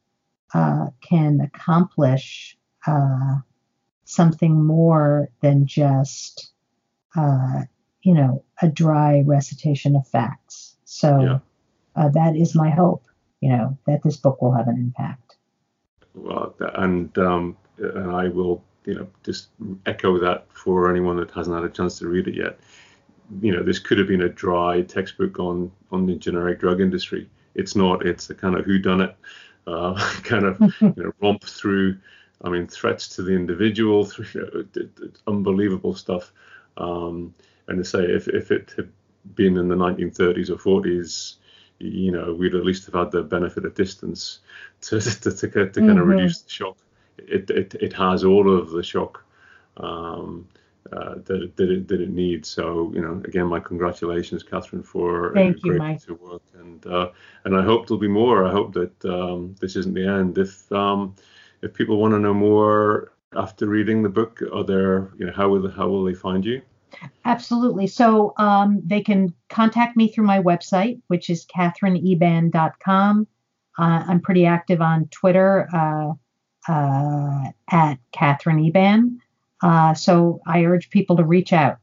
uh, 0.54 0.88
can 1.02 1.42
accomplish 1.42 2.58
uh, 2.88 3.38
something 4.06 4.66
more 4.66 5.30
than 5.42 5.68
just, 5.68 6.52
uh, 7.16 7.62
you 8.02 8.14
know, 8.14 8.44
a 8.62 8.68
dry 8.68 9.24
recitation 9.26 9.96
of 9.96 10.08
facts. 10.08 10.76
So 10.86 11.22
yeah. 11.22 11.40
Uh, 11.96 12.08
that 12.10 12.36
is 12.36 12.56
my 12.56 12.70
hope, 12.70 13.04
you 13.42 13.50
know, 13.50 13.78
that 13.86 14.04
this 14.04 14.16
book 14.16 14.42
will 14.42 14.54
have 14.54 14.68
an 14.68 14.78
impact. 14.78 15.36
Well, 16.14 16.56
and 16.76 17.16
um, 17.18 17.58
and 17.78 18.12
I 18.12 18.30
will 18.30 18.64
you 18.86 18.96
know, 18.96 19.08
just 19.24 19.50
echo 19.86 20.18
that 20.20 20.48
for 20.52 20.90
anyone 20.90 21.18
that 21.18 21.32
hasn't 21.32 21.56
had 21.56 21.66
a 21.66 21.70
chance 21.70 22.00
to 22.00 22.08
read 22.08 22.28
it 22.28 22.36
yet. 22.36 22.60
You 23.42 23.52
know, 23.52 23.64
this 23.64 23.80
could 23.80 24.00
have 24.00 24.08
been 24.08 24.24
a 24.24 24.30
dry 24.30 24.82
textbook 24.82 25.40
on 25.40 25.72
on 25.92 26.06
the 26.06 26.16
generic 26.16 26.60
drug 26.60 26.82
industry. 26.82 27.30
It's 27.56 27.76
not. 27.76 28.06
It's 28.06 28.30
a 28.30 28.36
kind 28.36 28.56
of 28.56 28.66
whodunit, 28.66 29.14
uh, 29.68 29.94
kind 30.24 30.46
of 30.46 30.60
you 30.82 30.94
know, 30.98 31.12
romp 31.22 31.44
through. 31.44 31.98
I 32.42 32.50
mean, 32.50 32.68
threats 32.68 33.10
to 33.10 33.22
the 33.22 33.34
individual, 33.34 34.06
through 34.06 34.26
you 34.34 34.68
know, 34.74 35.10
unbelievable 35.28 35.94
stuff. 35.94 36.32
Um, 36.78 37.34
and 37.70 37.78
to 37.78 37.86
say, 37.86 38.04
if 38.04 38.28
if 38.28 38.52
it 38.52 38.74
had 38.76 38.92
been 39.36 39.58
in 39.58 39.68
the 39.68 39.76
1930s 39.76 40.50
or 40.50 40.82
40s, 40.82 41.36
you 41.80 42.12
know, 42.12 42.34
we'd 42.34 42.56
at 42.56 42.66
least 42.66 42.86
have 42.86 42.96
had 42.96 43.12
the 43.12 43.24
benefit 43.24 43.66
of 43.66 43.76
distance 43.76 44.40
to 44.82 45.00
to, 45.00 45.20
to, 45.22 45.32
to, 45.32 45.48
to 45.48 45.50
kind 45.50 45.74
mm-hmm. 45.74 46.00
of 46.00 46.08
reduce 46.08 46.42
the 46.42 46.50
shock 46.50 46.78
it, 47.28 47.50
it, 47.50 47.76
it 47.76 47.94
has 47.94 48.24
all 48.24 48.58
of 48.58 48.72
the 48.72 48.84
shock 48.84 49.24
um, 49.78 50.48
uh, 50.92 51.16
that, 51.26 51.52
that, 51.56 51.70
it, 51.70 51.88
that 51.88 52.02
it 52.02 52.10
needs. 52.10 52.50
So, 52.50 52.92
you 52.94 53.02
know, 53.02 53.22
again, 53.26 53.48
my 53.48 53.60
congratulations, 53.60 54.44
Katherine, 54.44 54.84
for 54.84 55.34
Thank 55.34 55.58
a 55.58 55.60
great 55.60 55.82
piece 55.94 56.08
of 56.08 56.22
work. 56.22 56.42
And, 56.58 56.86
uh, 56.88 57.10
and 57.46 57.56
I 57.56 57.64
hope 57.64 57.88
there'll 57.88 58.00
be 58.00 58.08
more. 58.08 58.46
I 58.46 58.52
hope 58.52 58.74
that 58.74 59.06
um, 59.06 59.56
this 59.60 59.76
isn't 59.76 59.94
the 59.94 60.08
end. 60.08 60.38
If, 60.38 60.72
um, 60.72 61.16
if 61.62 61.74
people 61.74 61.98
want 61.98 62.14
to 62.14 62.20
know 62.20 62.34
more 62.34 63.12
after 63.36 63.68
reading 63.68 64.02
the 64.02 64.10
book, 64.10 64.42
are 64.54 64.64
there, 64.64 65.12
you 65.18 65.26
know, 65.28 65.34
how 65.34 65.50
will, 65.50 65.70
how 65.70 65.88
will 65.88 66.04
they 66.04 66.14
find 66.14 66.46
you? 66.46 66.62
Absolutely. 67.26 67.88
So 67.88 68.34
um, 68.38 68.82
they 68.86 69.02
can 69.02 69.34
contact 69.50 69.96
me 69.96 70.12
through 70.12 70.26
my 70.26 70.42
website, 70.42 71.02
which 71.08 71.30
is 71.30 71.46
katherineeban.com. 71.46 73.28
Uh, 73.78 74.04
I'm 74.08 74.20
pretty 74.20 74.46
active 74.46 74.82
on 74.82 75.08
Twitter. 75.08 75.68
Uh, 75.74 76.14
uh, 76.70 77.52
at 77.72 77.96
Katherine 78.12 78.60
Eban. 78.60 79.20
Uh, 79.62 79.94
so 79.94 80.42
I 80.46 80.64
urge 80.66 80.90
people 80.90 81.18
to 81.18 81.24
reach 81.24 81.52
out. 81.52 81.78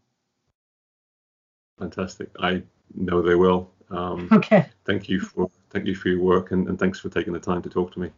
Fantastic. 1.79 2.31
I 2.41 2.63
know 2.95 3.21
they 3.21 3.35
will. 3.35 3.71
Um, 3.91 4.29
okay. 4.33 4.67
Thank 4.85 5.09
you 5.09 5.21
for 5.21 5.51
thank 5.71 5.87
you 5.87 5.95
for 5.95 6.09
your 6.09 6.21
work 6.21 6.51
and, 6.53 6.69
and 6.69 6.79
thanks 6.79 6.99
for 6.99 7.09
taking 7.09 7.33
the 7.33 7.41
time 7.41 7.63
to 7.63 7.69
talk 7.69 7.93
to 7.93 8.01
me. 8.01 8.11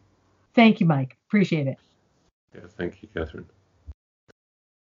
Thank 0.53 0.79
you, 0.79 0.85
Mike. 0.85 1.17
Appreciate 1.27 1.67
it. 1.67 1.77
Yeah, 2.55 2.61
thank 2.77 3.01
you, 3.03 3.09
Katherine. 3.13 3.45